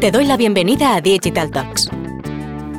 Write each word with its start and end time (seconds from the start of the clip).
Te 0.00 0.10
doy 0.10 0.24
la 0.24 0.38
bienvenida 0.38 0.94
a 0.94 1.02
Digital 1.02 1.50
Talks. 1.50 1.90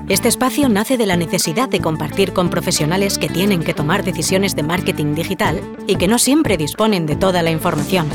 Este 0.10 0.28
espacio 0.28 0.70
nace 0.70 0.98
de 0.98 1.06
la 1.06 1.18
necesidad 1.18 1.70
de 1.70 1.80
compartir 1.80 2.34
con 2.34 2.50
profesionales 2.50 3.20
que 3.20 3.30
tienen 3.30 3.62
que 3.62 3.76
tomar 3.76 4.04
decisiones 4.04 4.56
de 4.56 4.64
marketing 4.64 5.14
digital 5.14 5.62
y 5.86 5.98
que 5.98 6.08
no 6.08 6.18
siempre 6.18 6.58
disponen 6.58 7.06
de 7.06 7.16
toda 7.16 7.44
la 7.44 7.52
información. 7.52 8.10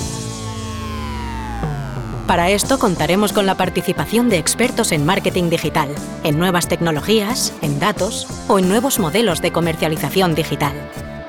Para 2.26 2.50
esto 2.50 2.80
contaremos 2.80 3.32
con 3.32 3.46
la 3.46 3.54
participación 3.54 4.28
de 4.28 4.38
expertos 4.38 4.90
en 4.90 5.06
marketing 5.06 5.50
digital, 5.50 5.88
en 6.24 6.36
nuevas 6.36 6.66
tecnologías, 6.66 7.54
en 7.62 7.78
datos 7.78 8.26
o 8.48 8.58
en 8.58 8.68
nuevos 8.68 8.98
modelos 8.98 9.40
de 9.40 9.52
comercialización 9.52 10.34
digital. 10.34 10.74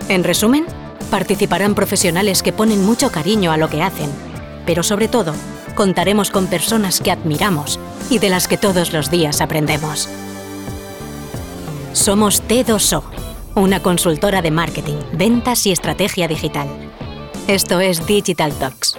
En 0.10 0.24
resumen, 0.24 0.66
participarán 1.12 1.76
profesionales 1.76 2.42
que 2.42 2.54
ponen 2.54 2.84
mucho 2.84 3.12
cariño 3.12 3.52
a 3.52 3.58
lo 3.58 3.70
que 3.70 3.84
hacen, 3.84 4.10
pero 4.66 4.82
sobre 4.82 5.08
todo, 5.08 5.36
contaremos 5.78 6.32
con 6.32 6.48
personas 6.48 7.00
que 7.00 7.12
admiramos 7.12 7.80
y 8.10 8.18
de 8.18 8.30
las 8.30 8.48
que 8.48 8.58
todos 8.58 8.94
los 8.94 9.12
días 9.12 9.42
aprendemos. 9.42 10.10
Somos 11.94 12.42
T2O, 12.42 13.04
una 13.54 13.80
consultora 13.82 14.42
de 14.42 14.50
marketing, 14.50 14.98
ventas 15.14 15.68
y 15.68 15.72
estrategia 15.72 16.28
digital. 16.28 16.68
Esto 17.48 17.80
es 17.80 18.06
Digital 18.08 18.54
Talks. 18.54 18.98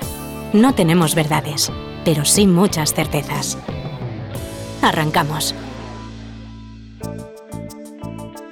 No 0.53 0.73
tenemos 0.73 1.17
verdades, 1.17 1.73
pero 2.05 2.25
sí 2.25 2.47
muchas 2.47 2.95
certezas. 2.95 3.59
Arrancamos. 4.81 5.57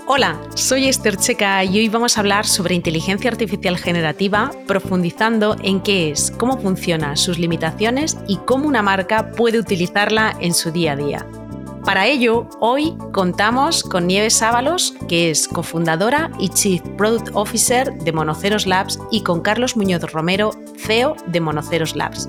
Hola, 0.08 0.40
soy 0.54 0.86
Esther 0.86 1.16
Checa 1.16 1.64
y 1.64 1.78
hoy 1.78 1.88
vamos 1.88 2.16
a 2.16 2.20
hablar 2.20 2.46
sobre 2.46 2.76
inteligencia 2.76 3.28
artificial 3.28 3.76
generativa, 3.76 4.52
profundizando 4.68 5.56
en 5.64 5.80
qué 5.80 6.12
es, 6.12 6.30
cómo 6.30 6.58
funciona, 6.58 7.16
sus 7.16 7.40
limitaciones 7.40 8.16
y 8.28 8.36
cómo 8.36 8.68
una 8.68 8.82
marca 8.82 9.32
puede 9.32 9.58
utilizarla 9.58 10.36
en 10.40 10.54
su 10.54 10.70
día 10.70 10.92
a 10.92 10.96
día. 10.96 11.26
Para 11.84 12.06
ello, 12.06 12.48
hoy 12.60 12.96
contamos 13.12 13.82
con 13.82 14.06
Nieves 14.06 14.42
Ábalos, 14.42 14.94
que 15.08 15.30
es 15.32 15.48
cofundadora 15.48 16.30
y 16.38 16.50
Chief 16.50 16.82
Product 16.96 17.30
Officer 17.34 17.92
de 17.92 18.12
Monoceros 18.12 18.64
Labs, 18.68 19.00
y 19.10 19.22
con 19.22 19.40
Carlos 19.40 19.76
Muñoz 19.76 20.12
Romero, 20.12 20.52
CEO 20.76 21.16
de 21.26 21.40
Monoceros 21.40 21.96
Labs. 21.96 22.28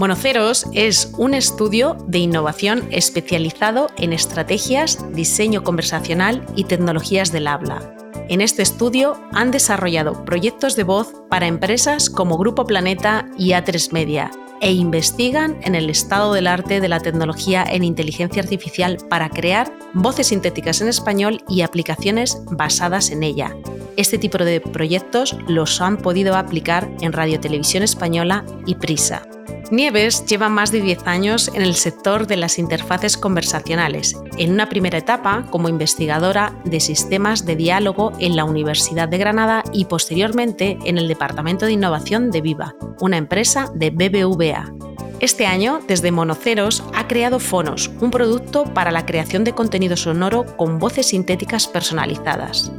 Monoceros 0.00 0.64
es 0.72 1.12
un 1.18 1.34
estudio 1.34 1.94
de 2.06 2.20
innovación 2.20 2.88
especializado 2.90 3.90
en 3.98 4.14
estrategias, 4.14 4.98
diseño 5.12 5.62
conversacional 5.62 6.42
y 6.56 6.64
tecnologías 6.64 7.32
del 7.32 7.46
habla. 7.46 7.94
En 8.30 8.40
este 8.40 8.62
estudio 8.62 9.20
han 9.32 9.50
desarrollado 9.50 10.24
proyectos 10.24 10.74
de 10.74 10.84
voz 10.84 11.12
para 11.28 11.48
empresas 11.48 12.08
como 12.08 12.38
Grupo 12.38 12.64
Planeta 12.64 13.28
y 13.36 13.50
A3 13.50 13.92
Media 13.92 14.30
e 14.62 14.72
investigan 14.72 15.58
en 15.64 15.74
el 15.74 15.90
estado 15.90 16.32
del 16.32 16.46
arte 16.46 16.80
de 16.80 16.88
la 16.88 17.00
tecnología 17.00 17.62
en 17.70 17.84
inteligencia 17.84 18.42
artificial 18.42 18.96
para 19.10 19.28
crear 19.28 19.70
voces 19.92 20.28
sintéticas 20.28 20.80
en 20.80 20.88
español 20.88 21.42
y 21.46 21.60
aplicaciones 21.60 22.40
basadas 22.50 23.10
en 23.10 23.22
ella. 23.22 23.54
Este 23.98 24.16
tipo 24.16 24.38
de 24.38 24.62
proyectos 24.62 25.36
los 25.46 25.82
han 25.82 25.98
podido 25.98 26.36
aplicar 26.36 26.90
en 27.02 27.12
Radio 27.12 27.38
Televisión 27.38 27.82
Española 27.82 28.46
y 28.64 28.76
Prisa. 28.76 29.26
Nieves 29.70 30.26
lleva 30.26 30.48
más 30.48 30.72
de 30.72 30.80
10 30.80 31.06
años 31.06 31.48
en 31.54 31.62
el 31.62 31.76
sector 31.76 32.26
de 32.26 32.36
las 32.36 32.58
interfaces 32.58 33.16
conversacionales, 33.16 34.16
en 34.36 34.50
una 34.50 34.68
primera 34.68 34.98
etapa 34.98 35.46
como 35.48 35.68
investigadora 35.68 36.52
de 36.64 36.80
sistemas 36.80 37.46
de 37.46 37.54
diálogo 37.54 38.10
en 38.18 38.34
la 38.34 38.44
Universidad 38.44 39.08
de 39.08 39.18
Granada 39.18 39.62
y 39.72 39.84
posteriormente 39.84 40.76
en 40.84 40.98
el 40.98 41.06
Departamento 41.06 41.66
de 41.66 41.72
Innovación 41.72 42.32
de 42.32 42.40
Viva, 42.40 42.74
una 43.00 43.16
empresa 43.16 43.70
de 43.72 43.90
BBVA. 43.90 44.74
Este 45.20 45.46
año, 45.46 45.80
desde 45.86 46.10
Monoceros, 46.10 46.82
ha 46.92 47.06
creado 47.06 47.38
Fonos, 47.38 47.92
un 48.00 48.10
producto 48.10 48.64
para 48.64 48.90
la 48.90 49.06
creación 49.06 49.44
de 49.44 49.52
contenido 49.52 49.96
sonoro 49.96 50.56
con 50.56 50.80
voces 50.80 51.06
sintéticas 51.08 51.68
personalizadas. 51.68 52.72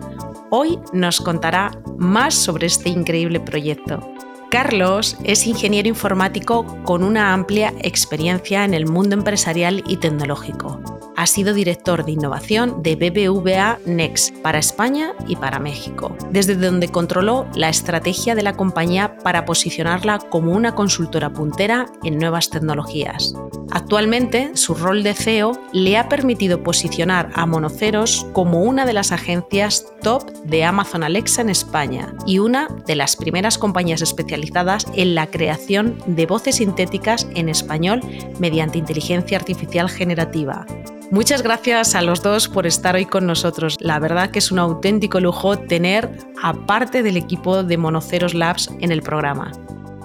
Hoy 0.50 0.78
nos 0.92 1.22
contará 1.22 1.72
más 1.98 2.34
sobre 2.34 2.68
este 2.68 2.90
increíble 2.90 3.40
proyecto. 3.40 4.02
Carlos 4.52 5.16
es 5.24 5.48
ingeniero 5.48 5.88
informático 5.88 6.66
con 6.84 7.06
una 7.06 7.32
amplia 7.32 7.74
experiencia 7.80 8.66
en 8.66 8.74
el 8.74 8.86
mundo 8.86 9.16
empresarial 9.16 9.82
y 9.88 9.96
tecnológico. 9.96 11.11
Ha 11.22 11.28
sido 11.28 11.54
director 11.54 12.04
de 12.04 12.14
innovación 12.14 12.82
de 12.82 12.96
BBVA 12.96 13.78
Next 13.86 14.36
para 14.38 14.58
España 14.58 15.14
y 15.28 15.36
para 15.36 15.60
México, 15.60 16.18
desde 16.32 16.56
donde 16.56 16.88
controló 16.90 17.46
la 17.54 17.70
estrategia 17.70 18.34
de 18.34 18.42
la 18.42 18.54
compañía 18.54 19.20
para 19.20 19.46
posicionarla 19.46 20.18
como 20.18 20.52
una 20.54 20.74
consultora 20.74 21.32
puntera 21.32 21.86
en 22.04 22.18
nuevas 22.18 22.50
tecnologías. 22.50 23.36
Actualmente, 23.70 24.50
su 24.56 24.74
rol 24.74 25.04
de 25.04 25.14
CEO 25.14 25.62
le 25.74 25.96
ha 25.96 26.10
permitido 26.10 26.64
posicionar 26.64 27.30
a 27.36 27.46
Monoceros 27.46 28.26
como 28.34 28.64
una 28.64 28.88
de 28.88 28.94
las 28.94 29.12
agencias 29.12 29.94
top 30.02 30.28
de 30.46 30.64
Amazon 30.64 31.04
Alexa 31.04 31.44
en 31.44 31.52
España 31.52 32.16
y 32.26 32.40
una 32.40 32.68
de 32.88 32.96
las 32.96 33.16
primeras 33.16 33.60
compañías 33.60 34.02
especializadas 34.02 34.88
en 34.96 35.14
la 35.14 35.28
creación 35.28 35.98
de 36.08 36.26
voces 36.26 36.56
sintéticas 36.56 37.28
en 37.36 37.48
español 37.48 38.02
mediante 38.40 38.80
inteligencia 38.80 39.38
artificial 39.38 39.88
generativa. 39.88 40.66
Muchas 41.12 41.44
gracias 41.44 41.94
a 41.94 42.02
los 42.02 42.22
dos 42.22 42.48
por 42.48 42.66
estar 42.66 42.96
hoy 42.96 43.06
con 43.06 43.28
nosotros. 43.28 43.76
La 43.82 44.00
verdad 44.00 44.32
que 44.32 44.40
es 44.40 44.50
un 44.50 44.60
auténtico 44.60 45.20
lujo 45.20 45.60
tener 45.60 46.10
a 46.42 46.54
parte 46.54 47.04
del 47.04 47.18
equipo 47.18 47.64
de 47.64 47.78
Monoceros 47.78 48.34
Labs 48.34 48.70
en 48.80 48.94
el 48.94 49.02
programa. 49.02 49.52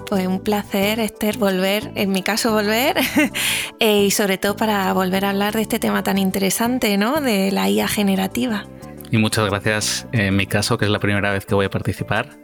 Pues 0.09 0.27
un 0.27 0.41
placer, 0.41 0.99
Esther, 0.99 1.37
volver, 1.37 1.93
en 1.95 2.11
mi 2.11 2.23
caso 2.23 2.51
volver, 2.51 2.97
eh, 3.79 4.03
y 4.03 4.11
sobre 4.11 4.37
todo 4.37 4.57
para 4.57 4.91
volver 4.91 5.23
a 5.23 5.29
hablar 5.29 5.53
de 5.53 5.61
este 5.61 5.79
tema 5.79 6.03
tan 6.03 6.17
interesante, 6.17 6.97
¿no? 6.97 7.21
De 7.21 7.51
la 7.53 7.69
IA 7.69 7.87
generativa. 7.87 8.65
Y 9.09 9.17
muchas 9.17 9.49
gracias 9.49 10.07
en 10.11 10.35
mi 10.35 10.45
caso, 10.45 10.77
que 10.77 10.83
es 10.83 10.91
la 10.91 10.99
primera 10.99 11.31
vez 11.31 11.45
que 11.45 11.55
voy 11.55 11.67
a 11.67 11.69
participar. 11.69 12.37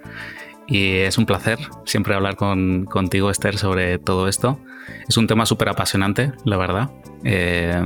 Y 0.67 0.97
es 0.97 1.17
un 1.17 1.25
placer 1.25 1.59
siempre 1.85 2.15
hablar 2.15 2.35
con, 2.35 2.85
contigo, 2.85 3.29
Esther, 3.29 3.57
sobre 3.57 3.99
todo 3.99 4.27
esto. 4.27 4.59
Es 5.07 5.17
un 5.17 5.27
tema 5.27 5.45
súper 5.45 5.69
apasionante, 5.69 6.31
la 6.45 6.57
verdad. 6.57 6.91
Eh, 7.23 7.81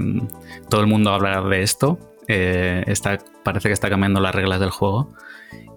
todo 0.69 0.81
el 0.81 0.87
mundo 0.87 1.11
habla 1.11 1.41
de 1.41 1.63
esto. 1.63 1.99
Eh, 2.27 2.85
parece 3.43 3.69
que 3.69 3.73
está 3.73 3.89
cambiando 3.89 4.19
las 4.19 4.35
reglas 4.35 4.59
del 4.59 4.69
juego. 4.69 5.13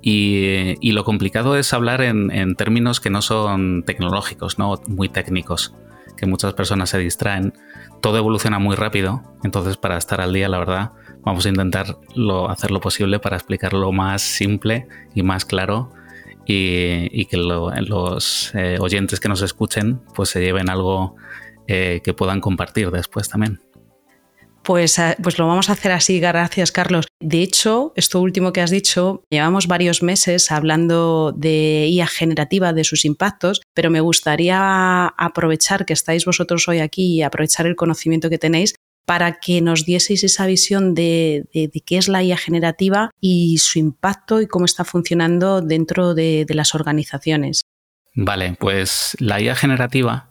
Y, 0.02 0.92
lo 0.92 1.04
complicado 1.04 1.56
es 1.56 1.72
hablar 1.72 2.00
en, 2.02 2.54
términos 2.56 3.00
que 3.00 3.10
no 3.10 3.22
son 3.22 3.84
tecnológicos, 3.84 4.58
¿no? 4.58 4.80
muy 4.86 5.08
técnicos, 5.08 5.74
que 6.16 6.26
muchas 6.26 6.54
personas 6.54 6.90
se 6.90 6.98
distraen. 6.98 7.52
Todo 8.00 8.16
evoluciona 8.16 8.58
muy 8.58 8.76
rápido, 8.76 9.22
entonces 9.44 9.76
para 9.76 9.98
estar 9.98 10.22
al 10.22 10.32
día, 10.32 10.48
la 10.48 10.58
verdad, 10.58 10.92
vamos 11.22 11.44
a 11.44 11.50
intentar 11.50 11.98
hacer 12.48 12.70
lo 12.70 12.80
posible 12.80 13.18
para 13.18 13.36
explicarlo 13.36 13.92
más 13.92 14.22
simple 14.22 14.88
y 15.14 15.22
más 15.22 15.44
claro 15.44 15.92
y, 16.46 17.24
que 17.26 17.36
los 17.36 18.52
eh, 18.54 18.78
oyentes 18.80 19.20
que 19.20 19.28
nos 19.28 19.42
escuchen 19.42 20.00
pues 20.14 20.30
se 20.30 20.40
lleven 20.40 20.68
algo 20.68 21.16
eh, 21.68 22.00
que 22.02 22.14
puedan 22.14 22.40
compartir 22.40 22.90
después 22.90 23.28
también. 23.28 23.60
Pues, 24.62 24.98
eh, 24.98 25.16
pues, 25.22 25.38
lo 25.38 25.46
vamos 25.46 25.70
a 25.70 25.72
hacer 25.72 25.90
así, 25.92 26.20
gracias 26.20 26.70
Carlos. 26.70 27.06
De 27.18 27.42
hecho, 27.42 27.92
esto 27.96 28.20
último 28.20 28.52
que 28.52 28.60
has 28.60 28.70
dicho, 28.70 29.22
llevamos 29.30 29.66
varios 29.66 30.02
meses 30.02 30.50
hablando 30.50 31.32
de 31.34 31.86
IA 31.88 32.06
generativa, 32.06 32.72
de 32.72 32.84
sus 32.84 33.04
impactos, 33.04 33.62
pero 33.74 33.90
me 33.90 34.00
gustaría 34.00 35.06
aprovechar 35.06 35.86
que 35.86 35.94
estáis 35.94 36.26
vosotros 36.26 36.68
hoy 36.68 36.80
aquí 36.80 37.14
y 37.14 37.22
aprovechar 37.22 37.66
el 37.66 37.76
conocimiento 37.76 38.28
que 38.28 38.38
tenéis 38.38 38.74
para 39.10 39.40
que 39.40 39.60
nos 39.60 39.86
dieseis 39.86 40.22
esa 40.22 40.46
visión 40.46 40.94
de, 40.94 41.44
qué 41.84 41.96
es 41.98 42.06
la 42.06 42.22
IA 42.22 42.36
generativa 42.36 43.10
y 43.20 43.58
su 43.58 43.80
impacto 43.80 44.40
y 44.40 44.46
cómo 44.46 44.66
está 44.66 44.84
funcionando 44.84 45.62
dentro 45.62 46.14
de 46.14 46.46
las 46.50 46.76
organizaciones. 46.76 47.62
Vale, 48.14 48.56
pues 48.60 49.16
la 49.18 49.40
IA 49.40 49.56
generativa 49.56 50.30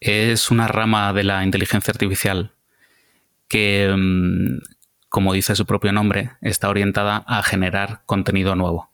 es 0.00 0.50
una 0.50 0.66
rama 0.66 1.12
de 1.12 1.22
la 1.22 1.44
inteligencia 1.44 1.92
artificial 1.92 2.56
que, 3.46 3.88
mm, 3.96 4.62
como 5.08 5.32
dice 5.32 5.54
su 5.54 5.64
propio 5.64 5.92
nombre, 5.92 6.32
está 6.40 6.70
orientada 6.70 7.18
a 7.24 7.44
generar 7.44 8.02
contenido 8.04 8.56
nuevo. 8.56 8.90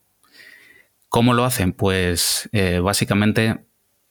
¿Cómo 1.08 1.32
lo 1.32 1.46
hacen? 1.46 1.72
Pues 1.72 2.50
eh, 2.52 2.78
básicamente 2.80 3.64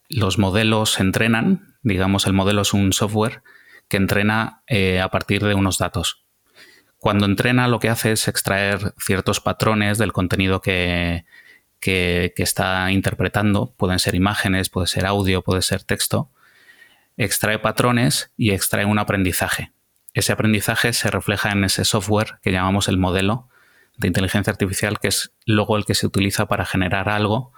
los 0.09 0.39
modelos 0.39 0.99
entrenan, 0.99 1.75
digamos, 1.83 2.25
el 2.25 2.33
modelo 2.33 2.63
es 2.63 2.73
un 2.73 2.93
software 2.93 3.43
que 3.93 3.97
entrena 3.97 4.63
eh, 4.65 5.01
a 5.01 5.09
partir 5.09 5.43
de 5.43 5.53
unos 5.53 5.77
datos. 5.77 6.25
Cuando 6.97 7.27
entrena 7.27 7.67
lo 7.67 7.77
que 7.77 7.89
hace 7.89 8.13
es 8.13 8.27
extraer 8.27 8.95
ciertos 8.97 9.39
patrones 9.39 9.99
del 9.99 10.11
contenido 10.11 10.61
que, 10.61 11.25
que, 11.79 12.33
que 12.35 12.41
está 12.41 12.91
interpretando, 12.91 13.75
pueden 13.77 13.99
ser 13.99 14.15
imágenes, 14.15 14.69
puede 14.69 14.87
ser 14.87 15.05
audio, 15.05 15.43
puede 15.43 15.61
ser 15.61 15.83
texto, 15.83 16.31
extrae 17.17 17.59
patrones 17.59 18.31
y 18.35 18.49
extrae 18.49 18.85
un 18.85 18.97
aprendizaje. 18.97 19.73
Ese 20.15 20.33
aprendizaje 20.33 20.91
se 20.91 21.11
refleja 21.11 21.51
en 21.51 21.63
ese 21.63 21.85
software 21.85 22.39
que 22.41 22.51
llamamos 22.51 22.87
el 22.87 22.97
modelo 22.97 23.47
de 23.97 24.07
inteligencia 24.07 24.49
artificial, 24.49 24.99
que 24.99 25.09
es 25.09 25.35
luego 25.45 25.77
el 25.77 25.85
que 25.85 25.93
se 25.93 26.07
utiliza 26.07 26.47
para 26.47 26.65
generar 26.65 27.09
algo 27.09 27.53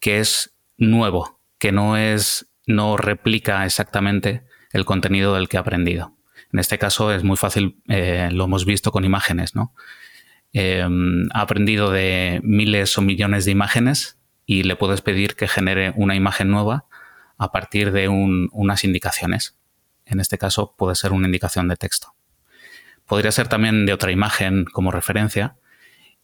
que 0.00 0.18
es 0.18 0.56
nuevo, 0.78 1.38
que 1.58 1.72
no 1.72 1.98
es 1.98 2.50
no 2.64 2.96
replica 2.96 3.66
exactamente 3.66 4.47
el 4.72 4.84
contenido 4.84 5.34
del 5.34 5.48
que 5.48 5.56
ha 5.56 5.60
aprendido. 5.60 6.14
En 6.52 6.58
este 6.58 6.78
caso 6.78 7.12
es 7.12 7.24
muy 7.24 7.36
fácil, 7.36 7.80
eh, 7.88 8.30
lo 8.32 8.44
hemos 8.44 8.64
visto 8.64 8.90
con 8.90 9.04
imágenes, 9.04 9.54
¿no? 9.54 9.74
Em, 10.52 11.28
ha 11.34 11.42
aprendido 11.42 11.90
de 11.90 12.40
miles 12.42 12.96
o 12.96 13.02
millones 13.02 13.44
de 13.44 13.50
imágenes 13.50 14.18
y 14.46 14.62
le 14.62 14.76
puedes 14.76 15.02
pedir 15.02 15.36
que 15.36 15.46
genere 15.46 15.92
una 15.94 16.14
imagen 16.14 16.50
nueva 16.50 16.86
a 17.36 17.52
partir 17.52 17.92
de 17.92 18.08
unas 18.08 18.84
indicaciones. 18.84 19.58
En 20.06 20.20
este 20.20 20.38
caso 20.38 20.74
puede 20.76 20.94
ser 20.94 21.12
una 21.12 21.26
indicación 21.26 21.68
de 21.68 21.76
texto. 21.76 22.14
Podría 23.04 23.30
ser 23.30 23.48
también 23.48 23.84
de 23.84 23.92
otra 23.92 24.10
imagen 24.10 24.64
como 24.64 24.90
referencia 24.90 25.56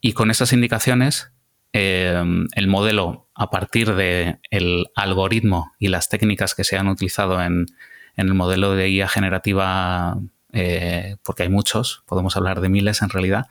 y 0.00 0.12
con 0.12 0.30
esas 0.30 0.52
indicaciones 0.54 1.32
em, 1.72 2.46
el 2.54 2.66
modelo 2.66 3.28
a 3.34 3.50
partir 3.50 3.94
del 3.94 4.86
algoritmo 4.94 5.72
y 5.78 5.88
las 5.88 6.08
técnicas 6.08 6.54
que 6.54 6.64
se 6.64 6.78
han 6.78 6.88
utilizado 6.88 7.42
en, 7.42 7.66
el 8.16 8.34
modelo 8.34 8.74
de 8.74 8.88
IA 8.90 9.08
generativa, 9.08 10.18
eh, 10.52 11.16
porque 11.22 11.44
hay 11.44 11.48
muchos, 11.48 12.02
podemos 12.06 12.36
hablar 12.36 12.60
de 12.60 12.68
miles 12.68 13.02
en 13.02 13.10
realidad, 13.10 13.46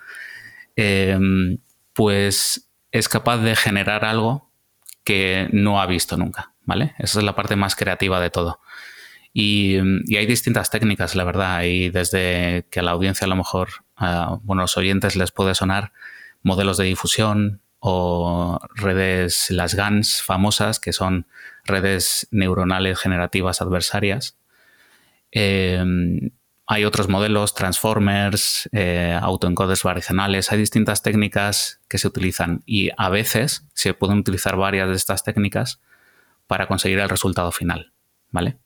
em, 0.75 1.59
pues 1.93 2.69
es 2.91 3.09
capaz 3.09 3.37
de 3.37 3.55
generar 3.55 4.05
algo 4.05 4.49
que 5.03 5.49
no 5.51 5.81
ha 5.81 5.85
visto 5.85 6.17
nunca, 6.17 6.53
¿vale? 6.65 6.93
Esa 6.99 7.19
es 7.19 7.25
la 7.25 7.35
parte 7.35 7.55
más 7.55 7.75
creativa 7.75 8.19
de 8.19 8.29
todo. 8.29 8.59
Y, 9.33 9.77
hay 10.15 10.25
distintas 10.27 10.69
técnicas, 10.69 11.15
la 11.15 11.23
verdad, 11.23 11.63
y 11.63 11.89
desde 11.89 12.67
que 12.69 12.79
a 12.79 12.83
la 12.83 12.91
audiencia 12.91 13.25
a 13.25 13.27
lo 13.27 13.35
mejor, 13.35 13.69
bueno, 14.43 14.61
a 14.61 14.63
los 14.63 14.77
oyentes 14.77 15.15
les 15.15 15.31
puede 15.31 15.55
sonar 15.55 15.91
modelos 16.43 16.77
de 16.77 16.85
difusión 16.85 17.61
o 17.79 18.59
redes, 18.75 19.49
las 19.49 19.75
GANs 19.75 20.21
famosas, 20.21 20.79
que 20.79 20.93
son 20.93 21.25
redes 21.65 22.27
neuronales 22.31 22.99
generativas 22.99 23.61
adversarias. 23.61 24.37
Em, 25.35 26.29
hay 26.67 26.85
otros 26.85 27.09
modelos, 27.09 27.55
transformers, 27.55 28.69
eh, 28.71 29.17
autoencoders 29.19 29.81
variacionales, 29.81 30.51
hay 30.51 30.59
distintas 30.59 31.01
técnicas 31.01 31.81
que 31.89 31.97
se 31.97 32.07
utilizan 32.07 32.61
y 32.67 32.91
a 32.97 33.09
veces 33.09 33.67
se 33.73 33.95
pueden 33.95 34.19
utilizar 34.19 34.55
varias 34.55 34.89
de 34.89 34.95
estas 34.95 35.23
técnicas 35.23 35.81
para 36.45 36.67
conseguir 36.67 36.99
el 36.99 37.09
resultado 37.09 37.51
final, 37.51 37.93
¿vale? 38.29 38.59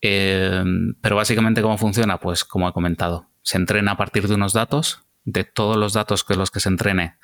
Em, 0.00 0.94
pero 1.02 1.16
básicamente 1.16 1.60
cómo 1.60 1.76
funciona, 1.76 2.18
pues 2.20 2.44
como 2.44 2.68
he 2.68 2.72
comentado, 2.72 3.28
se 3.42 3.58
entrena 3.58 3.92
a 3.92 3.96
partir 3.98 4.28
de 4.28 4.34
unos 4.34 4.54
datos, 4.54 5.02
de 5.24 5.44
todos 5.44 5.76
los 5.76 5.92
datos 5.92 6.24
que 6.24 6.36
los 6.36 6.50
que 6.50 6.60
se 6.60 6.70
entrene 6.70 7.16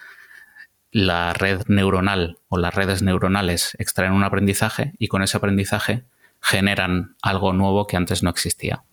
la 0.91 1.33
red 1.33 1.63
neuronal 1.69 2.39
o 2.49 2.59
las 2.59 2.75
redes 2.75 3.01
neuronales 3.03 3.75
extraen 3.79 4.13
un 4.13 4.25
aprendizaje 4.25 4.93
y 4.99 5.09
con 5.09 5.23
ese 5.23 5.39
aprendizaje 5.39 6.05
generan 6.43 7.17
algo 7.23 7.53
nuevo 7.53 7.87
que 7.87 7.97
antes 7.97 8.23
no 8.23 8.31
existía. 8.31 8.85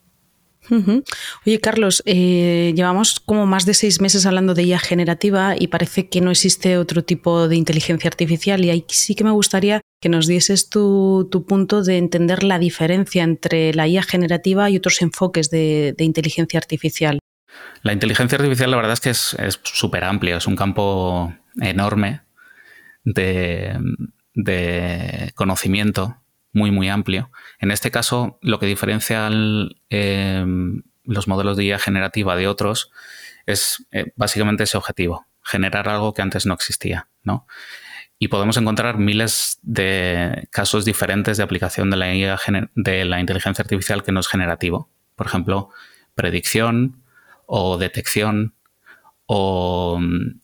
Oye, 1.46 1.60
Carlos, 1.60 2.02
eh, 2.06 2.72
llevamos 2.76 3.18
como 3.18 3.46
más 3.46 3.66
de 3.66 3.74
seis 3.74 4.00
meses 4.00 4.26
hablando 4.26 4.54
de 4.54 4.62
IA 4.62 4.78
generativa 4.78 5.54
y 5.58 5.68
parece 5.68 6.08
que 6.08 6.20
no 6.20 6.30
existe 6.30 6.78
otro 6.78 7.02
tipo 7.02 7.48
de 7.48 7.56
inteligencia 7.56 8.08
artificial 8.08 8.64
y 8.64 8.70
ahí 8.70 8.84
sí 8.88 9.14
que 9.14 9.24
me 9.24 9.30
gustaría 9.30 9.80
que 10.00 10.08
nos 10.08 10.26
dieses 10.26 10.70
tu, 10.70 11.28
punto 11.48 11.82
de 11.82 11.98
entender 11.98 12.44
la 12.44 12.58
diferencia 12.58 13.24
entre 13.24 13.74
la 13.74 13.88
IA 13.88 14.02
generativa 14.02 14.70
y 14.70 14.76
otros 14.76 15.02
enfoques 15.02 15.50
de, 15.50 15.94
inteligencia 15.98 16.58
artificial. 16.58 17.18
La 17.82 17.92
inteligencia 17.92 18.36
artificial 18.36 18.70
la 18.70 18.76
verdad 18.76 18.92
es 18.92 19.00
que 19.00 19.10
es 19.10 19.60
súper 19.64 20.04
amplio, 20.04 20.36
es 20.36 20.46
un 20.46 20.56
campo 20.56 21.34
enorme 21.60 22.20
de, 23.04 23.76
de 24.34 25.32
conocimiento 25.34 26.19
muy, 26.52 26.70
muy 26.70 26.88
amplio. 26.88 27.30
En 27.58 27.70
este 27.70 27.90
caso, 27.90 28.38
lo 28.42 28.58
que 28.58 28.66
diferencia 28.66 29.28
em, 29.88 30.82
los 31.04 31.28
modelos 31.28 31.56
de 31.56 31.64
IA 31.64 31.78
generativa 31.78 32.36
de 32.36 32.48
otros 32.48 32.90
es 33.46 33.86
eh, 33.92 34.12
básicamente 34.16 34.64
ese 34.64 34.76
objetivo, 34.76 35.26
generar 35.42 35.88
algo 35.88 36.14
que 36.14 36.22
antes 36.22 36.46
no 36.46 36.54
existía, 36.54 37.08
¿no? 37.22 37.46
Y 38.18 38.28
podemos 38.28 38.56
encontrar 38.58 38.98
miles 38.98 39.58
de 39.62 40.46
casos 40.50 40.84
diferentes 40.84 41.38
de 41.38 41.42
aplicación 41.42 41.88
de 41.90 41.96
la, 41.96 42.14
IA 42.14 42.38
de 42.74 43.04
la 43.06 43.18
inteligencia 43.18 43.62
artificial 43.62 44.02
que 44.02 44.12
no 44.12 44.20
es 44.20 44.28
generativo. 44.28 44.90
Por 45.16 45.26
ejemplo, 45.26 45.70
predicción 46.14 47.02
o 47.46 47.78
detección 47.78 48.54
o 49.24 49.98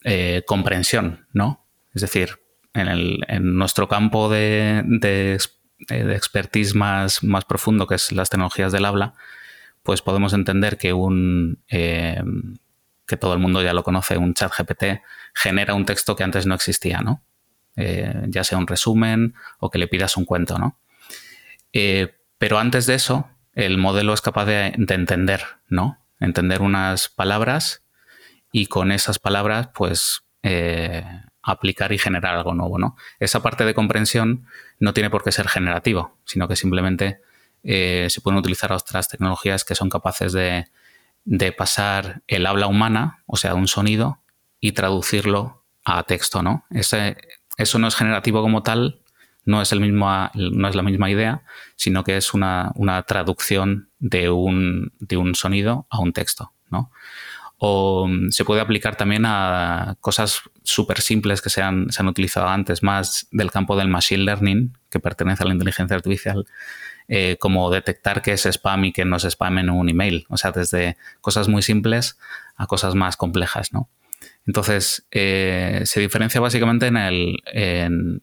eh, 0.05 0.43
comprensión, 0.47 1.27
¿no? 1.33 1.67
Es 1.93 2.01
decir, 2.03 2.39
en, 2.73 3.57
nuestro 3.57 3.89
campo 3.89 4.29
de, 4.29 4.83
de, 4.87 5.39
de 5.79 6.15
expertise 6.17 6.75
más, 6.75 7.23
más 7.23 7.45
profundo, 7.45 7.87
que 7.87 7.97
es 7.97 8.13
las 8.13 8.31
tecnologías 8.31 8.73
del 8.73 8.85
habla, 8.85 9.15
pues 9.83 10.03
podemos 10.03 10.33
entender 10.33 10.79
que 10.79 10.93
un 10.93 11.63
eh, 11.69 12.23
que 13.07 13.17
todo 13.17 13.35
el 13.35 13.39
mundo 13.39 13.63
ya 13.63 13.73
lo 13.73 13.85
conoce, 13.85 14.19
un 14.19 14.35
chat 14.35 14.53
GPT, 14.53 15.01
genera 15.33 15.75
un 15.75 15.85
texto 15.85 16.17
que 16.17 16.25
antes 16.25 16.45
no 16.45 16.57
existía, 16.57 17.03
¿no? 17.03 17.23
Eh, 17.77 18.25
ya 18.27 18.43
sea 18.43 18.59
un 18.59 18.67
resumen 18.67 19.35
o 19.61 19.71
que 19.71 19.79
le 19.79 19.87
pidas 19.87 20.17
un 20.17 20.25
cuento, 20.25 20.59
¿no? 20.59 20.79
pero 22.39 22.59
antes 22.59 22.87
de 22.87 22.95
eso, 22.95 23.29
el 23.53 23.77
modelo 23.77 24.15
es 24.15 24.23
capaz 24.23 24.47
de, 24.47 24.69
entender, 24.69 25.43
¿no? 25.69 26.03
Entender 26.21 26.63
unas 26.63 27.11
palabras 27.11 27.85
y 28.51 28.69
con 28.69 28.91
esas 28.93 29.19
palabras, 29.19 29.69
pues, 29.75 30.23
aplicar 31.43 31.93
y 31.93 31.99
generar 31.99 32.35
algo 32.35 32.55
nuevo, 32.55 32.79
¿no? 32.79 32.97
Esa 33.21 33.43
parte 33.43 33.67
de 33.67 33.75
comprensión 33.75 34.47
no 34.79 34.93
tiene 34.93 35.11
por 35.11 35.23
qué 35.23 35.33
ser 35.33 35.49
generativo, 35.49 36.19
sino 36.25 36.49
que 36.49 36.57
simplemente 36.57 37.21
eh, 37.63 38.07
se 38.11 38.21
pueden 38.21 38.39
utilizar 38.39 38.73
otras 38.73 39.09
tecnologías 39.09 39.65
que 39.65 39.75
son 39.75 39.91
capaces 39.91 40.33
de, 40.33 40.67
pasar 41.57 42.23
el 42.27 42.47
habla 42.47 42.67
humana, 42.69 43.23
o 43.27 43.37
sea, 43.37 43.55
un 43.55 43.69
sonido, 43.69 44.21
y 44.61 44.73
traducirlo 44.73 45.65
a 45.85 46.03
texto, 46.05 46.43
¿no? 46.43 46.65
eso 46.71 47.79
no 47.79 47.89
es 47.89 47.95
generativo 47.95 48.43
como 48.43 48.63
tal, 48.63 49.01
no 49.45 49.63
es, 49.63 49.73
el 49.73 49.81
mismo, 49.81 50.09
no 50.35 50.69
es 50.69 50.75
la 50.75 50.83
misma 50.83 51.11
idea, 51.11 51.45
sino 51.77 52.05
que 52.05 52.17
es 52.17 52.35
una, 52.35 52.73
traducción 53.07 53.91
de 53.99 54.29
un, 54.31 54.93
de 54.99 55.17
un, 55.17 55.35
sonido 55.35 55.87
a 55.89 56.01
un 56.01 56.13
texto, 56.13 56.53
¿no? 56.69 56.91
O 57.59 58.07
mm, 58.07 58.31
se 58.31 58.45
puede 58.45 58.61
aplicar 58.61 58.97
también 58.97 59.25
a 59.27 59.97
cosas 60.01 60.43
súper 60.63 61.01
simples 61.01 61.41
que 61.41 61.51
se 61.51 61.63
han, 61.63 61.91
se 61.91 62.03
han, 62.03 62.09
utilizado 62.09 62.49
antes, 62.49 62.83
más 62.83 63.29
del 63.31 63.51
campo 63.51 63.77
del 63.77 63.89
machine 63.89 64.25
learning, 64.25 64.77
que 64.91 65.01
pertenece 65.01 65.43
a 65.43 65.47
la 65.47 65.55
inteligencia 65.55 65.97
artificial, 65.97 66.47
eh, 67.09 67.37
como 67.39 67.71
detectar 67.71 68.23
qué 68.23 68.33
es 68.33 68.47
spam 68.47 68.87
y 68.87 68.93
qué 68.93 69.05
no 69.05 69.17
es 69.17 69.25
spam 69.25 69.59
en 69.59 69.71
un 69.71 69.89
email. 69.89 70.27
O 70.29 70.37
sea, 70.37 70.53
desde 70.53 70.97
cosas 71.21 71.49
muy 71.49 71.63
simples 71.63 72.19
a 72.57 72.67
cosas 72.67 72.95
más 72.95 73.17
complejas, 73.17 73.73
¿no? 73.73 73.89
Entonces, 74.47 75.07
eh, 75.11 75.83
se 75.85 76.01
diferencia 76.01 76.41
básicamente 76.41 76.87
en, 76.87 76.97
el, 76.97 77.43
en, 77.53 78.21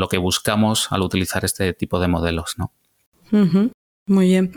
lo 0.00 0.08
que 0.08 0.18
buscamos 0.18 0.90
al 0.90 1.02
utilizar 1.02 1.44
este 1.44 1.72
tipo 1.74 2.00
de 2.00 2.08
modelos, 2.08 2.56
¿no? 2.56 2.72
Muy 4.06 4.26
bien. 4.28 4.52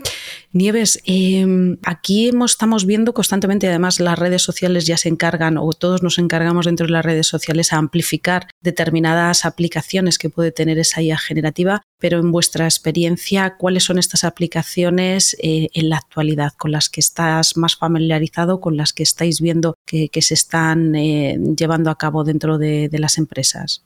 Nieves, 0.52 1.00
em, 1.04 1.76
aquí 1.84 2.32
estamos 2.44 2.84
viendo 2.84 3.14
constantemente, 3.14 3.68
además 3.68 4.00
las 4.00 4.18
redes 4.18 4.42
sociales 4.42 4.84
ya 4.84 4.96
se 4.96 5.08
encargan, 5.08 5.56
o 5.56 5.72
todos 5.72 6.02
nos 6.02 6.18
encargamos 6.18 6.66
dentro 6.66 6.86
de 6.86 6.92
las 6.92 7.04
redes 7.04 7.28
sociales, 7.28 7.72
a 7.72 7.76
amplificar 7.76 8.48
determinadas 8.60 9.44
aplicaciones 9.44 10.18
que 10.18 10.28
puede 10.28 10.50
tener 10.50 10.78
esa 10.78 11.02
IA 11.02 11.18
generativa, 11.18 11.82
pero 12.00 12.18
en 12.18 12.32
vuestra 12.32 12.64
experiencia, 12.64 13.56
¿cuáles 13.58 13.84
son 13.84 14.00
estas 14.00 14.24
aplicaciones 14.24 15.36
eh, 15.40 15.68
en 15.72 15.88
la 15.88 15.98
actualidad 15.98 16.52
con 16.58 16.72
las 16.72 16.88
que 16.88 17.00
estás 17.00 17.56
más 17.56 17.76
familiarizado, 17.76 18.60
con 18.60 18.76
las 18.76 18.92
que 18.92 19.04
estáis 19.04 19.40
viendo 19.40 19.74
que, 19.86 20.10
se 20.20 20.34
están 20.34 20.96
eh, 20.96 21.38
llevando 21.56 21.90
a 21.90 21.96
cabo 21.96 22.24
dentro 22.24 22.58
de, 22.58 22.88
de 22.88 22.98
las 22.98 23.18
empresas? 23.18 23.84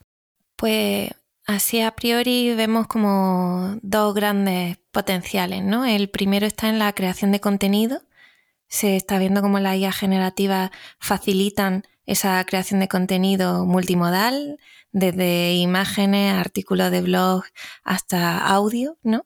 Pues 0.57 1.11
Así 1.45 1.79
a 1.81 1.91
priori 1.91 2.55
vemos 2.55 2.87
como 2.87 3.77
dos 3.83 4.15
grandes 4.15 4.77
potenciales, 4.91 5.63
¿no? 5.63 5.85
El 5.85 6.09
primero 6.09 6.47
está 6.47 6.69
en 6.69 6.79
la 6.79 6.91
creación 6.93 7.31
de 7.31 7.39
contenido. 7.39 8.01
Se 8.67 8.95
está 8.95 9.19
viendo 9.19 9.41
cómo 9.41 9.59
las 9.59 9.77
IA 9.77 9.91
generativas 9.91 10.71
facilitan 10.99 11.83
esa 12.07 12.43
creación 12.45 12.79
de 12.79 12.87
contenido 12.87 13.65
multimodal, 13.65 14.57
desde 14.91 15.53
imágenes, 15.55 16.33
artículos 16.33 16.89
de 16.89 17.01
blog 17.01 17.43
hasta 17.83 18.47
audio, 18.47 18.97
¿no? 19.03 19.25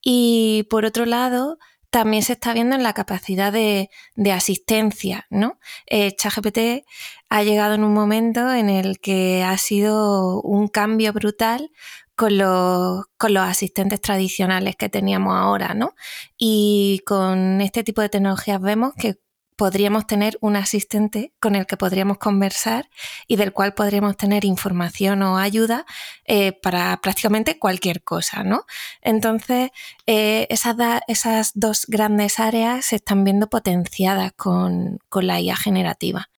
Y 0.00 0.68
por 0.70 0.84
otro 0.84 1.04
lado, 1.04 1.58
también 1.90 2.22
se 2.22 2.34
está 2.34 2.54
viendo 2.54 2.76
en 2.76 2.82
la 2.82 2.92
capacidad 2.92 3.52
de, 3.52 3.90
asistencia, 4.32 5.26
¿no? 5.30 5.58
Eh, 5.86 6.14
ChatGPT 6.14 6.86
ha 7.30 7.42
llegado 7.44 7.74
en 7.74 7.84
un 7.84 7.94
momento 7.94 8.52
en 8.52 8.68
el 8.68 8.98
que 8.98 9.44
ha 9.44 9.56
sido 9.56 10.42
un 10.42 10.68
cambio 10.68 11.12
brutal 11.12 11.70
con 12.16 12.36
los, 12.36 13.06
asistentes 13.38 14.00
tradicionales 14.00 14.76
que 14.76 14.90
teníamos 14.90 15.34
ahora, 15.34 15.72
¿no? 15.72 15.94
Y 16.36 17.00
con 17.06 17.62
este 17.62 17.82
tipo 17.82 18.02
de 18.02 18.10
tecnologías 18.10 18.60
vemos 18.60 18.92
que 18.94 19.20
podríamos 19.56 20.06
tener 20.06 20.38
un 20.40 20.56
asistente 20.56 21.32
con 21.40 21.54
el 21.54 21.66
que 21.66 21.76
podríamos 21.76 22.18
conversar 22.18 22.88
y 23.26 23.36
del 23.36 23.52
cual 23.52 23.74
podríamos 23.74 24.16
tener 24.16 24.44
información 24.44 25.22
o 25.22 25.38
ayuda 25.38 25.86
eh, 26.24 26.52
para 26.52 26.98
prácticamente 27.00 27.58
cualquier 27.58 28.02
cosa, 28.02 28.42
¿no? 28.42 28.64
Entonces, 29.02 29.70
eh, 30.06 30.46
esas, 30.50 31.52
dos 31.54 31.86
grandes 31.88 32.40
áreas 32.40 32.86
se 32.86 32.96
están 32.96 33.22
viendo 33.22 33.48
potenciadas 33.48 34.32
con, 34.32 34.98
la 35.12 35.40
IA 35.40 35.56
generativa. 35.56 36.28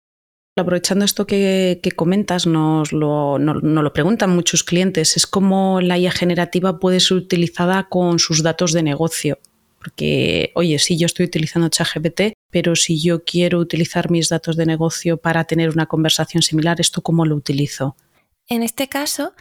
Aprovechando 0.55 1.07
esto 1.07 1.27
que, 1.27 1.81
comentas, 1.97 2.47
nos 2.47 2.93
lo, 2.93 3.39
lo, 3.39 3.93
preguntan 3.95 4.31
muchos 4.31 4.65
clientes, 4.65 5.17
es 5.17 5.27
cómo 5.27 5.81
la 5.81 5.97
IA 5.97 6.11
generativa 6.11 6.79
puede 6.79 7.01
ser 7.01 7.17
utilizada 7.17 7.89
con 7.89 8.19
sus 8.19 8.43
datos 8.43 8.73
de 8.73 8.83
negocio. 8.83 9.39
Porque, 9.79 10.53
oye, 10.55 10.79
sí, 10.79 10.99
yo 10.99 11.07
estoy 11.07 11.27
utilizando 11.27 11.71
ChatGPT, 11.71 12.35
pero 12.51 12.77
si 12.77 13.01
yo 13.01 13.25
quiero 13.25 13.59
utilizar 13.59 14.11
mis 14.11 14.29
datos 14.29 14.57
de 14.57 14.67
negocio 14.67 15.17
para 15.17 15.45
tener 15.45 15.71
una 15.71 15.87
conversación 15.87 16.43
similar, 16.43 16.81
¿esto 16.81 17.01
cómo 17.01 17.25
lo 17.25 17.35
utilizo? 17.35 17.97
En 18.47 18.63
este 18.63 18.89
caso, 18.89 19.33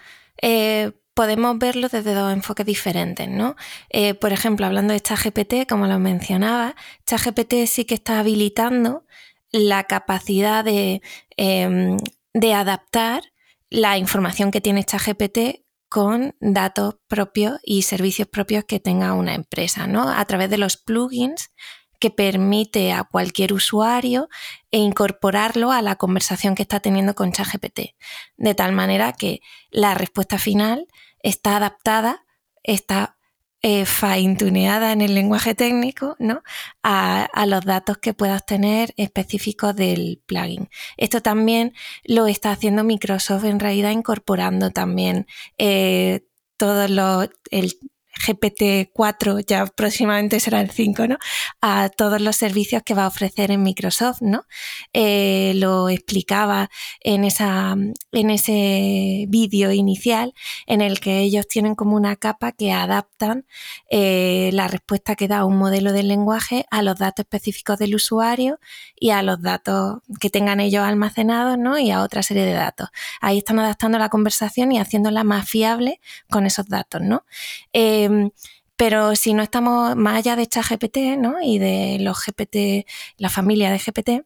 eh, 0.42 0.94
podemos 1.14 1.60
verlo 1.60 1.90
desde 1.90 2.14
dos 2.14 2.32
enfoques 2.32 2.66
diferentes, 2.66 3.28
¿no? 3.28 3.56
Eh, 3.90 4.14
por 4.14 4.32
ejemplo, 4.32 4.66
hablando 4.66 4.94
de 4.94 5.02
ChatGPT, 5.02 5.68
como 5.68 5.88
lo 5.88 6.00
mencionaba, 6.00 6.76
ChatGPT 7.06 7.66
sí 7.68 7.86
que 7.86 7.96
está 7.96 8.20
habilitando 8.20 9.04
la 9.52 9.84
capacidad 9.86 10.64
de, 10.64 11.02
em, 11.38 11.98
de 12.34 12.54
adaptar 12.54 13.24
la 13.70 13.98
información 13.98 14.52
que 14.52 14.62
tiene 14.62 14.84
ChatGPT 14.84 15.64
con 15.90 16.36
datos 16.40 16.96
propios 17.08 17.60
y 17.64 17.82
servicios 17.82 18.28
propios 18.28 18.64
que 18.64 18.80
tenga 18.80 19.14
una 19.14 19.36
empresa, 19.36 19.88
¿no? 19.88 20.10
A 20.10 20.24
través 20.26 20.50
de 20.50 20.58
los 20.58 20.78
plugins 20.78 21.52
que 22.00 22.10
permite 22.10 22.94
a 22.94 23.04
cualquier 23.04 23.54
usuario 23.54 24.28
e 24.72 24.80
incorporarlo 24.80 25.72
a 25.72 25.82
la 25.82 25.98
conversación 25.98 26.56
que 26.56 26.64
está 26.64 26.80
teniendo 26.80 27.14
con 27.14 27.32
ChatGPT, 27.32 27.96
de 28.38 28.56
tal 28.56 28.72
manera 28.72 29.14
que 29.14 29.42
la 29.70 29.94
respuesta 29.94 30.40
final 30.40 30.88
está 31.22 31.58
adaptada, 31.58 32.26
está 32.64 33.18
eh, 33.64 33.86
fine-tuneada 33.86 34.92
en 34.92 35.02
el 35.02 35.14
lenguaje 35.14 35.54
técnico 35.54 36.16
¿no? 36.20 36.42
a, 36.84 37.28
los 37.46 37.64
datos 37.64 37.98
que 37.98 38.14
puedas 38.14 38.46
tener 38.46 38.94
específicos 38.98 39.76
del 39.76 40.22
plugin. 40.26 40.70
Esto 40.98 41.22
también 41.22 41.74
lo 42.04 42.28
está 42.28 42.52
haciendo 42.52 42.84
Microsoft 42.84 43.46
en 43.46 43.60
realidad 43.60 43.92
incorporando 43.92 44.72
también 44.72 45.28
eh, 45.58 46.26
todos 46.58 46.90
los, 46.90 47.30
el 47.52 47.74
GPT-4, 48.20 49.46
ya 49.46 49.66
próximamente 49.66 50.40
será 50.40 50.62
el 50.62 50.70
5, 50.70 51.08
¿no? 51.08 51.18
A 51.62 51.90
todos 51.90 52.22
los 52.22 52.36
servicios 52.36 52.84
que 52.84 52.94
va 52.94 53.06
a 53.06 53.08
ofrecer 53.08 53.52
en 53.52 53.64
Microsoft, 53.64 54.22
¿no? 54.22 54.46
Eh, 54.94 55.54
lo 55.56 55.90
explicaba 55.90 56.70
en, 57.00 57.24
esa, 57.24 57.76
en 58.12 58.30
ese 58.30 59.26
vídeo 59.30 59.72
inicial 59.72 60.34
en 60.68 60.82
el 60.82 61.00
que 61.00 61.20
ellos 61.20 61.48
tienen 61.48 61.76
como 61.76 61.96
una 61.96 62.16
capa 62.16 62.52
que 62.52 62.72
adaptan 62.72 63.46
eh, 63.90 64.50
la 64.54 64.68
respuesta 64.68 65.16
que 65.16 65.28
da 65.28 65.46
un 65.46 65.58
modelo 65.58 65.94
del 65.94 66.08
lenguaje 66.08 66.66
a 66.72 66.82
los 66.82 66.98
datos 66.98 67.24
específicos 67.24 67.80
del 67.80 67.96
usuario 67.96 68.60
y 68.96 69.12
a 69.12 69.24
los 69.24 69.42
datos 69.42 70.00
que 70.20 70.30
tengan 70.30 70.60
ellos 70.60 70.84
almacenados, 70.84 71.58
¿no? 71.58 71.78
Y 71.80 71.92
a 71.92 72.02
otra 72.02 72.24
serie 72.24 72.46
de 72.46 72.54
datos. 72.54 72.90
Ahí 73.20 73.40
están 73.40 73.60
adaptando 73.60 73.98
la 73.98 74.10
conversación 74.10 74.72
y 74.72 74.80
haciéndola 74.80 75.24
más 75.24 75.48
fiable 75.48 76.00
con 76.30 76.46
esos 76.46 76.68
datos, 76.68 77.02
¿no? 77.02 77.26
Eh, 77.74 78.01
Em, 78.06 78.32
pero 78.78 79.16
si 79.16 79.34
no 79.34 79.44
estamos 79.44 79.96
más 79.96 80.18
allá 80.18 80.36
de 80.36 80.48
ChatGPT 80.48 81.18
¿no? 81.18 81.36
y 81.42 81.60
de 81.60 81.98
los 82.00 82.18
GPT, 82.26 82.88
la 83.18 83.30
familia 83.30 83.70
de 83.72 83.78
GPT, 83.78 84.26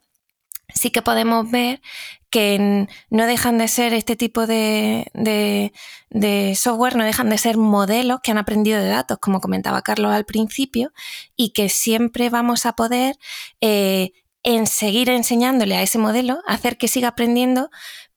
sí 0.73 0.91
que 0.91 1.01
podemos 1.01 1.49
ver 1.51 1.81
que 2.29 2.87
no 3.09 3.27
dejan 3.27 3.57
de 3.57 3.67
ser 3.67 3.93
este 3.93 4.15
tipo 4.15 4.47
de, 4.47 5.71
software, 6.57 6.95
no 6.95 7.03
dejan 7.03 7.29
de 7.29 7.37
ser 7.37 7.57
modelos 7.57 8.19
que 8.21 8.31
han 8.31 8.37
aprendido 8.37 8.79
de 8.79 8.87
datos, 8.87 9.17
como 9.19 9.39
comentaba 9.41 9.81
Carlos 9.81 10.11
al 10.13 10.25
principio, 10.25 10.91
y 11.35 11.51
que 11.51 11.69
siempre 11.69 12.29
vamos 12.29 12.65
a 12.65 12.73
poder 12.73 13.17
eh, 13.61 14.11
en 14.43 14.67
seguir 14.67 15.09
enseñándole 15.09 15.75
a 15.75 15.81
ese 15.81 15.97
modelo, 15.97 16.39
hacer 16.45 16.77
que 16.77 16.87
siga 16.87 17.09
aprendiendo 17.09 17.69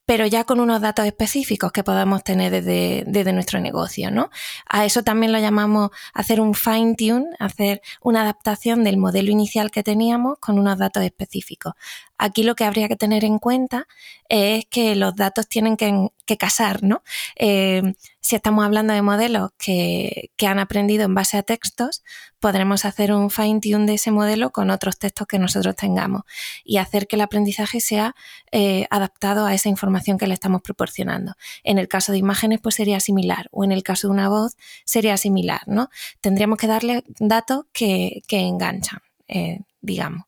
pero 0.09 0.25
ya 0.25 0.45
con 0.45 0.59
unos 0.59 0.81
datos 0.81 1.05
específicos 1.05 1.71
que 1.71 1.85
podamos 1.85 2.25
tener 2.25 2.50
desde, 2.50 3.33
nuestro 3.35 3.61
negocio, 3.61 4.11
¿no? 4.11 4.31
A 4.67 4.87
eso 4.87 5.03
también 5.03 5.33
lo 5.33 5.38
llamamos 5.38 5.91
hacer 6.15 6.41
un 6.41 6.55
fine 6.55 6.95
tune, 6.95 7.27
hacer 7.38 7.83
una 8.00 8.23
adaptación 8.23 8.85
del 8.85 8.97
modelo 8.97 9.31
inicial 9.31 9.71
que 9.71 9.83
teníamos 9.83 10.38
con 10.38 10.59
unos 10.59 10.79
datos 10.79 11.03
específicos. 11.03 11.75
Aquí 12.18 12.42
lo 12.42 12.56
que 12.56 12.64
habría 12.64 12.88
que 12.88 12.96
tener 12.96 13.25
en 13.25 13.38
cuenta 13.38 13.87
es 14.28 14.66
que 14.66 14.96
los 14.96 15.14
datos 15.14 15.48
tienen 15.48 15.76
que, 15.76 16.10
casar, 16.37 16.82
¿no? 16.82 17.02
Eh, 17.37 17.94
si 18.20 18.37
estamos 18.37 18.64
hablando 18.64 18.92
de 18.92 19.00
modelos 19.00 19.52
que, 19.56 20.30
han 20.46 20.58
aprendido 20.58 21.04
en 21.04 21.14
base 21.14 21.38
a 21.38 21.42
textos, 21.42 22.02
podremos 22.40 22.84
hacer 22.84 23.12
un 23.12 23.30
fine 23.30 23.60
tune 23.60 23.87
de 23.87 23.94
ese 23.94 24.10
modelo 24.10 24.50
con 24.50 24.70
otros 24.70 24.98
textos 24.98 25.26
que 25.26 25.38
nosotros 25.38 25.76
tengamos 25.76 26.22
y 26.64 26.76
hacer 26.76 27.06
que 27.06 27.16
el 27.16 27.22
aprendizaje 27.22 27.80
sea 27.80 28.14
eh, 28.52 28.87
adaptado 28.90 29.46
a 29.46 29.54
esa 29.54 29.68
información 29.68 30.18
que 30.18 30.26
le 30.26 30.34
estamos 30.34 30.60
proporcionando. 30.60 31.34
En 31.64 31.78
el 31.78 31.88
caso 31.88 32.12
de 32.12 32.18
imágenes, 32.18 32.60
pues 32.60 32.75
sería 32.75 33.00
similar, 33.00 33.48
o 33.50 33.64
en 33.64 33.72
el 33.72 33.82
caso 33.82 34.08
de 34.08 34.12
una 34.12 34.28
voz, 34.28 34.56
sería 34.84 35.16
similar, 35.16 35.62
¿no? 35.66 35.88
Tendríamos 36.20 36.58
que 36.58 36.66
darle 36.66 37.04
datos 37.20 37.64
que, 37.72 38.22
enganchan, 38.28 39.00
eh, 39.28 39.60
digamos. 39.80 40.27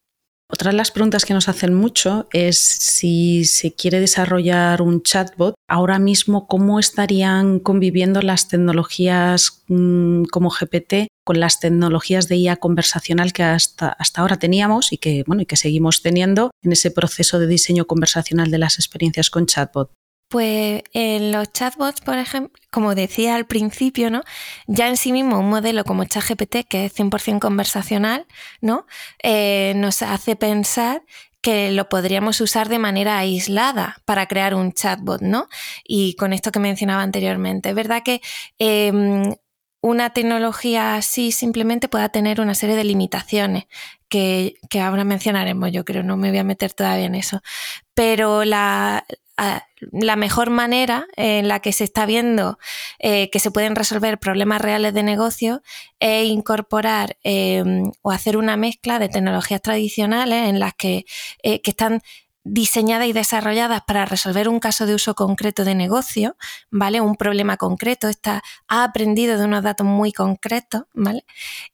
Otra 0.52 0.73
de 0.73 0.76
las 0.76 0.90
preguntas 0.90 1.25
que 1.25 1.33
nos 1.33 1.49
hacen 1.49 1.75
mucho 1.75 2.28
es 2.33 2.59
si 2.59 3.45
se 3.45 3.73
quiere 3.73 4.00
desarrollar 4.00 4.83
un 4.83 5.02
chatbot, 5.02 5.54
ahora 5.69 6.00
mismo 6.00 6.49
cómo 6.49 6.80
estarían 6.80 7.61
conviviendo 7.61 8.21
las 8.21 8.49
tecnologías 8.49 9.62
mm, 9.69 10.25
como 10.25 10.50
GPT 10.50 11.07
con 11.25 11.38
las 11.38 11.61
tecnologías 11.61 12.26
de 12.26 12.37
IA 12.37 12.57
conversacional 12.57 13.33
que 13.33 13.45
hasta, 13.45 13.90
hasta 13.90 14.23
ahora 14.23 14.40
teníamos 14.40 14.92
y 14.92 14.99
que, 14.99 15.23
bueno, 15.25 15.42
y 15.42 15.47
que 15.47 15.57
seguimos 15.57 16.02
teniendo 16.02 16.50
en 16.62 16.73
ese 16.73 16.90
proceso 16.90 17.38
de 17.38 17.47
diseño 17.47 17.87
conversacional 17.87 18.50
de 18.50 18.59
las 18.59 18.80
experiencias 18.80 19.30
con 19.30 19.47
chatbot. 19.47 19.92
Pues 20.31 20.85
en 20.93 21.33
los 21.33 21.53
chatbots, 21.53 22.03
por 22.03 22.17
ejemplo, 22.17 22.53
como 22.71 22.95
decía 22.95 23.35
al 23.35 23.47
principio, 23.47 24.11
¿no? 24.11 24.23
Ya 24.69 24.87
en 24.89 24.97
sí 24.97 25.11
mismo 25.11 25.41
un 25.41 25.51
modelo 25.51 25.83
como 25.83 26.05
ChatGPT, 26.05 26.69
que 26.69 26.85
es 26.85 26.95
100% 26.95 27.41
conversacional, 27.41 28.27
¿no? 28.61 28.87
Eh, 29.25 29.73
nos 29.75 30.03
hace 30.03 30.37
pensar 30.37 31.03
que 31.41 31.73
lo 31.73 31.89
podríamos 31.89 32.41
usar 32.41 32.69
de 32.69 32.79
manera 32.79 33.19
aislada 33.19 34.03
para 34.05 34.27
crear 34.27 34.55
un 34.55 34.73
chatbot, 34.73 35.21
¿no? 35.21 35.49
Y 35.85 36.15
con 36.15 36.33
esto 36.33 36.53
que 36.53 36.61
mencionaba 36.61 37.03
anteriormente. 37.03 37.71
Es 37.71 37.75
verdad 37.75 38.03
que 38.05 38.21
em, 38.59 39.35
una 39.81 40.11
tecnología 40.11 40.95
así 40.95 41.33
simplemente 41.33 41.89
pueda 41.89 42.11
tener 42.11 42.41
una 42.41 42.55
serie 42.55 42.77
de 42.77 42.85
limitaciones 42.85 43.65
que, 44.11 44.57
ahora 44.83 45.05
mencionaremos, 45.05 45.73
yo 45.73 45.85
creo, 45.85 46.02
no 46.02 46.19
me 46.19 46.31
voy 46.31 46.38
a 46.38 46.45
meter 46.45 46.75
todavía 46.75 47.07
en 47.07 47.14
eso. 47.14 47.40
Pero 47.95 48.45
la, 48.45 49.07
la 49.93 50.17
mejor 50.17 50.50
manera 50.50 51.07
en 51.17 51.49
la 51.49 51.61
que 51.61 51.73
se 51.73 51.85
está 51.85 52.05
viendo 52.05 52.59
eh, 52.99 53.31
que 53.31 53.38
se 53.38 53.50
pueden 53.50 53.76
resolver 53.76 54.19
problemas 54.19 54.61
reales 54.61 54.93
de 54.93 55.02
negocio 55.02 55.62
es 56.00 56.26
incorporar 56.26 57.17
em, 57.23 57.90
o 58.02 58.11
hacer 58.11 58.37
una 58.37 58.57
mezcla 58.57 58.99
de 58.99 59.09
tecnologías 59.09 59.62
tradicionales 59.62 60.49
en 60.49 60.61
las 60.61 60.75
que, 60.75 61.07
eh, 61.43 61.62
que 61.62 61.71
están 61.71 62.02
diseñadas 62.45 63.07
y 63.07 63.12
desarrolladas 63.12 63.83
para 63.87 64.07
resolver 64.07 64.49
un 64.49 64.61
caso 64.61 64.87
de 64.87 64.95
uso 64.95 65.14
concreto 65.14 65.64
de 65.64 65.75
negocio, 65.75 66.37
¿vale? 66.71 67.00
Un 67.00 67.17
problema 67.17 67.57
concreto, 67.57 68.09
está, 68.09 68.43
ha 68.67 68.85
aprendido 68.85 69.38
de 69.38 69.45
unos 69.45 69.62
datos 69.62 69.87
muy 69.87 70.12
concretos, 70.12 70.85
¿vale? 70.95 71.25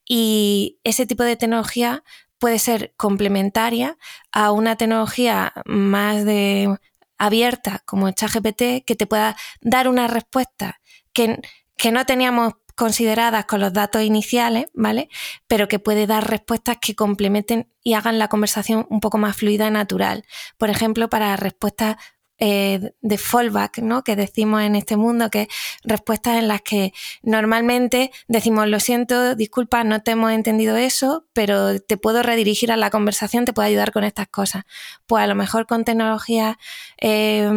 Y 0.05 0.78
ese 0.83 1.07
tipo 1.07 1.23
de 1.23 1.37
tecnología 1.37 2.02
puede 2.38 2.59
ser 2.59 2.95
complementaria 2.97 3.97
a 4.33 4.52
una 4.52 4.76
tecnología 4.76 5.52
más 5.64 6.25
de 6.25 6.78
abierta 7.19 7.83
como 7.87 8.11
ChatGPT 8.11 8.85
que 8.85 8.97
te 8.97 9.07
pueda 9.07 9.37
dar 9.61 9.88
una 9.88 10.07
respuesta 10.07 10.81
que, 11.12 11.40
que 11.76 11.93
no 11.93 12.05
teníamos 12.05 12.55
consideradas 12.76 13.47
con 13.47 13.61
los 13.61 13.73
datos 13.73 14.02
iniciales, 14.02 14.66
¿vale? 14.75 15.09
Pero 15.49 15.66
que 15.66 15.78
puede 15.78 16.07
dar 16.07 16.28
respuestas 16.28 16.76
que 16.78 16.95
complementen 16.95 17.73
y 17.83 17.95
hagan 17.95 18.19
la 18.19 18.28
conversación 18.28 18.87
un 18.90 19.00
poco 19.00 19.16
más 19.16 19.37
fluida 19.37 19.66
y 19.66 19.71
natural. 19.71 20.25
Por 20.59 20.69
ejemplo, 20.69 21.09
para 21.09 21.35
respuestas 21.37 21.97
eh, 22.38 22.93
de 23.00 23.19
fallback, 23.19 23.78
¿no? 23.78 24.02
Que 24.02 24.16
decimos 24.16 24.62
en 24.62 24.76
este 24.76 24.97
mundo, 24.97 25.31
que 25.31 25.49
respuestas 25.85 26.37
en 26.37 26.49
las 26.49 26.62
que 26.62 26.93
normalmente 27.23 28.11
decimos, 28.28 28.69
lo 28.69 28.81
siento, 28.81 29.35
disculpa, 29.35 29.85
no 29.85 30.02
te 30.02 30.12
hemos 30.12 30.33
entendido 30.33 30.76
eso, 30.76 31.25
pero 31.33 31.81
te 31.81 31.97
puedo 31.97 32.23
redirigir 32.23 32.73
a 32.73 32.76
la 32.76 32.90
conversación, 32.90 33.45
te 33.45 33.52
puedo 33.52 33.66
ayudar 33.66 33.93
con 33.93 34.05
estas 34.05 34.28
cosas. 34.28 34.64
Pues 35.07 35.25
a 35.25 35.26
lo 35.26 35.35
mejor 35.35 35.66
con 35.66 35.85
tecnologías 35.85 36.57
eh, 37.00 37.49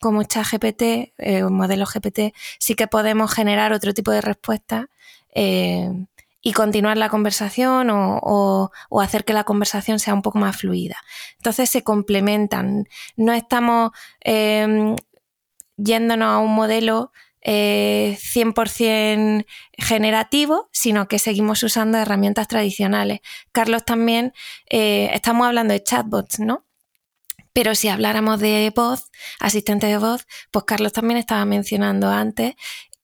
como 0.00 0.24
ChatGPT 0.24 0.82
eh, 1.18 1.44
o 1.44 1.50
modelo 1.50 1.86
GPT, 1.86 2.34
sí 2.58 2.74
que 2.74 2.88
podemos 2.88 3.32
generar 3.32 3.72
otro 3.72 3.94
tipo 3.94 4.10
de 4.10 4.20
respuestas 4.20 4.86
y 6.42 6.52
continuar 6.52 6.98
la 6.98 7.08
conversación 7.08 7.88
o, 7.90 8.70
hacer 9.00 9.24
que 9.24 9.32
la 9.32 9.44
conversación 9.44 9.98
sea 10.00 10.12
un 10.12 10.22
poco 10.22 10.38
más 10.38 10.56
fluida. 10.56 10.96
Entonces 11.36 11.70
se 11.70 11.82
complementan. 11.84 12.88
No 13.16 13.32
estamos 13.32 13.92
em, 14.20 14.96
yéndonos 15.76 16.28
a 16.28 16.38
un 16.38 16.52
modelo 16.52 17.12
100% 17.44 19.40
eh, 19.40 19.46
generativo, 19.78 20.68
sino 20.72 21.08
que 21.08 21.18
seguimos 21.18 21.62
usando 21.62 21.98
herramientas 21.98 22.48
tradicionales. 22.48 23.20
Carlos 23.52 23.84
también, 23.84 24.32
eh, 24.68 25.10
estamos 25.12 25.46
hablando 25.46 25.72
de 25.72 25.82
chatbots, 25.82 26.40
¿no? 26.40 26.64
Pero 27.52 27.74
si 27.74 27.88
habláramos 27.88 28.40
de 28.40 28.72
voz, 28.74 29.10
asistente 29.38 29.86
de 29.86 29.98
voz, 29.98 30.26
pues 30.50 30.64
Carlos 30.64 30.92
también 30.92 31.18
estaba 31.18 31.44
mencionando 31.44 32.08
antes 32.08 32.54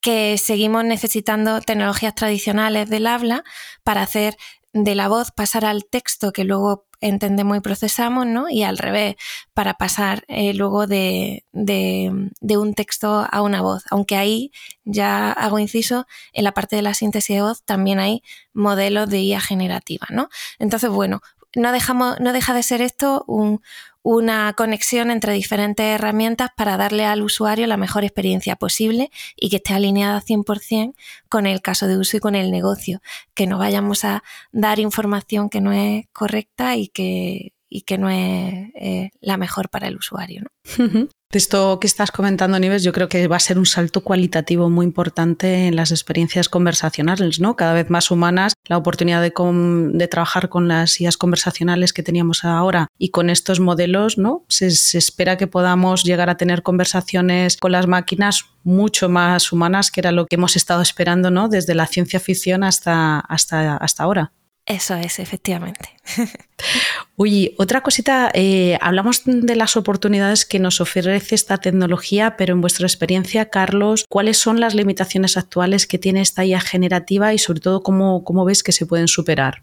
que 0.00 0.38
seguimos 0.38 0.84
necesitando 0.84 1.60
tecnologías 1.60 2.14
tradicionales 2.14 2.88
del 2.88 3.06
habla 3.06 3.44
para 3.82 4.02
hacer 4.02 4.36
de 4.72 4.94
la 4.94 5.08
voz 5.08 5.30
pasar 5.32 5.64
al 5.64 5.84
texto 5.86 6.32
que 6.32 6.44
luego 6.44 6.86
entendemos 7.00 7.56
y 7.56 7.60
procesamos, 7.60 8.26
¿no? 8.26 8.48
Y 8.50 8.64
al 8.64 8.78
revés, 8.78 9.16
para 9.54 9.74
pasar 9.74 10.24
eh, 10.28 10.52
luego 10.54 10.86
de, 10.86 11.44
un 11.52 12.74
texto 12.74 13.26
a 13.30 13.42
una 13.42 13.60
voz. 13.62 13.84
Aunque 13.90 14.16
ahí 14.16 14.52
ya 14.84 15.32
hago 15.32 15.58
inciso, 15.58 16.06
en 16.32 16.44
la 16.44 16.52
parte 16.52 16.76
de 16.76 16.82
la 16.82 16.94
síntesis 16.94 17.36
de 17.36 17.42
voz 17.42 17.62
también 17.64 18.00
hay 18.00 18.22
modelos 18.52 19.08
de 19.08 19.20
IA 19.20 19.40
generativa, 19.40 20.06
¿no? 20.10 20.28
Entonces, 20.58 20.90
bueno, 20.90 21.20
no, 21.54 21.72
dejamos, 21.72 22.20
no 22.20 22.32
deja 22.32 22.52
de 22.54 22.62
ser 22.62 22.82
esto 22.82 23.24
un, 23.26 23.62
una 24.02 24.52
conexión 24.54 25.10
entre 25.10 25.32
diferentes 25.32 25.84
herramientas 25.84 26.50
para 26.56 26.76
darle 26.76 27.04
al 27.04 27.22
usuario 27.22 27.66
la 27.66 27.76
mejor 27.76 28.04
experiencia 28.04 28.56
posible 28.56 29.10
y 29.36 29.50
que 29.50 29.56
esté 29.56 29.74
alineada 29.74 30.22
100% 30.22 30.94
con 31.28 31.46
el 31.46 31.60
caso 31.60 31.86
de 31.86 31.98
uso 31.98 32.16
y 32.16 32.20
con 32.20 32.34
el 32.34 32.50
negocio, 32.50 33.00
que 33.34 33.46
no 33.46 33.58
vayamos 33.58 34.04
a 34.04 34.22
dar 34.52 34.78
información 34.78 35.50
que 35.50 35.60
no 35.60 35.72
es 35.72 36.06
correcta 36.12 36.76
y 36.76 36.88
que, 36.88 37.52
y 37.68 37.82
que 37.82 37.98
no 37.98 38.08
es 38.08 39.10
la 39.20 39.36
mejor 39.36 39.68
para 39.68 39.88
el 39.88 39.96
usuario. 39.96 40.44
De 41.30 41.36
esto 41.36 41.78
que 41.78 41.86
estás 41.86 42.10
comentando, 42.10 42.58
Nives, 42.58 42.82
yo 42.82 42.90
creo 42.92 43.10
que 43.10 43.28
va 43.28 43.36
a 43.36 43.40
ser 43.40 43.58
un 43.58 43.66
salto 43.66 44.00
cualitativo 44.00 44.70
muy 44.70 44.86
importante 44.86 45.66
en 45.66 45.76
las 45.76 45.90
experiencias 45.90 46.48
conversacionales, 46.48 47.38
¿no? 47.38 47.54
Cada 47.54 47.74
vez 47.74 47.90
más 47.90 48.10
humanas, 48.10 48.54
la 48.64 48.78
oportunidad 48.78 49.20
de, 49.20 50.08
trabajar 50.08 50.48
con 50.48 50.68
las 50.68 50.98
IAs 50.98 51.18
conversacionales 51.18 51.92
que 51.92 52.02
teníamos 52.02 52.44
ahora 52.44 52.88
y 52.96 53.10
con 53.10 53.28
estos 53.28 53.60
modelos, 53.60 54.16
¿no? 54.16 54.46
Se, 54.48 54.68
espera 54.68 55.36
que 55.36 55.46
podamos 55.46 56.02
llegar 56.02 56.30
a 56.30 56.38
tener 56.38 56.62
conversaciones 56.62 57.58
con 57.58 57.72
las 57.72 57.86
máquinas 57.86 58.46
mucho 58.64 59.10
más 59.10 59.52
humanas, 59.52 59.90
que 59.90 60.00
era 60.00 60.12
lo 60.12 60.24
que 60.24 60.36
hemos 60.36 60.56
estado 60.56 60.80
esperando, 60.80 61.30
¿no? 61.30 61.50
Desde 61.50 61.74
la 61.74 61.86
ciencia 61.86 62.20
ficción 62.20 62.64
hasta, 62.64 63.20
hasta, 63.20 63.76
hasta 63.76 64.02
ahora. 64.02 64.32
Eso 64.68 64.94
es, 64.96 65.18
efectivamente. 65.18 65.96
Oye, 67.16 67.54
otra 67.56 67.80
cosita, 67.80 68.30
eh, 68.34 68.76
hablamos 68.82 69.22
de 69.24 69.56
las 69.56 69.78
oportunidades 69.78 70.44
que 70.44 70.58
nos 70.58 70.82
ofrece 70.82 71.34
esta 71.34 71.56
tecnología, 71.56 72.36
pero 72.36 72.52
en 72.52 72.60
vuestra 72.60 72.86
experiencia, 72.86 73.48
Carlos, 73.48 74.04
¿cuáles 74.10 74.36
son 74.36 74.60
las 74.60 74.74
limitaciones 74.74 75.38
actuales 75.38 75.86
que 75.86 75.96
tiene 75.96 76.20
esta 76.20 76.44
IA 76.44 76.60
generativa 76.60 77.32
y 77.32 77.38
sobre 77.38 77.60
todo 77.60 77.82
cómo, 77.82 78.24
cómo 78.24 78.44
ves 78.44 78.62
que 78.62 78.72
se 78.72 78.84
pueden 78.84 79.08
superar? 79.08 79.62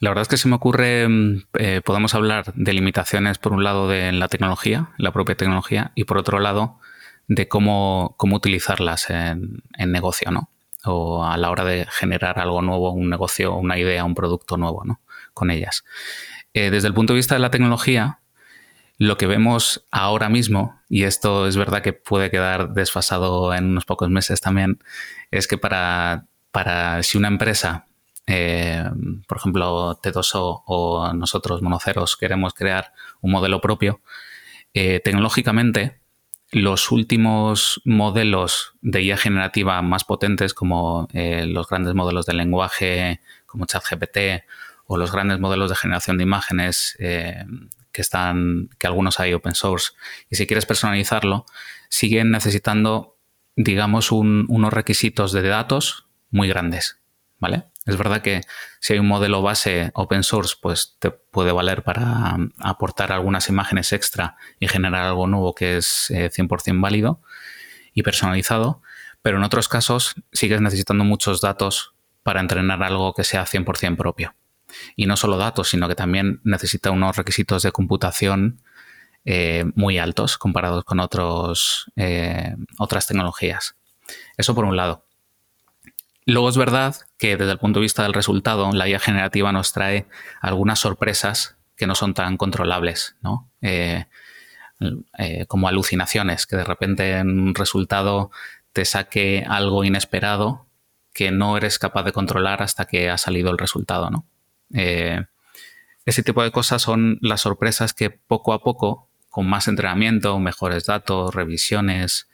La 0.00 0.10
verdad 0.10 0.22
es 0.22 0.28
que 0.28 0.36
se 0.36 0.48
me 0.48 0.56
ocurre, 0.56 1.08
mm, 1.08 1.42
eh, 1.54 1.80
podemos 1.82 2.14
hablar 2.14 2.52
de 2.54 2.74
limitaciones 2.74 3.38
por 3.38 3.54
un 3.54 3.64
lado 3.64 3.88
de 3.88 4.12
la 4.12 4.28
tecnología, 4.28 4.90
la 4.98 5.12
propia 5.12 5.34
tecnología, 5.34 5.92
y 5.94 6.04
por 6.04 6.18
otro 6.18 6.40
lado 6.40 6.78
de 7.26 7.48
cómo, 7.48 8.16
cómo 8.18 8.36
utilizarlas 8.36 9.08
en, 9.08 9.62
en 9.78 9.92
negocio, 9.92 10.30
¿no? 10.30 10.50
O 10.84 11.24
a 11.24 11.36
la 11.36 11.50
hora 11.50 11.64
de 11.64 11.86
generar 11.90 12.38
algo 12.38 12.62
nuevo, 12.62 12.92
un 12.92 13.10
negocio, 13.10 13.54
una 13.54 13.78
idea, 13.78 14.04
un 14.04 14.14
producto 14.14 14.56
nuevo 14.56 14.84
¿no? 14.84 15.00
con 15.34 15.50
ellas. 15.50 15.84
Eh, 16.54 16.70
desde 16.70 16.88
el 16.88 16.94
punto 16.94 17.12
de 17.12 17.18
vista 17.18 17.34
de 17.34 17.40
la 17.40 17.50
tecnología, 17.50 18.20
lo 18.98 19.16
que 19.16 19.26
vemos 19.26 19.86
ahora 19.90 20.28
mismo, 20.28 20.80
y 20.88 21.04
esto 21.04 21.46
es 21.46 21.56
verdad 21.56 21.82
que 21.82 21.92
puede 21.92 22.30
quedar 22.30 22.74
desfasado 22.74 23.54
en 23.54 23.66
unos 23.66 23.84
pocos 23.84 24.10
meses 24.10 24.40
también, 24.40 24.82
es 25.30 25.46
que 25.46 25.58
para, 25.58 26.26
para 26.50 27.02
si 27.02 27.16
una 27.16 27.28
empresa, 27.28 27.86
eh, 28.26 28.84
por 29.26 29.38
ejemplo, 29.38 29.98
T2O 30.02 30.64
o 30.66 31.12
nosotros, 31.14 31.62
Monoceros, 31.62 32.16
queremos 32.16 32.52
crear 32.52 32.92
un 33.20 33.32
modelo 33.32 33.60
propio, 33.60 34.00
eh, 34.74 35.00
tecnológicamente 35.00 35.99
los 36.50 36.90
últimos 36.90 37.80
modelos 37.84 38.74
de 38.80 39.02
IA 39.02 39.16
generativa 39.16 39.80
más 39.82 40.04
potentes, 40.04 40.52
como 40.52 41.08
eh, 41.12 41.46
los 41.46 41.68
grandes 41.68 41.94
modelos 41.94 42.26
de 42.26 42.34
lenguaje, 42.34 43.20
como 43.46 43.66
ChatGPT, 43.66 44.44
o 44.86 44.96
los 44.96 45.12
grandes 45.12 45.38
modelos 45.38 45.70
de 45.70 45.76
generación 45.76 46.18
de 46.18 46.24
imágenes, 46.24 46.96
eh, 46.98 47.44
que 47.92 48.02
están, 48.02 48.68
que 48.78 48.86
algunos 48.86 49.20
hay 49.20 49.32
open 49.32 49.54
source, 49.54 49.92
y 50.28 50.36
si 50.36 50.46
quieres 50.46 50.66
personalizarlo, 50.66 51.46
siguen 51.88 52.30
necesitando, 52.30 53.16
digamos, 53.56 54.10
unos 54.10 54.72
requisitos 54.72 55.32
de 55.32 55.42
datos 55.42 56.06
muy 56.30 56.48
grandes, 56.48 57.00
¿vale? 57.38 57.69
Es 57.86 57.96
verdad 57.96 58.20
que 58.20 58.42
si 58.78 58.92
hay 58.92 58.98
un 58.98 59.08
modelo 59.08 59.40
base 59.42 59.90
open 59.94 60.22
source, 60.22 60.54
pues 60.60 60.96
te 60.98 61.10
puede 61.10 61.52
valer 61.52 61.82
para 61.82 62.34
um, 62.34 62.50
aportar 62.58 63.10
algunas 63.10 63.48
imágenes 63.48 63.92
extra 63.92 64.36
y 64.58 64.68
generar 64.68 65.06
algo 65.06 65.26
nuevo 65.26 65.54
que 65.54 65.78
es 65.78 66.10
100% 66.10 66.68
eh, 66.68 66.80
válido 66.80 67.22
y 67.94 68.02
personalizado, 68.02 68.82
pero 69.22 69.38
en 69.38 69.44
otros 69.44 69.68
casos 69.68 70.14
sigues 70.32 70.60
necesitando 70.60 71.04
muchos 71.04 71.40
datos 71.40 71.94
para 72.22 72.40
entrenar 72.40 72.82
algo 72.82 73.14
que 73.14 73.24
sea 73.24 73.46
100% 73.46 73.96
propio. 73.96 74.34
Y 74.94 75.06
no 75.06 75.16
solo 75.16 75.36
datos, 75.36 75.70
sino 75.70 75.88
que 75.88 75.94
también 75.94 76.40
necesita 76.44 76.90
unos 76.90 77.16
requisitos 77.16 77.62
de 77.62 77.72
computación 77.72 78.62
eh, 79.24 79.64
muy 79.74 79.98
altos 79.98 80.38
comparados 80.38 80.84
con 80.84 81.00
otros, 81.00 81.90
eh, 81.96 82.54
otras 82.78 83.06
tecnologías. 83.06 83.76
Eso 84.36 84.54
por 84.54 84.64
un 84.64 84.76
lado. 84.76 85.06
Luego 86.30 86.48
es 86.48 86.56
verdad 86.56 86.94
que 87.18 87.36
desde 87.36 87.50
el 87.50 87.58
punto 87.58 87.80
de 87.80 87.82
vista 87.82 88.04
del 88.04 88.12
resultado, 88.12 88.70
la 88.72 88.88
IA 88.88 89.00
generativa 89.00 89.50
nos 89.50 89.72
trae 89.72 90.06
algunas 90.40 90.78
sorpresas 90.78 91.56
que 91.74 91.88
no 91.88 91.96
son 91.96 92.14
tan 92.14 92.36
controlables, 92.36 93.16
¿no? 93.20 93.50
Eh, 93.62 94.04
eh, 95.18 95.46
como 95.48 95.66
alucinaciones, 95.66 96.46
que 96.46 96.54
de 96.54 96.62
repente 96.62 97.18
en 97.18 97.40
un 97.40 97.54
resultado 97.56 98.30
te 98.72 98.84
saque 98.84 99.44
algo 99.48 99.82
inesperado 99.82 100.66
que 101.12 101.32
no 101.32 101.56
eres 101.56 101.80
capaz 101.80 102.04
de 102.04 102.12
controlar 102.12 102.62
hasta 102.62 102.84
que 102.84 103.10
ha 103.10 103.18
salido 103.18 103.50
el 103.50 103.58
resultado, 103.58 104.08
¿no? 104.08 104.24
Eh, 104.72 105.24
ese 106.06 106.22
tipo 106.22 106.44
de 106.44 106.52
cosas 106.52 106.80
son 106.80 107.18
las 107.22 107.40
sorpresas 107.40 107.92
que 107.92 108.10
poco 108.10 108.52
a 108.52 108.62
poco, 108.62 109.08
con 109.30 109.48
más 109.48 109.66
entrenamiento, 109.66 110.38
mejores 110.38 110.86
datos, 110.86 111.34
revisiones, 111.34 112.28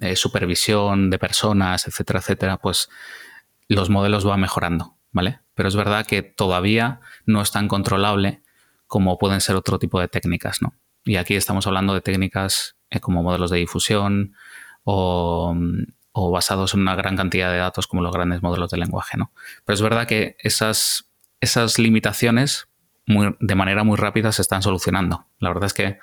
eh, 0.00 0.16
supervisión 0.16 1.10
de 1.10 1.18
personas, 1.18 1.86
etcétera, 1.86 2.18
etcétera, 2.18 2.56
pues 2.58 2.88
los 3.68 3.90
modelos 3.90 4.24
van 4.24 4.40
mejorando, 4.40 4.96
¿vale? 5.12 5.40
Pero 5.54 5.68
es 5.68 5.76
verdad 5.76 6.06
que 6.06 6.22
todavía 6.22 7.00
no 7.24 7.40
es 7.40 7.50
tan 7.50 7.68
controlable 7.68 8.42
como 8.86 9.18
pueden 9.18 9.40
ser 9.40 9.56
otro 9.56 9.78
tipo 9.78 10.00
de 10.00 10.08
técnicas, 10.08 10.62
¿no? 10.62 10.74
Y 11.04 11.16
aquí 11.16 11.34
estamos 11.34 11.66
hablando 11.66 11.94
de 11.94 12.00
técnicas 12.00 12.76
eh, 12.90 13.00
como 13.00 13.22
modelos 13.22 13.50
de 13.50 13.58
difusión 13.58 14.34
o, 14.84 15.56
basados 16.30 16.74
en 16.74 16.80
una 16.80 16.94
gran 16.94 17.16
cantidad 17.16 17.50
de 17.50 17.58
datos 17.58 17.86
como 17.86 18.02
los 18.02 18.12
grandes 18.12 18.42
modelos 18.42 18.70
de 18.70 18.78
lenguaje, 18.78 19.16
¿no? 19.16 19.32
Pero 19.64 19.74
es 19.74 19.82
verdad 19.82 20.06
que 20.06 20.36
esas, 20.40 21.10
esas 21.40 21.78
limitaciones 21.78 22.68
de 23.06 23.54
manera 23.54 23.84
muy 23.84 23.96
rápida 23.96 24.32
se 24.32 24.42
están 24.42 24.62
solucionando. 24.62 25.26
La 25.38 25.50
verdad 25.50 25.66
es 25.66 25.74
que 25.74 25.98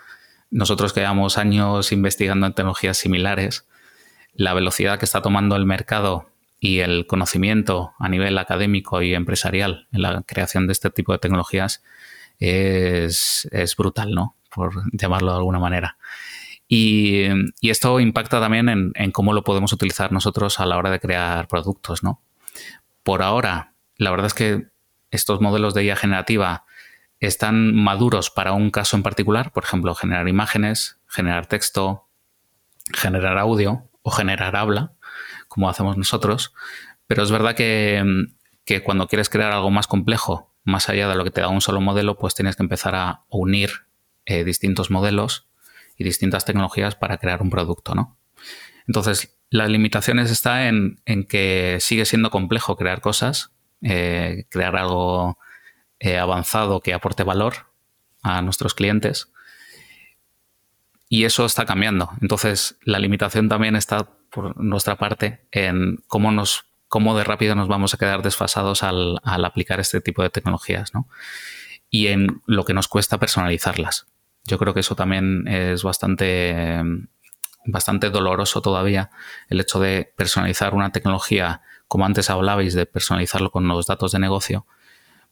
nosotros 0.50 0.94
que 0.94 1.02
llevamos 1.02 1.38
años 1.38 1.92
investigando 1.92 2.46
en 2.48 2.54
tecnologías 2.54 2.98
similares, 2.98 3.68
la 4.34 4.54
velocidad 4.54 5.00
que 5.00 5.06
está 5.06 5.22
tomando 5.22 5.56
el 5.56 5.66
mercado 5.66 6.30
y 6.60 6.80
el 6.80 7.08
conocimiento 7.08 7.94
a 8.00 8.10
nivel 8.10 8.38
académico 8.38 9.02
y 9.02 9.14
empresarial 9.14 9.88
en 9.92 10.02
la 10.02 10.24
creación 10.24 10.66
de 10.66 10.74
este 10.74 10.90
tipo 10.90 11.12
de 11.12 11.20
tecnologías 11.20 11.84
es, 12.40 13.76
brutal, 13.78 14.12
¿no? 14.12 14.38
Por 14.54 14.72
llamarlo 14.94 15.32
de 15.32 15.38
alguna 15.38 15.60
manera. 15.60 15.98
Y, 16.68 17.26
esto 17.62 18.00
impacta 18.00 18.40
también 18.40 18.94
en, 18.96 19.12
cómo 19.12 19.34
lo 19.34 19.44
podemos 19.44 19.74
utilizar 19.74 20.12
nosotros 20.12 20.60
a 20.60 20.66
la 20.66 20.78
hora 20.78 20.90
de 20.90 21.00
crear 21.00 21.48
productos, 21.48 22.04
¿no? 22.04 22.22
Por 23.04 23.22
ahora, 23.22 23.74
la 23.98 24.12
verdad 24.12 24.28
es 24.28 24.34
que 24.34 24.68
estos 25.12 25.42
modelos 25.42 25.74
de 25.74 25.84
IA 25.84 25.96
generativa 25.96 26.66
están 27.20 27.76
maduros 27.76 28.30
para 28.30 28.54
un 28.54 28.72
caso 28.72 28.96
en 28.96 29.04
particular, 29.04 29.52
por 29.52 29.64
ejemplo, 29.64 29.94
generar 29.96 30.28
imágenes, 30.28 30.98
generar 31.08 31.46
texto, 31.46 32.08
generar 32.94 33.38
audio, 33.38 33.90
o 34.04 34.12
generar 34.12 34.56
habla, 34.56 34.94
como 35.48 35.70
hacemos 35.70 35.98
nosotros, 35.98 36.54
pero 37.08 37.24
es 37.24 37.32
verdad 37.32 37.56
que, 37.56 38.32
cuando 38.84 39.08
quieres 39.08 39.30
crear 39.30 39.52
algo 39.52 39.72
más 39.72 39.88
complejo, 39.88 40.54
más 40.64 40.90
allá 40.90 41.10
de 41.10 41.16
lo 41.16 41.24
que 41.24 41.32
te 41.32 41.42
da 41.42 41.50
un 41.50 41.62
solo 41.62 41.82
modelo, 41.82 42.18
pues 42.18 42.36
tienes 42.36 42.56
que 42.56 42.64
empezar 42.64 42.96
a 42.96 43.24
unir 43.30 43.72
eh, 44.26 44.44
distintos 44.44 44.92
modelos 44.92 45.48
y 45.98 46.04
distintas 46.04 46.46
tecnologías 46.46 46.96
para 46.96 47.18
crear 47.18 47.42
un 47.42 47.50
producto, 47.50 47.96
¿no? 47.96 48.18
Entonces, 48.88 49.38
las 49.50 49.70
limitaciones 49.70 50.32
está 50.32 50.68
en, 50.68 50.98
que 51.30 51.78
sigue 51.80 52.06
siendo 52.06 52.32
complejo 52.32 52.76
crear 52.76 53.02
cosas, 53.02 53.52
eh, 53.82 54.46
crear 54.50 54.76
algo 54.76 55.38
eh, 56.00 56.18
avanzado 56.18 56.82
que 56.82 56.94
aporte 56.94 57.24
valor 57.24 57.68
a 58.24 58.42
nuestros 58.42 58.74
clientes. 58.74 59.33
Y 61.14 61.26
eso 61.26 61.46
está 61.46 61.66
cambiando. 61.66 62.10
Entonces, 62.22 62.80
la 62.82 62.98
limitación 62.98 63.48
también 63.48 63.76
está 63.76 64.10
por 64.32 64.60
nuestra 64.60 64.96
parte 64.96 65.46
en 65.52 66.00
cómo 66.08 66.32
nos 66.32 66.66
cómo 66.88 67.16
de 67.16 67.24
rápido 67.24 67.54
nos 67.54 67.68
vamos 67.68 67.94
a 67.94 67.98
quedar 67.98 68.24
desfasados 68.24 68.82
al, 68.82 69.20
aplicar 69.24 69.80
este 69.80 70.02
tipo 70.02 70.24
de 70.24 70.32
tecnologías, 70.32 70.96
¿no? 70.96 71.08
Y 71.92 72.08
en 72.08 72.42
lo 72.48 72.66
que 72.66 72.74
nos 72.74 72.88
cuesta 72.88 73.20
personalizarlas. 73.20 74.08
Yo 74.46 74.58
creo 74.58 74.74
que 74.74 74.80
eso 74.80 74.96
también 74.96 75.48
es 75.48 75.84
bastante, 75.84 76.82
bastante 77.64 78.10
doloroso 78.10 78.64
todavía, 78.64 79.12
el 79.50 79.60
hecho 79.60 79.80
de 79.80 80.12
personalizar 80.16 80.74
una 80.74 80.92
tecnología, 80.92 81.62
como 81.88 82.08
antes 82.08 82.32
hablabais, 82.32 82.74
de 82.74 82.88
personalizarlo 82.88 83.52
con 83.52 83.68
los 83.68 83.86
datos 83.86 84.14
de 84.14 84.20
negocio, 84.20 84.66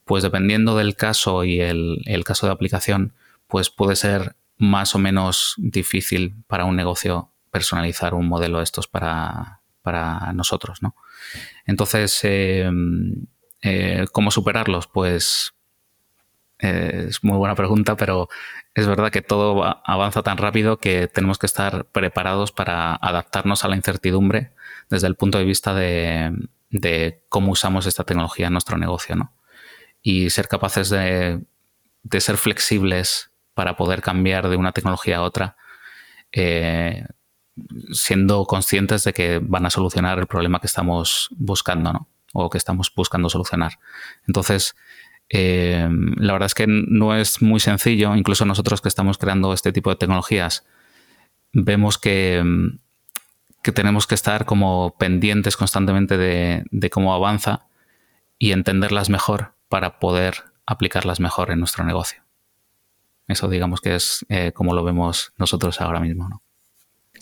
pues 0.05 0.21
dependiendo 0.21 0.77
del 0.77 0.95
caso 0.95 1.43
y 1.43 1.59
el, 1.59 2.03
el 2.05 2.23
caso 2.23 2.45
de 2.45 2.53
aplicación, 2.53 3.15
pues 3.47 3.71
puede 3.71 3.95
ser 3.95 4.35
más 4.61 4.93
o 4.93 4.99
menos 4.99 5.55
difícil 5.57 6.35
para 6.45 6.65
un 6.65 6.75
negocio 6.75 7.31
personalizar 7.49 8.13
un 8.13 8.27
modelo 8.27 8.59
de 8.59 8.63
estos 8.63 8.87
para, 8.87 9.61
para 9.81 10.33
nosotros, 10.33 10.83
¿no? 10.83 10.95
Entonces, 11.65 12.19
eh, 12.21 12.69
eh, 13.63 14.05
¿cómo 14.11 14.29
superarlos? 14.29 14.85
Pues 14.85 15.53
eh, 16.59 17.07
es 17.09 17.23
muy 17.23 17.37
buena 17.37 17.55
pregunta, 17.55 17.97
pero 17.97 18.29
es 18.75 18.85
verdad 18.85 19.11
que 19.11 19.23
todo 19.23 19.81
avanza 19.83 20.21
tan 20.21 20.37
rápido 20.37 20.77
que 20.77 21.07
tenemos 21.07 21.39
que 21.39 21.47
estar 21.47 21.85
preparados 21.85 22.51
para 22.51 22.93
adaptarnos 22.93 23.65
a 23.65 23.67
la 23.67 23.75
incertidumbre 23.75 24.51
desde 24.91 25.07
el 25.07 25.15
punto 25.15 25.39
de 25.39 25.43
vista 25.45 25.73
de, 25.73 27.23
cómo 27.29 27.51
usamos 27.51 27.87
esta 27.87 28.03
tecnología 28.03 28.45
en 28.45 28.53
nuestro 28.53 28.77
negocio, 28.77 29.15
¿no? 29.15 29.33
Y 30.03 30.29
ser 30.29 30.47
capaces 30.47 30.91
de, 30.91 31.41
ser 32.19 32.37
flexibles 32.37 33.30
para 33.61 33.75
poder 33.75 34.01
cambiar 34.01 34.49
de 34.49 34.57
una 34.57 34.71
tecnología 34.71 35.17
a 35.17 35.21
otra 35.21 35.55
siendo 37.91 38.45
conscientes 38.45 39.03
de 39.03 39.13
que 39.13 39.39
van 39.39 39.67
a 39.67 39.69
solucionar 39.69 40.17
el 40.17 40.25
problema 40.25 40.59
que 40.59 40.65
estamos 40.65 41.29
buscando, 41.37 41.93
¿no? 41.93 42.07
O 42.33 42.49
que 42.49 42.57
estamos 42.57 42.91
buscando 42.95 43.29
solucionar. 43.29 43.73
Entonces, 44.25 44.75
eh, 45.29 45.87
la 46.15 46.33
verdad 46.33 46.47
es 46.47 46.55
que 46.55 46.65
no 46.67 47.15
es 47.15 47.43
muy 47.43 47.59
sencillo, 47.59 48.15
incluso 48.15 48.45
nosotros 48.45 48.81
que 48.81 48.89
estamos 48.89 49.19
creando 49.19 49.53
este 49.53 49.71
tipo 49.71 49.91
de 49.91 49.97
tecnologías, 49.97 50.65
vemos 51.53 51.99
que, 51.99 52.43
que 53.61 53.71
tenemos 53.71 54.07
que 54.07 54.15
estar 54.15 54.45
como 54.45 54.95
pendientes 54.97 55.55
constantemente 55.55 56.17
de, 56.17 56.89
cómo 56.89 57.13
avanza 57.13 57.67
y 58.39 58.53
entenderlas 58.53 59.11
mejor 59.11 59.53
para 59.69 59.99
poder 59.99 60.45
aplicarlas 60.65 61.19
mejor 61.19 61.51
en 61.51 61.59
nuestro 61.59 61.83
negocio. 61.83 62.23
Eso 63.31 63.47
digamos 63.49 63.81
que 63.81 63.95
es 63.95 64.25
eh, 64.29 64.51
como 64.53 64.73
lo 64.73 64.83
vemos 64.83 65.33
nosotros 65.37 65.81
ahora 65.81 65.99
mismo. 65.99 66.29
¿no? 66.29 66.41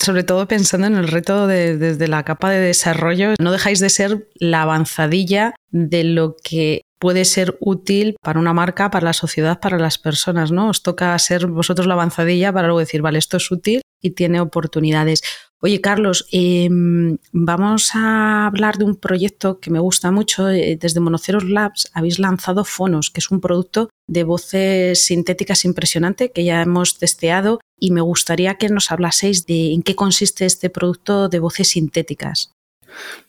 sobre 0.01 0.23
todo 0.23 0.47
pensando 0.47 0.87
en 0.87 0.95
el 0.95 1.07
reto 1.07 1.47
de, 1.47 1.77
desde 1.77 2.07
la 2.07 2.23
capa 2.23 2.49
de 2.49 2.59
desarrollo, 2.59 3.33
no 3.39 3.51
dejáis 3.51 3.79
de 3.79 3.89
ser 3.89 4.29
la 4.35 4.61
avanzadilla 4.61 5.55
de 5.71 6.03
lo 6.03 6.35
que 6.41 6.83
puede 6.99 7.25
ser 7.25 7.57
útil 7.59 8.15
para 8.21 8.39
una 8.39 8.53
marca, 8.53 8.91
para 8.91 9.05
la 9.05 9.13
sociedad, 9.13 9.59
para 9.59 9.77
las 9.77 9.97
personas, 9.97 10.51
¿no? 10.51 10.69
Os 10.69 10.83
toca 10.83 11.17
ser 11.19 11.47
vosotros 11.47 11.87
la 11.87 11.93
avanzadilla 11.93 12.51
para 12.53 12.67
luego 12.67 12.79
decir, 12.79 13.01
vale, 13.01 13.19
esto 13.19 13.37
es 13.37 13.51
útil 13.51 13.81
y 14.01 14.11
tiene 14.11 14.41
oportunidades. 14.41 15.21
Oye, 15.61 15.81
Carlos, 15.81 16.25
em, 16.31 17.17
vamos 17.33 17.91
a 17.93 18.47
hablar 18.47 18.77
de 18.77 18.85
un 18.85 18.95
proyecto 18.95 19.59
que 19.59 19.69
me 19.69 19.79
gusta 19.79 20.09
mucho. 20.09 20.49
Eh, 20.49 20.77
desde 20.79 21.01
Monoceros 21.01 21.43
Labs 21.43 21.91
habéis 21.93 22.17
lanzado 22.17 22.63
Fonos, 22.63 23.09
que 23.09 23.19
es 23.19 23.29
un 23.29 23.41
producto 23.41 23.89
de 24.07 24.23
voces 24.23 25.03
sintéticas 25.03 25.65
impresionante 25.65 26.31
que 26.31 26.45
ya 26.45 26.61
hemos 26.61 26.97
testeado 26.97 27.59
y 27.77 27.91
me 27.91 27.99
gustaría 27.99 28.55
que 28.55 28.69
nos 28.69 28.89
hablaseis 28.89 29.45
de 29.47 29.73
en 29.73 29.83
qué 29.83 29.95
consiste 29.95 30.45
este 30.45 30.69
producto 30.69 31.27
de 31.27 31.39
voces 31.39 31.67
sintéticas. 31.67 32.53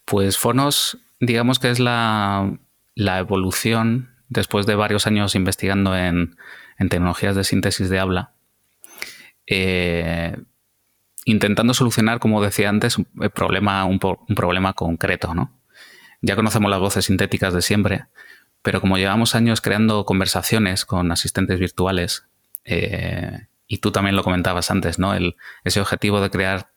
Pues 0.05 0.39
Fonos, 0.39 0.99
digamos 1.19 1.59
que 1.59 1.71
es 1.71 1.81
la, 1.81 2.59
evolución 2.97 4.11
después 4.29 4.67
de 4.67 4.77
varios 4.77 5.09
años 5.09 5.35
investigando 5.35 5.97
en, 5.97 6.37
tecnologías 6.79 7.35
de 7.35 7.43
síntesis 7.43 7.91
de 7.91 7.99
habla. 7.99 8.33
Eh, 9.47 10.37
intentando 11.31 11.75
solucionar, 11.75 12.19
como 12.19 12.43
decía 12.43 12.69
antes, 12.69 12.99
un 12.99 13.07
problema, 13.35 13.85
un, 13.85 13.99
problema 13.99 14.73
concreto, 14.73 15.35
¿no? 15.35 15.53
Ya 16.21 16.37
conocemos 16.37 16.71
las 16.71 16.81
voces 16.81 17.07
sintéticas 17.07 17.55
de 17.55 17.63
siempre, 17.63 18.07
pero 18.63 18.81
como 18.81 18.99
llevamos 18.99 19.35
años 19.35 19.61
creando 19.61 20.05
conversaciones 20.05 20.85
con 20.85 21.11
asistentes 21.13 21.59
virtuales, 21.59 22.27
eh, 22.65 23.47
y 23.67 23.79
tú 23.79 23.93
también 23.93 24.17
lo 24.17 24.25
comentabas 24.25 24.71
antes, 24.71 24.99
¿no? 24.99 25.15
Ese 25.65 25.81
objetivo 25.81 26.21
de 26.21 26.31
crear 26.31 26.73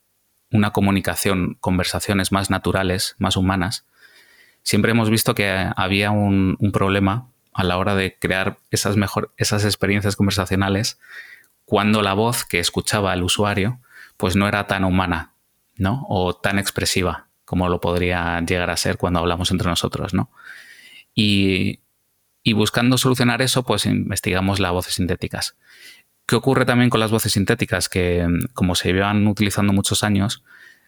una 0.51 0.71
comunicación, 0.71 1.57
conversaciones 1.59 2.31
más 2.31 2.49
naturales, 2.49 3.15
más 3.17 3.35
humanas, 3.35 3.85
siempre 4.61 4.91
hemos 4.91 5.09
visto 5.09 5.33
que 5.35 5.71
había 5.75 6.11
un, 6.11 6.55
un 6.59 6.71
problema 6.71 7.27
a 7.53 7.63
la 7.63 7.77
hora 7.77 7.95
de 7.95 8.17
crear 8.17 8.57
esas, 8.71 8.97
mejor, 8.97 9.33
esas 9.37 9.65
experiencias 9.65 10.15
conversacionales 10.15 10.99
cuando 11.65 12.01
la 12.01 12.13
voz 12.13 12.45
que 12.45 12.59
escuchaba 12.59 13.13
el 13.13 13.23
usuario 13.23 13.79
pues 14.23 14.37
no 14.37 14.47
era 14.47 14.67
tan 14.67 14.85
humana, 14.85 15.33
¿no? 15.75 16.05
O 16.07 16.33
tan 16.33 16.57
expresiva 16.57 17.27
como 17.43 17.67
lo 17.67 17.81
podría 17.81 18.39
llegar 18.39 18.69
a 18.69 18.77
ser 18.77 18.95
cuando 18.95 19.19
hablamos 19.19 19.51
entre 19.51 19.67
nosotros, 19.67 20.13
¿no? 20.13 20.31
Y, 21.13 21.81
buscando 22.53 22.97
solucionar 22.97 23.41
eso, 23.41 23.63
pues 23.63 23.85
investigamos 23.85 24.61
las 24.61 24.71
voces 24.71 24.93
sintéticas. 24.93 25.57
¿Qué 26.25 26.37
ocurre 26.37 26.63
también 26.63 26.89
con 26.89 27.01
las 27.01 27.11
voces 27.11 27.33
sintéticas? 27.33 27.89
Que 27.89 28.25
como 28.53 28.75
se 28.75 28.93
llevan 28.93 29.27
utilizando 29.27 29.73
muchos 29.73 30.05
años, 30.05 30.45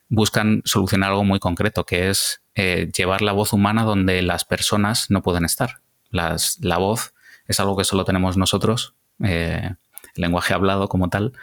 buscan 0.08 0.62
solucionar 0.64 1.10
algo 1.10 1.26
muy 1.26 1.40
concreto, 1.40 1.86
que 1.86 2.10
es 2.10 2.42
eh, 2.54 2.90
llevar 2.96 3.22
la 3.22 3.34
voz 3.34 3.52
humana 3.52 3.84
donde 3.84 4.22
las 4.22 4.46
personas 4.46 5.12
no 5.12 5.22
pueden 5.22 5.44
estar. 5.44 5.82
la 6.10 6.78
voz 6.78 7.14
es 7.48 7.60
algo 7.60 7.76
que 7.76 7.84
solo 7.84 8.06
tenemos 8.06 8.38
nosotros, 8.38 8.96
eh, 9.22 9.72
el 10.16 10.22
lenguaje 10.22 10.54
hablado 10.54 10.88
como 10.88 11.10
tal, 11.10 11.34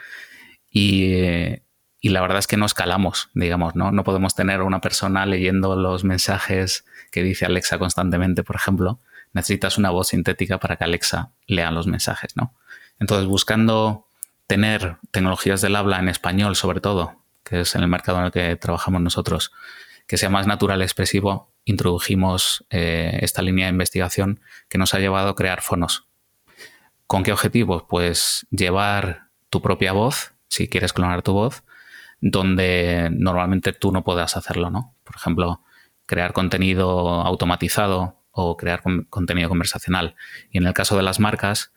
y, 0.73 1.61
y 2.05 2.09
la 2.09 2.19
verdad 2.19 2.39
es 2.39 2.47
que 2.47 2.57
no 2.57 2.65
escalamos, 2.65 3.29
digamos, 3.33 3.77
¿no? 3.77 3.93
No 3.93 4.03
podemos 4.03 4.35
tener 4.35 4.61
una 4.61 4.81
persona 4.81 5.25
leyendo 5.25 5.77
los 5.77 6.03
mensajes 6.03 6.83
que 7.11 7.23
dice 7.23 7.45
Alexa 7.45 7.79
constantemente, 7.79 8.43
por 8.43 8.57
ejemplo. 8.57 8.99
Necesitas 9.31 9.77
una 9.77 9.89
voz 9.89 10.09
sintética 10.09 10.59
para 10.59 10.75
que 10.75 10.83
Alexa 10.83 11.31
lea 11.47 11.71
los 11.71 11.87
mensajes, 11.87 12.35
¿no? 12.35 12.53
Entonces, 12.99 13.25
buscando 13.25 14.09
tener 14.47 14.97
tecnologías 15.11 15.61
del 15.61 15.77
habla 15.77 15.97
en 15.97 16.09
español, 16.09 16.57
sobre 16.57 16.81
todo, 16.81 17.23
que 17.45 17.61
es 17.61 17.73
en 17.73 17.83
el 17.83 17.87
mercado 17.87 18.19
en 18.19 18.25
el 18.25 18.31
que 18.33 18.57
trabajamos 18.57 18.99
nosotros, 18.99 19.53
que 20.05 20.17
sea 20.17 20.29
más 20.29 20.45
natural 20.45 20.81
y 20.81 20.83
expresivo, 20.83 21.53
introdujimos 21.63 22.65
eh, 22.69 23.17
esta 23.21 23.41
línea 23.41 23.67
de 23.67 23.71
investigación 23.71 24.41
que 24.67 24.77
nos 24.77 24.93
ha 24.93 24.99
llevado 24.99 25.29
a 25.29 25.35
crear 25.37 25.61
fonos. 25.61 26.05
¿Con 27.07 27.23
qué 27.23 27.31
objetivos? 27.31 27.85
Pues 27.87 28.45
llevar 28.51 29.27
tu 29.49 29.61
propia 29.61 29.93
voz, 29.93 30.33
si 30.49 30.67
quieres 30.67 30.91
clonar 30.91 31.21
tu 31.21 31.31
voz, 31.31 31.63
donde 32.25 33.09
normalmente 33.11 33.73
tú 33.73 33.91
no 33.91 34.05
puedas 34.05 34.37
hacerlo, 34.37 34.69
¿no? 34.69 34.95
Por 35.03 35.17
ejemplo, 35.17 35.61
crear 36.05 36.31
contenido 36.31 37.09
automatizado 37.21 38.23
o 38.31 38.55
crear 38.55 38.81
contenido 39.09 39.49
conversacional. 39.49 40.15
Y 40.49 40.57
en 40.57 40.65
el 40.65 40.73
caso 40.73 40.95
de 40.95 41.03
las 41.03 41.19
marcas, 41.19 41.73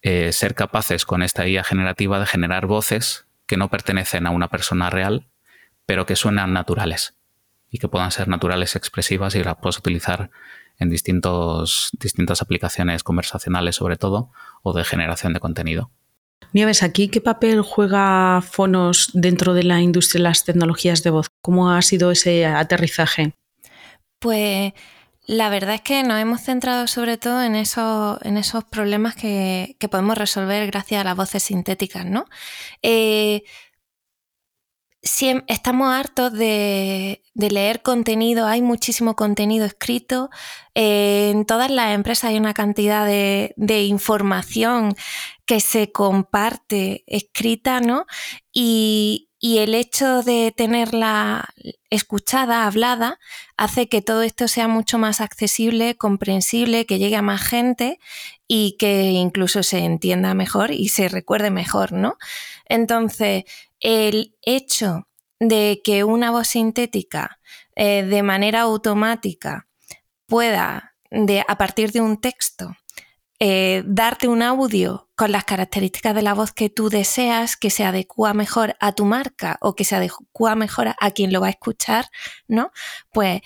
eh, 0.00 0.32
ser 0.32 0.54
capaces 0.54 1.04
con 1.04 1.22
esta 1.24 1.48
IA 1.48 1.64
generativa 1.64 2.20
de 2.20 2.26
generar 2.26 2.66
voces 2.66 3.26
que 3.46 3.56
no 3.56 3.68
pertenecen 3.68 4.28
a 4.28 4.30
una 4.30 4.48
persona 4.48 4.90
real, 4.90 5.26
pero 5.86 6.06
que 6.06 6.14
suenan 6.14 6.52
naturales 6.52 7.16
y 7.68 7.78
que 7.78 7.88
puedan 7.88 8.12
ser 8.12 8.28
naturales, 8.28 8.76
expresivas 8.76 9.34
y 9.34 9.42
las 9.42 9.56
puedes 9.56 9.78
utilizar 9.78 10.30
en 10.78 10.88
distintos, 10.88 11.90
distintas 11.98 12.42
aplicaciones 12.42 13.02
conversacionales 13.02 13.74
sobre 13.74 13.96
todo 13.96 14.30
o 14.62 14.72
de 14.72 14.84
generación 14.84 15.32
de 15.32 15.40
contenido. 15.40 15.90
Nieves, 16.52 16.82
aquí 16.82 17.08
qué 17.08 17.20
papel 17.20 17.62
juega 17.62 18.42
Fonos 18.42 19.10
dentro 19.12 19.54
de 19.54 19.64
la 19.64 19.80
industria 19.80 20.20
de 20.20 20.24
las 20.24 20.44
tecnologías 20.44 21.02
de 21.02 21.10
voz? 21.10 21.28
¿Cómo 21.42 21.70
ha 21.70 21.82
sido 21.82 22.10
ese 22.10 22.46
aterrizaje? 22.46 23.32
Pues 24.18 24.72
la 25.26 25.48
verdad 25.48 25.76
es 25.76 25.80
que 25.80 26.02
nos 26.02 26.20
hemos 26.20 26.42
centrado 26.42 26.86
sobre 26.86 27.16
todo 27.16 27.42
en 27.42 27.56
esos, 27.56 28.18
problemas 28.70 29.14
que, 29.14 29.76
podemos 29.90 30.18
resolver 30.18 30.66
gracias 30.66 31.00
a 31.00 31.04
las 31.04 31.16
voces 31.16 31.42
sintéticas, 31.42 32.04
¿no? 32.04 32.26
Eh, 32.82 33.42
estamos 35.46 35.92
hartos 35.92 36.32
de, 36.32 37.22
leer 37.34 37.82
contenido, 37.82 38.46
hay 38.46 38.62
muchísimo 38.62 39.16
contenido 39.16 39.66
escrito, 39.66 40.30
eh, 40.74 41.30
en 41.30 41.44
todas 41.44 41.70
las 41.70 41.94
empresas 41.94 42.30
hay 42.30 42.36
una 42.38 42.54
cantidad 42.54 43.06
de, 43.06 43.54
información 43.84 44.94
que 45.46 45.60
se 45.60 45.92
comparte 45.92 47.04
escrita, 47.06 47.80
¿no? 47.80 48.06
Y, 48.52 49.28
y 49.38 49.58
el 49.58 49.74
hecho 49.74 50.22
de 50.22 50.54
tenerla 50.56 51.50
escuchada, 51.90 52.66
hablada, 52.66 53.18
hace 53.58 53.90
que 53.90 54.00
todo 54.00 54.22
esto 54.22 54.48
sea 54.48 54.68
mucho 54.68 54.96
más 54.98 55.20
accesible, 55.20 55.96
comprensible, 55.96 56.86
que 56.86 56.98
llegue 56.98 57.16
a 57.16 57.22
más 57.22 57.42
gente 57.42 57.98
y 58.48 58.76
que 58.78 59.10
incluso 59.10 59.62
se 59.62 59.80
entienda 59.80 60.32
mejor 60.32 60.70
y 60.70 60.88
se 60.88 61.08
recuerde 61.08 61.50
mejor, 61.50 61.92
¿no? 61.92 62.16
Entonces, 62.66 63.44
el 63.84 64.34
hecho 64.40 65.06
de 65.38 65.82
que 65.84 66.04
una 66.04 66.30
voz 66.30 66.48
sintética 66.48 67.38
eh, 67.76 68.02
de 68.02 68.22
manera 68.22 68.62
automática 68.62 69.68
pueda, 70.26 70.94
de, 71.10 71.44
a 71.46 71.58
partir 71.58 71.92
de 71.92 72.00
un 72.00 72.18
texto, 72.18 72.74
eh, 73.38 73.82
darte 73.86 74.26
un 74.26 74.42
audio 74.42 75.10
con 75.14 75.32
las 75.32 75.44
características 75.44 76.14
de 76.14 76.22
la 76.22 76.32
voz 76.32 76.52
que 76.52 76.70
tú 76.70 76.88
deseas, 76.88 77.58
que 77.58 77.68
se 77.68 77.84
adecua 77.84 78.32
mejor 78.32 78.74
a 78.80 78.92
tu 78.92 79.04
marca 79.04 79.58
o 79.60 79.74
que 79.74 79.84
se 79.84 79.96
adecua 79.96 80.54
mejor 80.54 80.94
a 80.98 81.10
quien 81.10 81.32
lo 81.32 81.42
va 81.42 81.48
a 81.48 81.50
escuchar, 81.50 82.06
¿no? 82.48 82.70
Pues 83.12 83.42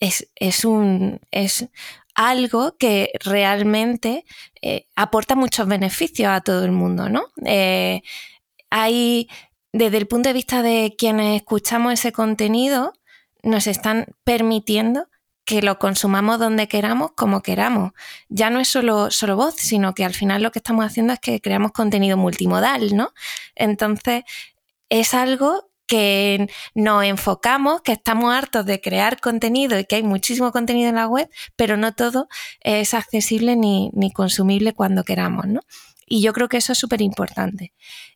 es, 0.00 0.64
un, 0.64 1.20
es 1.30 1.68
algo 2.14 2.76
que 2.78 3.12
realmente 3.20 4.24
eh, 4.62 4.86
aporta 4.96 5.36
muchos 5.36 5.68
beneficios 5.68 6.30
a 6.30 6.40
todo 6.40 6.64
el 6.64 6.72
mundo, 6.72 7.08
¿no? 7.10 7.26
hay 8.74 9.28
desde 9.72 9.98
el 9.98 10.06
punto 10.06 10.28
de 10.28 10.34
vista 10.34 10.62
de 10.62 10.94
quienes 10.96 11.36
escuchamos 11.36 11.94
ese 11.94 12.12
contenido, 12.12 12.92
nos 13.42 13.66
están 13.66 14.06
permitiendo 14.24 15.08
que 15.44 15.62
lo 15.62 15.78
consumamos 15.78 16.38
donde 16.38 16.68
queramos, 16.68 17.12
como 17.16 17.42
queramos. 17.42 17.92
Ya 18.28 18.50
no 18.50 18.60
es 18.60 18.68
solo, 18.68 19.10
solo 19.10 19.36
voz, 19.36 19.54
sino 19.56 19.94
que 19.94 20.04
al 20.04 20.14
final 20.14 20.42
lo 20.42 20.52
que 20.52 20.60
estamos 20.60 20.84
haciendo 20.84 21.14
es 21.14 21.20
que 21.20 21.40
creamos 21.40 21.72
contenido 21.72 22.16
multimodal, 22.16 22.94
¿no? 22.94 23.12
Entonces, 23.56 24.22
es 24.88 25.14
algo 25.14 25.70
que 25.86 26.48
nos 26.74 27.04
enfocamos, 27.04 27.82
que 27.82 27.92
estamos 27.92 28.32
hartos 28.32 28.64
de 28.64 28.80
crear 28.80 29.20
contenido 29.20 29.78
y 29.78 29.84
que 29.84 29.96
hay 29.96 30.02
muchísimo 30.02 30.52
contenido 30.52 30.88
en 30.88 30.94
la 30.94 31.08
web, 31.08 31.28
pero 31.56 31.76
no 31.76 31.92
todo 31.92 32.28
es 32.60 32.94
accesible 32.94 33.56
ni, 33.56 33.90
ni 33.94 34.12
consumible 34.12 34.72
cuando 34.74 35.04
queramos, 35.04 35.46
¿no? 35.48 35.60
Y 36.06 36.22
yo 36.22 36.32
creo 36.32 36.48
que 36.48 36.58
eso 36.58 36.72
es 36.72 36.78
súper 36.78 37.00
importante. 37.02 37.72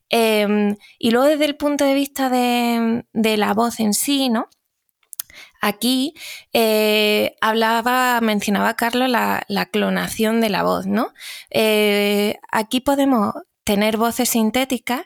Em, 0.09 0.75
y 0.99 1.11
luego 1.11 1.27
desde 1.27 1.45
el 1.45 1.57
punto 1.57 1.83
de 1.85 1.93
vista 1.93 2.29
de, 2.29 3.03
la 3.37 3.53
voz 3.53 3.79
en 3.79 3.93
sí, 3.93 4.29
¿no? 4.29 4.49
Aquí 5.61 6.13
eh, 6.53 7.35
hablaba, 7.41 8.21
mencionaba 8.21 8.75
Carlos 8.75 9.09
la, 9.09 9.45
clonación 9.71 10.39
de 10.41 10.49
la 10.49 10.63
voz, 10.63 10.85
¿no? 10.85 11.13
Eh, 11.49 12.37
aquí 12.51 12.79
podemos 12.79 13.33
tener 13.63 13.97
voces 13.97 14.29
sintéticas 14.29 15.01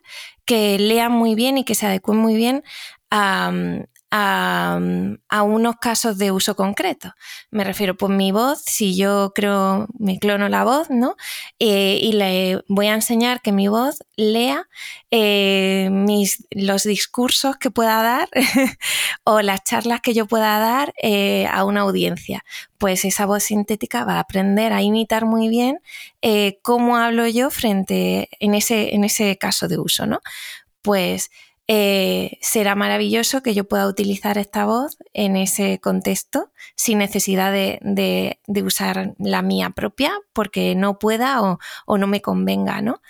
que 0.45 0.77
lean 0.77 1.11
muy 1.11 1.35
bien 1.35 1.57
y 1.57 1.63
que 1.63 1.75
se 1.75 1.87
adecuen 1.87 2.17
muy 2.17 2.35
bien 2.35 2.63
a, 3.09 3.51
a, 4.11 4.79
unos 5.43 5.75
casos 5.77 6.17
de 6.17 6.31
uso 6.31 6.55
concreto. 6.55 7.13
Me 7.49 7.63
refiero, 7.63 7.95
pues 7.95 8.11
mi 8.11 8.31
voz, 8.31 8.61
si 8.65 8.95
yo 8.95 9.31
creo, 9.33 9.87
me 9.97 10.19
clono 10.19 10.49
la 10.49 10.65
voz, 10.65 10.89
¿no? 10.89 11.15
Eh, 11.59 11.97
y 12.01 12.11
le 12.13 12.61
voy 12.67 12.87
a 12.87 12.93
enseñar 12.93 13.41
que 13.41 13.53
mi 13.53 13.69
voz 13.69 14.03
lea 14.17 14.67
eh, 15.11 15.89
los 16.51 16.83
discursos 16.83 17.55
que 17.57 17.71
pueda 17.71 18.03
dar 18.03 18.29
o 19.23 19.41
las 19.41 19.63
charlas 19.63 20.01
que 20.01 20.13
yo 20.13 20.27
pueda 20.27 20.59
dar 20.59 20.93
eh, 21.01 21.47
a 21.47 21.63
una 21.63 21.81
audiencia. 21.81 22.43
Pues 22.77 23.05
esa 23.05 23.25
voz 23.25 23.43
sintética 23.43 24.03
va 24.03 24.15
a 24.15 24.19
aprender 24.19 24.73
a 24.73 24.81
imitar 24.81 25.25
muy 25.25 25.47
bien 25.47 25.79
cómo 26.61 26.97
hablo 26.97 27.27
yo 27.27 27.49
frente 27.49 28.29
en 28.39 28.55
ese, 28.55 28.95
en 28.95 29.03
ese 29.03 29.37
caso 29.37 29.67
de 29.67 29.77
uso, 29.79 30.05
¿no? 30.05 30.19
Pues 30.81 31.29
eh, 31.67 32.37
será 32.41 32.75
maravilloso 32.75 33.41
que 33.41 33.53
yo 33.53 33.65
pueda 33.65 33.87
utilizar 33.87 34.37
esta 34.37 34.65
voz 34.65 34.97
en 35.13 35.35
ese 35.37 35.79
contexto 35.79 36.51
sin 36.75 36.97
necesidad 36.97 37.51
de, 37.51 38.39
usar 38.65 39.13
la 39.19 39.41
mía 39.41 39.69
propia 39.69 40.11
porque 40.33 40.75
no 40.75 40.99
pueda 40.99 41.41
o, 41.85 41.97
no 41.97 42.07
me 42.07 42.21
convenga, 42.21 42.81
¿no? 42.81 43.01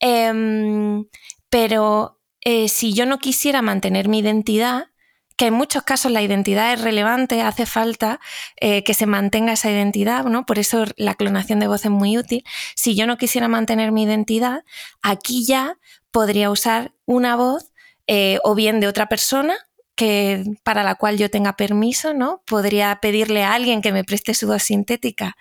Em, 0.00 1.06
pero 1.48 2.18
eh, 2.40 2.68
si 2.68 2.92
yo 2.92 3.06
no 3.06 3.18
quisiera 3.18 3.62
mantener 3.62 4.08
mi 4.08 4.18
identidad, 4.18 4.88
que 5.36 5.46
en 5.46 5.54
muchos 5.54 5.82
casos 5.82 6.12
la 6.12 6.22
identidad 6.22 6.72
es 6.72 6.80
relevante, 6.80 7.42
hace 7.42 7.66
falta 7.66 8.20
eh, 8.60 8.84
que 8.84 8.94
se 8.94 9.06
mantenga 9.06 9.54
esa 9.54 9.70
identidad, 9.70 10.24
¿no? 10.24 10.44
Por 10.46 10.58
eso 10.58 10.84
la 10.96 11.14
clonación 11.14 11.60
de 11.60 11.68
voz 11.68 11.84
es 11.84 11.90
muy 11.90 12.18
útil. 12.18 12.44
Si 12.74 12.94
yo 12.94 13.06
no 13.06 13.16
quisiera 13.16 13.48
mantener 13.48 13.92
mi 13.92 14.04
identidad, 14.04 14.64
aquí 15.02 15.44
ya 15.44 15.78
podría 16.10 16.50
usar 16.50 16.92
una 17.06 17.36
voz 17.36 17.71
eh, 18.06 18.38
o 18.44 18.54
bien 18.54 18.80
de 18.80 18.88
otra 18.88 19.08
persona 19.08 19.56
que, 19.94 20.44
para 20.62 20.82
la 20.82 20.94
cual 20.94 21.18
yo 21.18 21.30
tenga 21.30 21.56
permiso, 21.56 22.14
¿no? 22.14 22.42
Podría 22.46 22.98
pedirle 23.00 23.44
a 23.44 23.54
alguien 23.54 23.82
que 23.82 23.92
me 23.92 24.04
preste 24.04 24.34
su 24.34 24.46
voz 24.46 24.62
sintética 24.62 25.36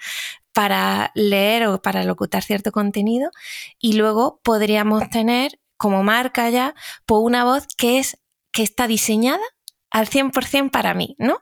para 0.54 1.12
leer 1.16 1.68
o 1.68 1.82
para 1.82 2.04
locutar 2.04 2.44
cierto 2.44 2.72
contenido 2.72 3.32
y 3.80 3.94
luego 3.94 4.40
podríamos 4.44 5.10
tener 5.10 5.60
como 5.78 6.04
marca 6.04 6.50
ya 6.50 6.76
por 7.06 7.22
pues 7.22 7.26
una 7.28 7.44
voz 7.44 7.68
que 7.76 8.00
es 8.00 8.18
que 8.52 8.64
está 8.64 8.88
diseñada 8.88 9.42
al 9.90 10.08
100% 10.08 10.72
para 10.72 10.94
mí, 10.94 11.16
¿no? 11.18 11.40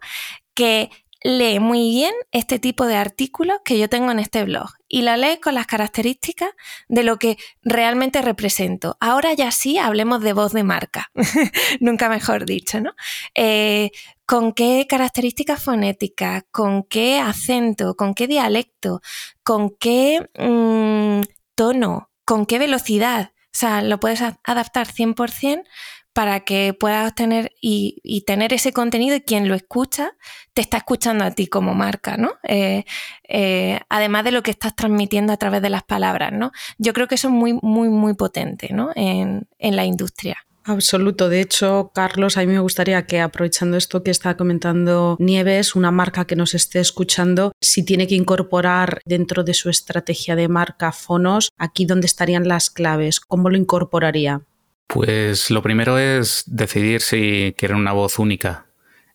Que 0.53 0.89
lee 1.23 1.59
muy 1.59 1.89
bien 1.89 2.13
este 2.31 2.59
tipo 2.59 2.85
de 2.85 2.95
artículos 2.95 3.59
que 3.65 3.77
yo 3.77 3.89
tengo 3.89 4.11
en 4.11 4.19
este 4.19 4.43
blog 4.43 4.78
y 4.89 5.03
la 5.03 5.15
lee 5.15 5.39
con 5.39 5.53
las 5.53 5.67
características 5.67 6.49
de 6.89 7.03
lo 7.03 7.17
que 7.17 7.37
realmente 7.61 8.21
represento. 8.21 8.97
Ahora 8.99 9.33
ya 9.33 9.51
sí 9.51 9.77
hablemos 9.77 10.21
de 10.21 10.33
voz 10.33 10.51
de 10.51 10.63
marca, 10.63 11.11
nunca 11.79 12.09
mejor 12.09 12.45
dicho, 12.45 12.81
¿no? 12.81 12.93
Eh, 13.35 13.91
¿Con 14.25 14.53
qué 14.53 14.85
características 14.89 15.63
fonéticas? 15.63 16.43
¿Con 16.51 16.83
qué 16.83 17.19
acento? 17.19 17.95
¿Con 17.95 18.13
qué 18.13 18.27
dialecto? 18.27 19.01
¿Con 19.43 19.75
qué 19.79 20.29
mm, 20.37 21.21
tono? 21.55 22.11
¿Con 22.25 22.45
qué 22.45 22.59
velocidad? 22.59 23.31
O 23.45 23.57
sea, 23.59 23.81
lo 23.81 23.99
puedes 23.99 24.21
adaptar 24.43 24.87
100% 24.87 25.63
para 26.19 26.41
que 26.41 26.75
puedas 26.77 27.15
tener 27.15 27.53
y, 27.61 28.25
tener 28.27 28.51
ese 28.51 28.73
contenido 28.73 29.15
y 29.15 29.21
quien 29.21 29.47
lo 29.47 29.55
escucha 29.55 30.17
te 30.53 30.59
está 30.59 30.75
escuchando 30.75 31.23
a 31.23 31.31
ti 31.31 31.47
como 31.47 31.75
marca, 31.75 32.17
¿no? 32.17 32.33
Eh, 32.43 32.83
eh, 33.29 33.79
además 33.87 34.25
de 34.25 34.33
lo 34.33 34.43
que 34.43 34.51
estás 34.51 34.75
transmitiendo 34.75 35.31
a 35.31 35.37
través 35.37 35.61
de 35.61 35.69
las 35.69 35.83
palabras, 35.83 36.33
¿no? 36.33 36.51
Yo 36.77 36.91
creo 36.91 37.07
que 37.07 37.15
eso 37.15 37.29
es 37.29 37.33
muy, 37.33 37.57
muy, 37.61 37.87
muy 37.87 38.15
potente, 38.15 38.67
¿no? 38.73 38.91
En, 38.95 39.47
la 39.61 39.85
industria. 39.85 40.35
Absoluto. 40.65 41.29
De 41.29 41.39
hecho, 41.39 41.91
Carlos, 41.95 42.35
a 42.35 42.41
mí 42.41 42.47
me 42.47 42.59
gustaría 42.59 43.05
que 43.05 43.21
aprovechando 43.21 43.77
esto 43.77 44.03
que 44.03 44.11
está 44.11 44.35
comentando 44.35 45.15
Nieves, 45.19 45.73
una 45.73 45.91
marca 45.91 46.25
que 46.25 46.35
nos 46.35 46.53
esté 46.53 46.81
escuchando, 46.81 47.53
si 47.61 47.85
tiene 47.85 48.07
que 48.07 48.15
incorporar 48.15 48.99
dentro 49.05 49.45
de 49.45 49.53
su 49.53 49.69
estrategia 49.69 50.35
de 50.35 50.49
marca 50.49 50.91
fonos, 50.91 51.53
aquí 51.57 51.85
dónde 51.85 52.07
estarían 52.07 52.45
las 52.45 52.69
claves, 52.69 53.21
¿cómo 53.21 53.49
lo 53.49 53.55
incorporaría? 53.55 54.41
Pues 54.89 55.51
lo 55.51 55.61
primero 55.61 55.99
es 55.99 56.45
decidir 56.47 57.01
si 57.01 57.53
quieren 57.55 57.77
una 57.77 57.91
voz 57.91 58.17
única 58.17 58.65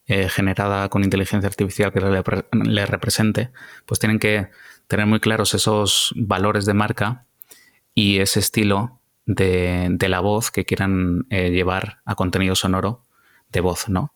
eh, 0.06 0.28
generada 0.28 0.88
con 0.88 1.02
inteligencia 1.02 1.48
artificial 1.48 1.92
que 1.92 1.98
le, 2.00 2.86
represente, 2.86 3.50
pues 3.84 3.98
tienen 3.98 4.20
que 4.20 4.50
tener 4.86 5.06
muy 5.06 5.18
claros 5.18 5.52
esos 5.52 6.14
valores 6.14 6.64
de 6.64 6.74
marca 6.74 7.26
y 7.92 8.20
ese 8.20 8.38
estilo 8.38 9.00
de, 9.26 9.96
la 9.98 10.20
voz 10.20 10.52
que 10.52 10.64
quieran 10.64 11.26
eh, 11.30 11.50
llevar 11.50 11.98
a 12.04 12.14
contenido 12.14 12.54
sonoro 12.54 13.02
de 13.50 13.60
voz, 13.60 13.88
¿no? 13.88 14.14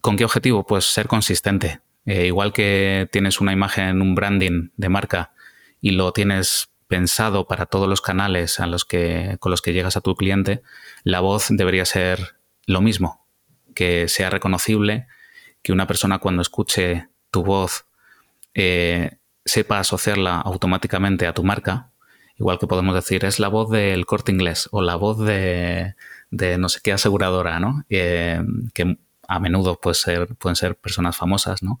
¿Con 0.00 0.16
qué 0.16 0.24
objetivo? 0.24 0.64
Pues 0.64 0.84
ser 0.84 1.08
consistente. 1.08 1.80
Eh, 2.06 2.26
igual 2.26 2.52
que 2.52 3.08
tienes 3.10 3.40
una 3.40 3.52
imagen, 3.52 4.00
un 4.00 4.14
branding 4.14 4.68
de 4.76 4.88
marca 4.88 5.32
y 5.80 5.90
lo 5.90 6.12
tienes 6.12 6.70
pensado 6.88 7.46
para 7.46 7.66
todos 7.66 7.88
los 7.88 8.00
canales 8.00 8.58
a 8.60 8.66
los 8.66 8.84
que, 8.84 9.36
con 9.38 9.50
los 9.50 9.62
que 9.62 9.72
llegas 9.72 9.96
a 9.96 10.00
tu 10.00 10.14
cliente, 10.16 10.62
la 11.04 11.20
voz 11.20 11.46
debería 11.50 11.84
ser 11.84 12.36
lo 12.66 12.80
mismo, 12.80 13.24
que 13.74 14.08
sea 14.08 14.30
reconocible, 14.30 15.06
que 15.62 15.72
una 15.72 15.86
persona 15.86 16.18
cuando 16.18 16.42
escuche 16.42 17.08
tu 17.30 17.44
voz 17.44 17.86
eh, 18.54 19.18
sepa 19.44 19.78
asociarla 19.78 20.40
automáticamente 20.40 21.26
a 21.26 21.34
tu 21.34 21.44
marca, 21.44 21.90
igual 22.38 22.58
que 22.58 22.66
podemos 22.66 22.94
decir 22.94 23.24
es 23.24 23.38
la 23.38 23.48
voz 23.48 23.70
del 23.70 24.06
corte 24.06 24.32
inglés 24.32 24.68
o 24.72 24.80
la 24.82 24.96
voz 24.96 25.18
de, 25.18 25.94
no 26.30 26.68
sé 26.68 26.80
qué 26.82 26.92
aseguradora, 26.92 27.60
¿no? 27.60 27.84
Eh, 27.90 28.42
que 28.74 28.98
a 29.26 29.40
menudo 29.40 29.78
puede 29.78 29.94
ser, 29.94 30.34
pueden 30.36 30.56
ser 30.56 30.76
personas 30.76 31.16
famosas, 31.16 31.62
¿no? 31.62 31.80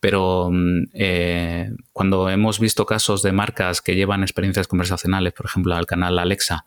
Pero 0.00 0.48
mm, 0.50 0.88
eh, 0.94 1.72
cuando 1.92 2.28
hemos 2.28 2.58
visto 2.58 2.86
casos 2.86 3.22
de 3.22 3.32
marcas 3.32 3.80
que 3.82 3.94
llevan 3.94 4.22
experiencias 4.22 4.66
conversacionales, 4.66 5.32
por 5.32 5.46
ejemplo, 5.46 5.74
al 5.74 5.86
canal 5.86 6.18
Alexa, 6.18 6.64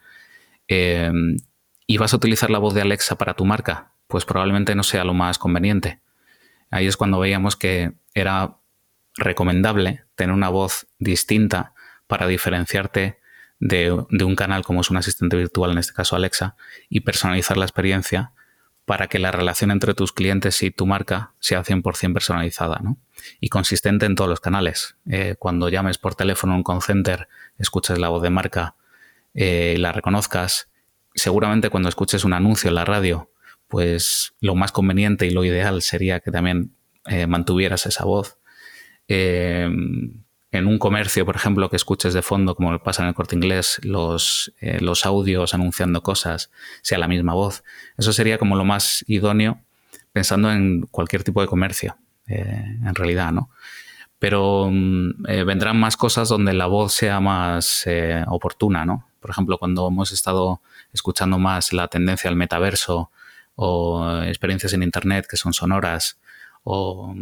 eh, 0.68 1.12
y 1.86 1.98
vas 1.98 2.14
a 2.14 2.18
utilizar 2.18 2.50
la 2.50 2.60
voz 2.60 2.74
de 2.74 2.82
Alexa 2.82 3.18
para 3.18 3.34
tu 3.34 3.46
marca, 3.46 3.94
pues 4.08 4.26
probablemente 4.26 4.76
no 4.76 4.84
sea 4.84 5.04
lo 5.04 5.14
más 5.14 5.38
conveniente. 5.38 6.00
Ahí 6.70 6.88
es 6.88 6.98
cuando 6.98 7.20
veíamos 7.20 7.56
que 7.56 7.94
era 8.14 8.58
recomendable 9.16 10.06
tener 10.16 10.34
una 10.34 10.50
voz 10.50 10.88
distinta 10.98 11.74
para 12.08 12.28
diferenciarte 12.28 13.20
de, 13.60 13.92
un 13.92 14.36
canal 14.36 14.64
como 14.64 14.82
es 14.82 14.90
un 14.90 14.98
asistente 14.98 15.38
virtual, 15.38 15.72
en 15.72 15.78
este 15.78 15.94
caso 15.94 16.16
Alexa, 16.16 16.56
y 16.90 17.02
personalizar 17.02 17.58
la 17.58 17.66
experiencia 17.66 18.34
para 18.86 19.08
que 19.08 19.20
la 19.20 19.32
relación 19.32 19.72
entre 19.72 19.94
tus 19.94 20.12
clientes 20.12 20.62
y 20.64 20.72
tu 20.72 20.86
marca 20.86 21.34
sea 21.40 21.64
100% 21.64 22.14
personalizada 22.14 22.80
¿no? 22.84 22.98
y 23.40 23.50
consistente 23.50 24.06
en 24.06 24.16
todos 24.16 24.30
los 24.30 24.42
canales. 24.42 24.98
Eh, 25.10 25.36
cuando 25.40 25.70
llames 25.70 25.98
por 25.98 26.16
teléfono 26.16 26.54
a 26.54 26.58
un 26.58 26.82
center, 26.82 27.28
escuches 27.58 27.98
la 27.98 28.10
voz 28.10 28.22
de 28.22 28.30
marca 28.30 28.76
eh, 29.34 29.76
y 29.78 29.80
la 29.80 29.92
reconozcas. 29.94 30.70
Seguramente 31.16 31.70
cuando 31.70 31.90
escuches 31.90 32.26
un 32.26 32.34
anuncio 32.34 32.70
en 32.70 32.76
la 32.76 32.86
radio, 32.86 33.32
pues 33.68 34.34
lo 34.42 34.56
más 34.56 34.72
conveniente 34.72 35.26
y 35.26 35.30
lo 35.30 35.46
ideal 35.46 35.82
sería 35.82 36.20
que 36.20 36.32
también 36.32 36.76
eh, 37.06 37.28
mantuvieras 37.28 37.86
esa 37.86 38.04
voz. 38.04 38.38
En 40.54 40.68
un 40.68 40.78
comercio, 40.78 41.26
por 41.26 41.36
ejemplo, 41.36 41.70
que 41.70 41.76
escuches 41.76 42.14
de 42.14 42.22
fondo, 42.22 42.56
como 42.56 42.78
pasa 42.82 43.04
en 43.04 43.10
el 43.10 43.16
corte 43.16 43.36
inglés, 43.36 43.80
los, 43.84 44.54
los 44.62 45.06
audios 45.06 45.54
anunciando 45.54 46.02
cosas, 46.02 46.52
sea 46.82 46.98
la 46.98 47.08
misma 47.08 47.34
voz. 47.34 47.64
Eso 47.98 48.14
sería 48.14 48.38
como 48.38 48.56
lo 48.56 48.64
más 48.64 49.04
idóneo 49.08 49.60
pensando 50.12 50.52
en 50.52 50.84
cualquier 50.84 51.24
tipo 51.24 51.42
de 51.42 51.48
comercio, 51.48 51.98
en 52.28 52.96
realidad, 52.96 53.32
¿no? 53.32 53.50
pero 54.24 54.70
mm, 54.72 55.26
eh, 55.28 55.44
vendrán 55.44 55.78
más 55.78 55.98
cosas 55.98 56.30
donde 56.30 56.54
la 56.54 56.68
voz 56.68 56.94
sea 56.94 57.20
más 57.20 57.84
eh, 57.88 58.24
oportuna, 58.30 58.86
¿no? 58.86 59.06
Por 59.20 59.32
ejemplo, 59.32 59.58
cuando 59.58 59.86
hemos 59.90 60.14
estado 60.14 60.62
escuchando 60.94 61.38
más 61.40 61.74
la 61.74 61.90
tendencia 61.90 62.30
al 62.30 62.38
metaverso 62.38 63.12
o 63.56 64.22
experiencias 64.26 64.72
en 64.72 64.82
Internet 64.82 65.28
que 65.30 65.36
son 65.36 65.52
sonoras 65.52 66.22
o 66.64 67.14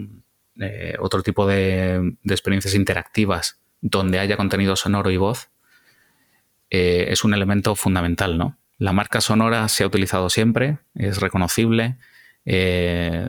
eh, 0.59 0.95
otro 0.99 1.23
tipo 1.23 1.47
de, 1.47 2.17
experiencias 2.25 2.75
interactivas 2.75 3.61
donde 3.81 4.19
haya 4.19 4.37
contenido 4.37 4.75
sonoro 4.75 5.09
y 5.11 5.17
voz, 5.17 5.49
es 6.69 7.23
un 7.25 7.33
elemento 7.33 7.75
fundamental, 7.75 8.37
¿no? 8.37 8.57
La 8.77 8.93
marca 8.93 9.19
sonora 9.19 9.67
se 9.67 9.83
ha 9.83 9.87
utilizado 9.87 10.29
siempre, 10.29 10.77
es 10.95 11.19
reconocible 11.19 11.97
y 12.45 13.25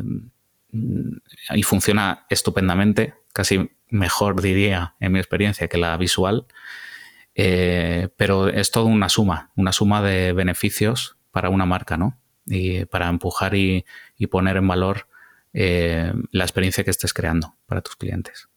funciona 1.65 2.25
estupendamente 2.31 3.15
casi 3.33 3.71
mejor 3.89 4.41
diría 4.41 4.95
en 5.01 5.13
mi 5.13 5.19
experiencia 5.19 5.69
que 5.69 5.79
la 5.79 5.97
visual, 5.97 6.47
eh, 7.35 8.09
pero 8.17 8.49
es 8.49 8.71
todo 8.71 8.87
una 8.87 9.09
suma, 9.09 9.51
una 9.57 9.73
suma 9.73 10.03
de 10.03 10.33
beneficios 10.33 11.17
para 11.31 11.51
una 11.51 11.67
marca, 11.67 11.97
¿no? 11.97 12.19
Y 12.47 12.85
para 12.87 13.09
empujar 13.09 13.55
y, 13.55 13.85
poner 14.31 14.57
en 14.57 14.69
valor 14.69 15.09
eh, 15.53 16.13
la 16.31 16.45
experiencia 16.45 16.85
que 16.85 16.91
estés 16.91 17.13
creando 17.13 17.57
para 17.67 17.83
tus 17.83 17.97
clientes. 17.97 18.49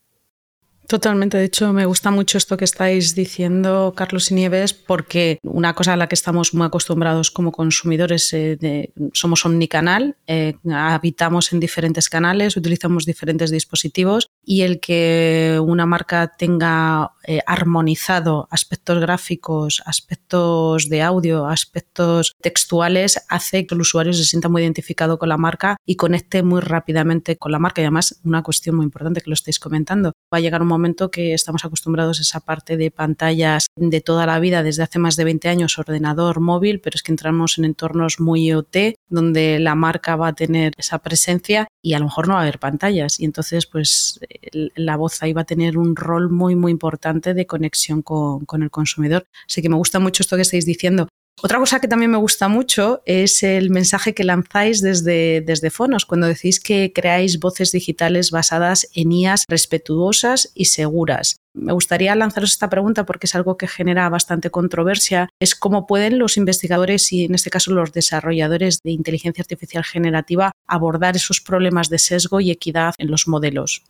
Totalmente, 0.88 1.38
de 1.38 1.46
hecho 1.46 1.74
me 1.74 1.86
gusta 1.88 2.12
mucho 2.12 2.38
esto 2.38 2.58
que 2.58 2.66
estáis 2.66 3.16
diciendo, 3.16 3.94
Carlos 3.96 4.30
y 4.30 4.36
Nieves, 4.36 4.74
porque 4.74 5.40
una 5.42 5.74
cosa 5.74 5.94
a 5.94 5.98
la 5.98 6.08
que 6.08 6.14
estamos 6.14 6.54
muy 6.54 6.68
acostumbrados 6.68 7.32
como 7.32 7.52
consumidores, 7.52 8.32
eh, 8.34 8.92
somos 9.14 9.46
omnicanal, 9.46 10.16
eh, 10.28 10.54
habitamos 10.72 11.54
en 11.54 11.60
diferentes 11.60 12.08
canales, 12.08 12.56
utilizamos 12.56 13.06
diferentes 13.06 13.50
dispositivos 13.50 14.28
y 14.44 14.62
el 14.62 14.80
que 14.80 15.60
una 15.64 15.88
marca 15.88 16.34
tenga 16.38 17.14
eh, 17.28 17.40
armonizado 17.48 18.48
aspectos 18.52 19.00
gráficos, 19.00 19.82
aspectos 19.86 20.88
de 20.90 21.02
audio, 21.02 21.48
aspectos 21.48 22.34
textuales, 22.42 23.26
hace 23.30 23.66
que 23.66 23.74
el 23.74 23.82
usuario 23.82 24.14
se 24.14 24.24
sienta 24.24 24.50
muy 24.50 24.62
identificado 24.62 25.18
con 25.18 25.30
la 25.30 25.38
marca 25.38 25.78
y 25.84 25.96
conecte 25.96 26.44
muy 26.44 26.62
rápidamente 26.62 27.38
con 27.38 27.52
la 27.52 27.58
marca. 27.58 27.82
Y 27.82 27.86
además, 27.86 28.20
una 28.24 28.44
cuestión 28.44 28.76
muy 28.76 28.84
importante 28.84 29.22
que 29.22 29.32
lo 29.32 29.34
estáis 29.34 29.60
comentando, 29.60 30.12
va 30.32 30.38
a 30.38 30.42
llegar 30.42 30.62
un 30.62 30.68
momento 30.68 30.75
que 31.12 31.34
estamos 31.34 31.66
acostumbrados 31.66 32.20
a 32.20 32.22
esa 32.22 32.40
parte 32.40 32.78
de 32.78 32.92
pantallas 32.92 33.68
de 33.76 34.02
toda 34.02 34.26
la 34.26 34.40
vida, 34.40 34.64
desde 34.64 34.84
hace 34.84 35.00
más 35.00 35.16
de 35.16 35.24
20 35.24 35.50
años, 35.50 35.78
ordenador, 35.78 36.40
móvil, 36.40 36.80
pero 36.80 36.96
es 36.96 37.04
que 37.04 37.12
entramos 37.12 37.58
en 37.58 37.66
entornos 37.66 38.20
muy 38.20 38.48
IoT, 38.48 38.96
donde 39.10 39.60
la 39.60 39.76
marca 39.76 40.16
va 40.16 40.30
a 40.30 40.34
tener 40.34 40.74
esa 40.78 41.00
presencia 41.00 41.68
y 41.82 41.94
a 41.94 42.00
lo 42.00 42.06
mejor 42.06 42.28
no 42.28 42.34
va 42.34 42.40
a 42.40 42.44
haber 42.44 42.60
pantallas. 42.60 43.20
Y 43.20 43.26
entonces, 43.26 43.66
pues 43.66 44.20
la 44.52 44.98
voz 44.98 45.22
ahí 45.22 45.34
va 45.34 45.42
a 45.42 45.46
tener 45.46 45.78
un 45.78 45.96
rol 45.96 46.30
muy, 46.30 46.56
muy 46.56 46.72
importante 46.72 47.34
de 47.34 47.46
conexión 47.46 48.02
con, 48.02 48.46
con 48.46 48.64
el 48.64 48.72
consumidor. 48.72 49.26
Así 49.48 49.62
que 49.62 49.70
me 49.70 49.76
gusta 49.76 50.00
mucho 50.00 50.24
esto 50.24 50.36
que 50.36 50.44
estáis 50.44 50.66
diciendo. 50.66 51.08
Otra 51.42 51.60
cosa 51.60 51.82
que 51.82 51.90
también 51.90 52.12
me 52.12 52.18
gusta 52.18 52.48
mucho 52.48 53.02
es 53.06 53.44
el 53.44 53.70
mensaje 53.70 54.14
que 54.14 54.24
lanzáis 54.24 54.82
desde, 54.82 55.42
desde 55.42 55.70
Fonos, 55.70 56.06
cuando 56.06 56.28
decís 56.28 56.62
que 56.62 56.94
creáis 56.94 57.40
voces 57.40 57.74
digitales 57.74 58.32
basadas 58.32 58.88
en 58.96 59.12
IAS 59.12 59.44
respetuosas 59.50 60.52
y 60.56 60.66
seguras. 60.66 61.36
Me 61.54 61.74
gustaría 61.74 62.16
lanzaros 62.16 62.52
esta 62.52 62.70
pregunta 62.70 63.06
porque 63.06 63.28
es 63.28 63.36
algo 63.36 63.58
que 63.58 63.68
genera 63.68 64.08
bastante 64.08 64.50
controversia. 64.50 65.30
Es 65.40 65.56
cómo 65.56 65.88
pueden 65.88 66.20
los 66.20 66.38
investigadores 66.38 67.12
y 67.12 67.26
en 67.26 67.36
este 67.36 67.50
caso 67.50 67.72
los 67.72 67.92
desarrolladores 67.92 68.80
de 68.82 68.92
inteligencia 68.92 69.42
artificial 69.42 69.84
generativa 69.84 70.52
abordar 70.68 71.18
esos 71.18 71.42
problemas 71.42 71.90
de 71.90 72.00
sesgo 72.00 72.40
y 72.40 72.50
equidad 72.50 72.94
en 72.98 73.12
los 73.12 73.28
modelos. 73.28 73.84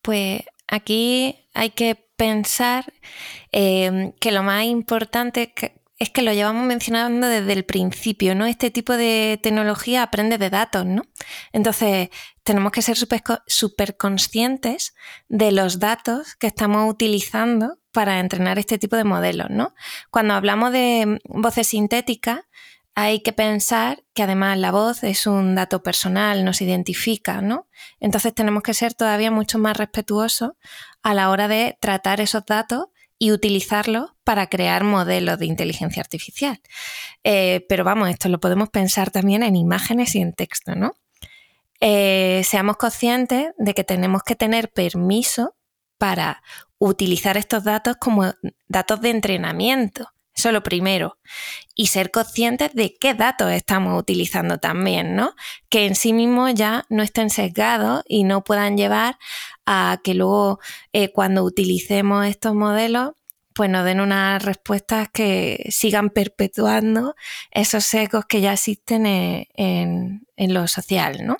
Pues 0.00 0.42
aquí 0.66 1.36
hay 1.52 1.70
que 1.70 2.08
pensar 2.16 2.92
eh, 3.52 4.12
que 4.18 4.32
lo 4.32 4.42
más 4.42 4.64
importante, 4.64 5.52
es 5.98 6.10
que 6.10 6.22
lo 6.22 6.32
llevamos 6.32 6.64
mencionando 6.64 7.26
desde 7.26 7.52
el 7.52 7.64
principio, 7.64 8.34
¿no? 8.36 8.46
Este 8.46 8.70
tipo 8.70 8.96
de 8.96 9.40
tecnología 9.42 10.04
aprende 10.04 10.38
de 10.38 10.48
datos, 10.48 10.86
¿no? 10.86 11.02
Entonces, 11.52 12.10
tenemos 12.44 12.70
que 12.70 12.82
ser 12.82 12.96
súper 12.96 13.96
conscientes 13.96 14.94
de 15.28 15.50
los 15.50 15.80
datos 15.80 16.36
que 16.36 16.46
estamos 16.46 16.88
utilizando 16.88 17.78
para 17.92 18.20
entrenar 18.20 18.60
este 18.60 18.78
tipo 18.78 18.94
de 18.94 19.04
modelos, 19.04 19.50
¿no? 19.50 19.74
Cuando 20.10 20.34
hablamos 20.34 20.72
de 20.72 21.18
voces 21.24 21.66
sintéticas, 21.66 22.42
hay 22.94 23.20
que 23.20 23.32
pensar 23.32 24.04
que 24.14 24.22
además 24.22 24.58
la 24.58 24.72
voz 24.72 25.02
es 25.04 25.26
un 25.26 25.54
dato 25.54 25.82
personal, 25.82 26.44
nos 26.44 26.60
identifica, 26.60 27.40
¿no? 27.40 27.68
Entonces 27.98 28.34
tenemos 28.34 28.62
que 28.62 28.74
ser 28.74 28.94
todavía 28.94 29.30
mucho 29.30 29.58
más 29.58 29.76
respetuosos 29.76 30.52
a 31.02 31.14
la 31.14 31.30
hora 31.30 31.48
de 31.48 31.76
tratar 31.80 32.20
esos 32.20 32.44
datos 32.46 32.86
y 33.18 33.32
utilizarlo 33.32 34.16
para 34.24 34.48
crear 34.48 34.84
modelos 34.84 35.38
de 35.38 35.46
inteligencia 35.46 36.00
artificial. 36.00 36.60
Eh, 37.24 37.64
pero 37.68 37.84
vamos, 37.84 38.08
esto 38.10 38.28
lo 38.28 38.40
podemos 38.40 38.68
pensar 38.68 39.10
también 39.10 39.42
en 39.42 39.56
imágenes 39.56 40.14
y 40.14 40.20
en 40.20 40.32
texto, 40.32 40.74
¿no? 40.74 40.94
Eh, 41.80 42.42
seamos 42.44 42.76
conscientes 42.76 43.52
de 43.56 43.74
que 43.74 43.84
tenemos 43.84 44.22
que 44.22 44.34
tener 44.34 44.70
permiso 44.70 45.54
para 45.96 46.42
utilizar 46.78 47.36
estos 47.36 47.64
datos 47.64 47.96
como 47.96 48.32
datos 48.68 49.00
de 49.00 49.10
entrenamiento. 49.10 50.08
Eso 50.38 50.50
es 50.50 50.52
lo 50.52 50.62
primero. 50.62 51.18
Y 51.74 51.88
ser 51.88 52.12
conscientes 52.12 52.72
de 52.72 52.94
qué 52.94 53.14
datos 53.14 53.50
estamos 53.50 53.98
utilizando 53.98 54.58
también, 54.58 55.16
¿no? 55.16 55.34
Que 55.68 55.84
en 55.84 55.96
sí 55.96 56.12
mismos 56.12 56.54
ya 56.54 56.84
no 56.90 57.02
estén 57.02 57.28
sesgados 57.28 58.04
y 58.06 58.22
no 58.22 58.44
puedan 58.44 58.76
llevar 58.76 59.18
a 59.66 59.98
que 60.04 60.14
luego 60.14 60.60
eh, 60.92 61.10
cuando 61.12 61.42
utilicemos 61.42 62.24
estos 62.24 62.54
modelos 62.54 63.14
pues 63.52 63.68
nos 63.68 63.84
den 63.84 63.98
unas 63.98 64.40
respuestas 64.44 65.08
que 65.12 65.66
sigan 65.70 66.10
perpetuando 66.10 67.16
esos 67.50 67.82
sesgos 67.82 68.24
que 68.26 68.40
ya 68.40 68.52
existen 68.52 69.04
en, 69.04 70.22
lo 70.36 70.68
social, 70.68 71.26
¿no? 71.26 71.38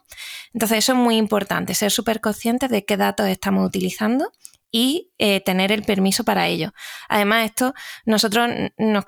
Entonces 0.53 0.79
eso 0.79 0.95
es 0.95 0.99
muy 0.99 1.17
importante, 1.17 1.75
ser 1.75 1.93
súper 1.93 2.21
conscientes 2.21 2.71
de 2.71 2.85
qué 2.85 2.97
datos 2.97 3.29
estamos 3.29 3.65
utilizando 3.65 4.33
y 4.71 5.11
eh, 5.19 5.41
tener 5.41 5.73
el 5.73 5.83
permiso 5.83 6.25
para 6.25 6.47
ello. 6.47 6.73
Además, 7.09 7.47
esto 7.47 7.75
nosotros 8.05 8.51
nos, 8.77 9.05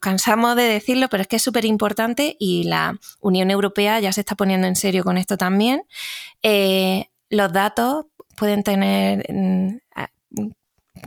cansamos 0.00 0.56
de 0.56 0.64
decirlo, 0.64 1.08
pero 1.08 1.22
es 1.22 1.28
que 1.28 1.36
es 1.36 1.42
súper 1.42 1.64
importante 1.64 2.36
y 2.38 2.64
la 2.64 2.98
Unión 3.20 3.50
Europea 3.50 4.00
ya 4.00 4.12
se 4.12 4.20
está 4.20 4.34
poniendo 4.34 4.66
en 4.66 4.76
serio 4.76 5.04
con 5.04 5.18
esto 5.18 5.36
también. 5.36 5.82
Eh, 6.42 7.10
los 7.28 7.52
datos 7.52 8.06
pueden 8.36 8.62
tener 8.62 9.24
mm, 9.28 9.76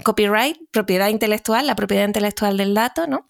copyright, 0.04 0.58
propiedad 0.71 1.10
intelectual, 1.10 1.65
la 1.67 1.75
propiedad 1.75 2.06
intelectual 2.06 2.58
del 2.58 2.73
dato, 2.73 3.08
¿no? 3.08 3.28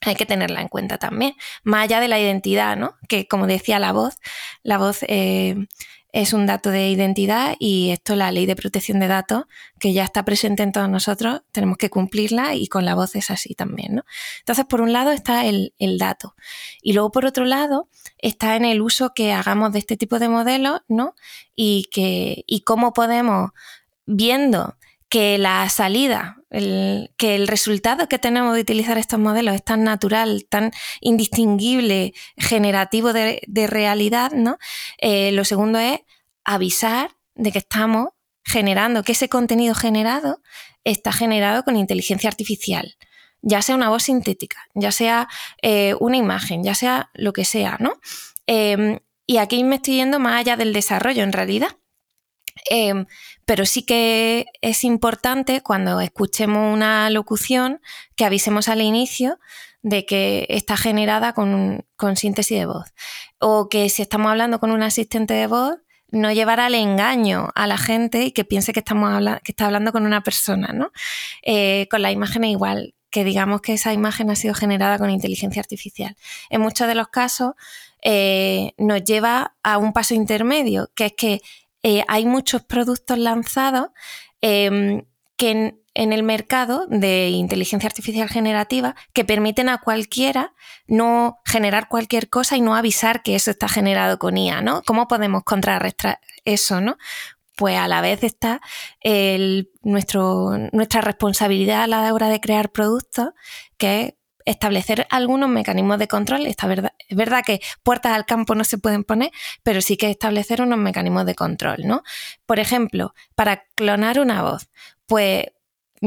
Hay 0.00 0.16
que 0.16 0.26
tenerla 0.26 0.60
en 0.60 0.68
cuenta 0.68 0.98
también, 0.98 1.34
más 1.62 1.84
allá 1.84 2.00
de 2.00 2.08
la 2.08 2.20
identidad, 2.20 2.76
¿no? 2.76 2.96
Que 3.08 3.26
como 3.26 3.46
decía 3.46 3.78
la 3.78 3.92
voz, 3.92 4.18
la 4.62 4.76
voz 4.76 4.98
eh, 5.08 5.66
es 6.14 6.32
un 6.32 6.46
dato 6.46 6.70
de 6.70 6.90
identidad 6.90 7.56
y 7.58 7.90
esto, 7.90 8.14
la 8.14 8.30
ley 8.30 8.46
de 8.46 8.54
protección 8.54 9.00
de 9.00 9.08
datos, 9.08 9.46
que 9.80 9.92
ya 9.92 10.04
está 10.04 10.24
presente 10.24 10.62
en 10.62 10.70
todos 10.70 10.88
nosotros, 10.88 11.42
tenemos 11.50 11.76
que 11.76 11.90
cumplirla 11.90 12.54
y 12.54 12.68
con 12.68 12.84
la 12.84 12.94
voz 12.94 13.16
es 13.16 13.32
así 13.32 13.56
también, 13.56 13.96
¿no? 13.96 14.04
Entonces, 14.38 14.64
por 14.64 14.80
un 14.80 14.92
lado 14.92 15.10
está 15.10 15.44
el, 15.44 15.74
el 15.78 15.98
dato 15.98 16.36
y 16.80 16.92
luego 16.92 17.10
por 17.10 17.26
otro 17.26 17.44
lado 17.44 17.88
está 18.18 18.54
en 18.54 18.64
el 18.64 18.80
uso 18.80 19.12
que 19.12 19.32
hagamos 19.32 19.72
de 19.72 19.80
este 19.80 19.96
tipo 19.96 20.20
de 20.20 20.28
modelos, 20.28 20.82
¿no? 20.86 21.16
Y, 21.56 21.88
que, 21.90 22.44
y 22.46 22.60
cómo 22.60 22.92
podemos, 22.92 23.50
viendo 24.06 24.76
que 25.14 25.38
la 25.38 25.68
salida, 25.68 26.38
que 26.50 27.34
el 27.36 27.48
resultado 27.48 28.08
que 28.08 28.18
tenemos 28.18 28.54
de 28.54 28.62
utilizar 28.62 28.98
estos 28.98 29.18
modelos 29.20 29.54
es 29.54 29.64
tan 29.64 29.84
natural, 29.84 30.46
tan 30.48 30.72
indistinguible, 31.00 32.14
generativo 32.36 33.12
de, 33.12 33.40
realidad, 33.68 34.32
¿no? 34.32 34.58
Eh, 34.98 35.32
lo 35.32 35.44
segundo 35.44 35.78
es 35.78 36.00
avisar 36.44 37.16
de 37.34 37.52
que 37.52 37.58
estamos 37.58 38.08
generando, 38.44 39.02
que 39.02 39.12
ese 39.12 39.28
contenido 39.28 39.74
generado 39.74 40.40
está 40.84 41.12
generado 41.12 41.64
con 41.64 41.76
inteligencia 41.76 42.28
artificial, 42.28 42.96
ya 43.40 43.62
sea 43.62 43.74
una 43.74 43.88
voz 43.88 44.04
sintética, 44.04 44.58
ya 44.74 44.92
sea 44.92 45.28
eh, 45.62 45.94
una 46.00 46.16
imagen, 46.16 46.62
ya 46.62 46.74
sea 46.74 47.10
lo 47.14 47.32
que 47.32 47.44
sea, 47.44 47.76
¿no? 47.80 47.94
Em, 48.46 49.00
y 49.26 49.38
aquí 49.38 49.64
me 49.64 49.76
estoy 49.76 49.96
yendo 49.96 50.20
más 50.20 50.40
allá 50.40 50.56
del 50.56 50.72
desarrollo 50.72 51.22
en 51.22 51.32
realidad. 51.32 51.68
Em, 52.70 53.06
pero 53.46 53.66
sí 53.66 53.84
que 53.84 54.46
es 54.60 54.84
importante 54.84 55.60
cuando 55.62 56.00
escuchemos 56.00 56.72
una 56.72 57.10
locución 57.10 57.80
que 58.16 58.24
avisemos 58.24 58.68
al 58.68 58.80
inicio 58.80 59.38
de 59.82 60.06
que 60.06 60.46
está 60.48 60.76
generada 60.76 61.34
con, 61.34 61.84
con 61.96 62.16
síntesis 62.16 62.58
de 62.58 62.66
voz. 62.66 62.94
O 63.38 63.68
que 63.68 63.88
si 63.90 64.02
estamos 64.02 64.30
hablando 64.30 64.60
con 64.60 64.70
un 64.70 64.82
asistente 64.82 65.34
de 65.34 65.46
voz, 65.46 65.76
no 66.14 66.32
llevar 66.32 66.60
al 66.60 66.74
engaño 66.74 67.50
a 67.54 67.66
la 67.66 67.78
gente 67.78 68.24
y 68.24 68.32
que 68.32 68.44
piense 68.44 68.72
que, 68.72 68.80
estamos 68.80 69.22
que 69.42 69.52
está 69.52 69.66
hablando 69.66 69.92
con 69.92 70.06
una 70.06 70.22
persona, 70.22 70.72
¿no? 70.72 70.90
Eh, 71.42 71.86
con 71.90 72.02
la 72.02 72.12
imagen 72.12 72.44
igual, 72.44 72.94
que 73.10 73.24
digamos 73.24 73.60
que 73.60 73.74
esa 73.74 73.92
imagen 73.92 74.30
ha 74.30 74.36
sido 74.36 74.54
generada 74.54 74.98
con 74.98 75.10
inteligencia 75.10 75.60
artificial. 75.60 76.16
En 76.50 76.60
muchos 76.60 76.88
de 76.88 76.94
los 76.94 77.08
casos 77.08 77.52
eh, 78.02 78.72
nos 78.78 79.04
lleva 79.04 79.54
a 79.62 79.78
un 79.78 79.92
paso 79.92 80.14
intermedio, 80.14 80.90
que 80.94 81.06
es 81.06 81.12
que 81.12 81.40
eh, 81.82 82.04
hay 82.08 82.26
muchos 82.26 82.62
productos 82.62 83.18
lanzados 83.18 83.88
em, 84.40 85.04
que 85.36 85.74
en, 85.94 86.12
el 86.12 86.22
mercado 86.22 86.86
de 86.88 87.28
inteligencia 87.28 87.86
artificial 87.86 88.28
generativa 88.28 88.94
que 89.12 89.24
permiten 89.24 89.68
a 89.68 89.78
cualquiera 89.78 90.54
no 90.86 91.38
generar 91.44 91.88
cualquier 91.88 92.28
cosa 92.28 92.56
y 92.56 92.60
no 92.60 92.76
avisar 92.76 93.22
que 93.22 93.34
eso 93.34 93.50
está 93.50 93.68
generado 93.68 94.18
con 94.18 94.36
IA, 94.36 94.60
¿no? 94.60 94.82
¿Cómo 94.82 95.08
podemos 95.08 95.44
contrarrestar 95.44 96.20
eso, 96.44 96.80
no? 96.80 96.96
Pues 97.56 97.78
a 97.78 97.88
la 97.88 98.00
vez 98.00 98.24
está 98.24 98.60
nuestro, 99.82 100.58
nuestra 100.72 101.00
responsabilidad 101.00 101.84
a 101.84 101.86
la 101.86 102.12
hora 102.12 102.28
de 102.28 102.40
crear 102.40 102.72
productos, 102.72 103.30
que 103.78 104.00
es 104.00 104.14
establecer 104.44 105.06
algunos 105.10 105.48
mecanismos 105.48 105.98
de 105.98 106.08
control. 106.08 106.46
Es 106.46 106.56
verdad 107.10 107.42
que 107.44 107.60
puertas 107.82 108.12
al 108.12 108.26
campo 108.26 108.54
no 108.54 108.64
se 108.64 108.78
pueden 108.78 109.04
poner, 109.04 109.30
pero 109.62 109.80
sí 109.80 109.96
que 109.96 110.10
establecer 110.10 110.62
unos 110.62 110.78
mecanismos 110.78 111.26
de 111.26 111.34
control, 111.34 111.82
¿no? 111.84 112.02
Por 112.46 112.58
ejemplo, 112.58 113.14
para 113.34 113.64
clonar 113.74 114.20
una 114.20 114.42
voz, 114.42 114.68
pues 115.06 115.46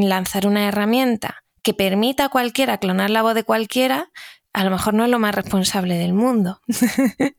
lanzar 0.04 0.48
una 0.48 0.68
herramienta 0.68 1.44
que 1.64 1.74
permita 1.74 2.26
a 2.26 2.30
cualquiera 2.30 2.78
clonar 2.78 3.10
la 3.10 3.22
voz 3.22 3.36
de 3.36 3.44
cualquiera, 3.44 4.10
a 4.54 4.64
lo 4.64 4.72
mejor 4.72 4.94
no 4.94 5.04
es 5.04 5.12
lo 5.12 5.20
más 5.20 5.36
responsable 5.36 5.98
del 5.98 6.14
mundo. 6.14 6.62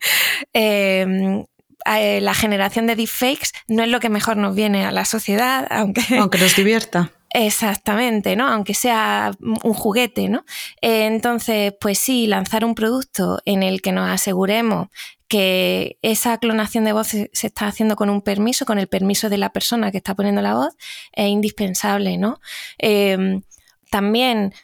Em, 0.52 1.44
eh, 1.86 2.20
la 2.20 2.34
generación 2.34 2.86
de 2.86 2.96
deepfakes 2.96 3.50
no 3.66 3.82
es 3.82 3.88
lo 3.88 4.00
que 4.00 4.09
mejor 4.09 4.36
nos 4.36 4.54
viene 4.54 4.84
a 4.84 4.92
la 4.92 5.04
sociedad, 5.04 5.66
aunque, 5.70 6.02
aunque 6.18 6.38
nos 6.38 6.54
divierta. 6.54 7.11
Exactamente, 7.30 8.36
¿no? 8.36 8.46
Aunque 8.48 8.74
sea 8.74 9.32
un 9.40 9.74
juguete, 9.74 10.28
¿no? 10.28 10.44
entonces, 10.80 11.74
pues 11.78 11.98
sí, 11.98 12.26
lanzar 12.26 12.64
un 12.64 12.74
producto 12.74 13.40
en 13.44 13.62
el 13.62 13.82
que 13.82 13.92
nos 13.92 14.09
aseguremos 14.09 14.88
que 15.29 15.99
esa 16.03 16.39
clonación 16.39 16.85
de 16.85 16.93
voz 16.93 17.09
se, 17.09 17.31
está 17.33 17.66
haciendo 17.66 17.97
con 17.97 18.11
un 18.11 18.22
permiso, 18.22 18.64
con 18.64 18.79
el 18.79 18.89
permiso 18.89 19.29
de 19.29 19.39
la 19.39 19.53
persona 19.53 19.91
que 19.91 19.99
está 19.99 20.14
poniendo 20.14 20.43
la 20.43 20.55
voz, 20.55 20.74
es 21.12 21.29
indispensable, 21.29 22.16
¿no? 22.16 22.41
Em, 22.79 23.43
también 23.91 24.55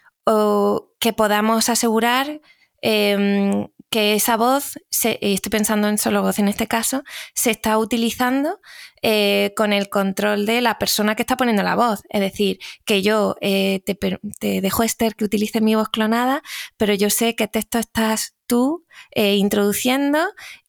que 0.99 1.13
podamos 1.13 1.69
asegurar 1.69 2.41
em, 2.81 3.69
que 3.91 4.15
esa 4.15 4.37
voz, 4.37 4.79
estoy 4.91 5.51
pensando 5.51 5.87
en 5.89 5.99
solo 5.99 6.23
voz 6.23 6.39
en 6.39 6.49
este 6.49 6.67
caso, 6.67 7.05
se 7.35 7.51
está 7.51 7.79
utilizando 7.79 8.59
eh, 9.03 9.53
con 9.55 9.73
el 9.73 9.89
control 9.89 10.47
de 10.47 10.61
la 10.63 10.79
persona 10.79 11.15
que 11.15 11.23
está 11.23 11.37
poniendo 11.37 11.63
la 11.63 11.77
voz. 11.77 12.03
Es 12.09 12.21
decir, 12.21 12.59
que 12.85 13.03
yo 13.03 13.37
eh, 13.41 13.83
te, 13.87 13.95
te, 13.95 14.61
dejo 14.61 14.83
Esther 14.83 15.15
que 15.15 15.25
utilice 15.25 15.61
mi 15.61 15.75
voz 15.77 15.91
clonada, 15.91 16.43
pero 16.77 16.95
yo 16.95 17.09
sé 17.11 17.37
qué 17.37 17.47
texto 17.47 17.79
estás 17.79 18.34
tú 18.47 18.85
eh, 19.11 19.37
introduciendo 19.37 20.19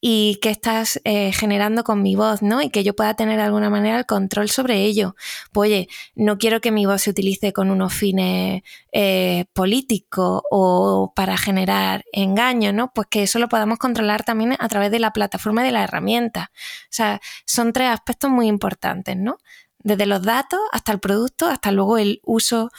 y 0.02 0.40
qué 0.42 0.50
estás 0.50 1.02
eh, 1.04 1.32
generando 1.32 1.84
con 1.84 2.02
mi 2.02 2.16
voz, 2.16 2.42
¿no? 2.42 2.62
Y 2.62 2.70
que 2.70 2.84
yo 2.84 2.96
pueda 2.96 3.16
tener 3.16 3.38
de 3.38 3.44
alguna 3.44 3.70
manera 3.70 3.98
el 3.98 4.06
control 4.06 4.50
sobre 4.50 4.84
ello. 4.84 5.16
Pues 5.52 5.70
oye, 5.70 5.88
no 6.16 6.38
quiero 6.38 6.62
que 6.62 6.72
mi 6.72 6.86
voz 6.86 7.04
se 7.04 7.10
utilice 7.10 7.54
con 7.54 7.72
unos 7.72 7.94
fines 7.94 8.64
eh, 8.92 9.46
políticos 9.54 10.44
o 10.52 11.14
para 11.16 11.38
generar 11.38 12.04
engaño, 12.12 12.72
¿no? 12.74 12.92
Pues 12.94 13.08
que 13.10 13.24
eso 13.24 13.40
lo 13.40 13.50
podamos 13.50 13.80
controlar 13.80 14.24
también 14.24 14.56
a 14.60 14.68
través 14.68 14.92
de 14.92 15.00
la 15.00 15.12
plataforma 15.12 15.62
y 15.62 15.66
de 15.66 15.72
la 15.72 15.84
herramienta. 15.84 16.52
O 16.54 16.88
sea, 16.92 17.22
son 17.46 17.74
tres 17.74 17.90
aspectos 17.90 18.30
muy 18.32 18.48
importantes, 18.48 19.18
¿no? 19.18 19.38
desde 19.80 20.08
los 20.08 20.24
datos 20.24 20.60
hasta 20.72 20.92
el 20.94 21.00
producto, 21.00 21.48
hasta 21.48 21.72
luego 21.72 22.00
el 22.00 22.20
uso 22.24 22.72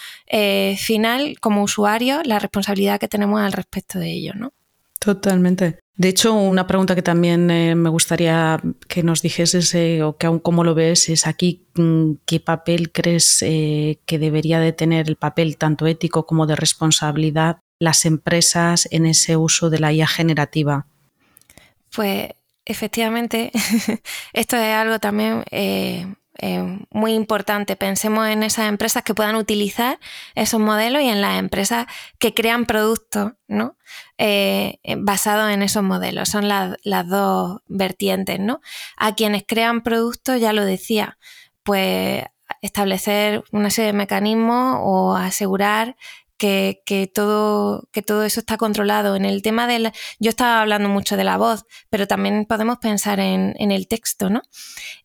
final 0.77 1.37
como 1.41 1.63
usuario, 1.63 2.21
la 2.25 2.41
responsabilidad 2.41 2.99
que 2.99 3.07
tenemos 3.07 3.41
al 3.41 3.53
respecto 3.53 4.01
de 4.01 4.11
ello, 4.11 4.33
¿no? 4.35 4.53
Totalmente. 5.07 5.79
De 5.95 6.09
hecho, 6.09 6.35
una 6.35 6.67
pregunta 6.67 6.97
que 6.97 7.03
también 7.03 7.49
eh, 7.49 7.77
me 7.77 7.91
gustaría 7.91 8.61
que 8.89 9.05
nos 9.05 9.23
dijeses 9.23 9.73
eh, 9.77 10.03
o 10.03 10.17
que 10.17 10.27
aún 10.27 10.41
cómo 10.41 10.65
lo 10.65 10.75
ves 10.75 11.09
es 11.09 11.29
aquí 11.29 11.65
mm, 11.77 12.15
qué 12.27 12.41
papel 12.41 12.91
crees 12.91 13.41
eh, 13.43 14.01
que 14.05 14.19
debería 14.19 14.59
de 14.59 14.73
tener 14.73 15.09
el 15.09 15.15
papel 15.15 15.59
tanto 15.59 15.87
ético 15.87 16.27
como 16.27 16.49
de 16.49 16.57
responsabilidad 16.57 17.61
las 17.79 18.05
empresas 18.05 18.89
en 18.91 19.07
ese 19.07 19.37
uso 19.37 19.71
de 19.71 19.79
la 19.79 19.93
IA 19.93 20.09
generativa. 20.09 20.89
Pues 21.95 22.31
efectivamente, 22.65 23.53
esto 24.33 24.57
es 24.57 24.75
algo 24.75 24.99
también 24.99 25.45
eh, 26.39 26.81
muy 26.91 27.15
importante. 27.15 27.77
Pensemos 27.77 28.29
en 28.29 28.43
esas 28.43 28.69
empresas 28.69 29.03
que 29.03 29.15
puedan 29.15 29.37
utilizar 29.37 29.99
esos 30.35 30.61
modelos 30.61 31.03
y 31.03 31.09
en 31.09 31.21
las 31.21 31.39
empresas 31.39 31.87
que 32.19 32.35
crean 32.35 32.67
productos 32.67 33.33
¿no? 33.49 33.77
Eh, 34.19 34.79
basados 34.99 35.51
en 35.53 35.63
esos 35.63 35.83
modelos. 35.83 36.29
Son 36.29 36.49
las 36.49 37.09
dos 37.09 37.61
vertientes. 37.67 38.41
¿no? 38.41 38.61
A 38.97 39.15
quienes 39.15 39.45
crean 39.47 39.83
productos, 39.83 40.41
ya 40.41 40.53
lo 40.53 40.65
decía, 40.65 41.19
pues 41.63 42.25
establecer 42.63 43.45
una 43.53 43.71
serie 43.71 43.93
de 43.93 43.99
mecanismos 43.99 44.79
o 44.81 45.17
asegurar 45.17 45.97
que, 46.37 47.11
todo, 47.15 47.89
que 47.93 48.03
todo 48.03 48.25
eso 48.25 48.41
está 48.41 48.57
controlado. 48.57 49.17
En 49.17 49.25
el 49.25 49.43
tema 49.43 49.67
del. 49.67 49.93
Yo 50.19 50.31
estaba 50.31 50.61
hablando 50.61 50.89
mucho 50.89 51.17
de 51.17 51.25
la 51.25 51.37
voz, 51.37 51.65
pero 51.91 52.07
también 52.07 52.45
podemos 52.47 52.79
pensar 52.79 53.21
en, 53.21 53.55
el 53.59 53.89
texto, 53.89 54.31
¿no? 54.31 54.43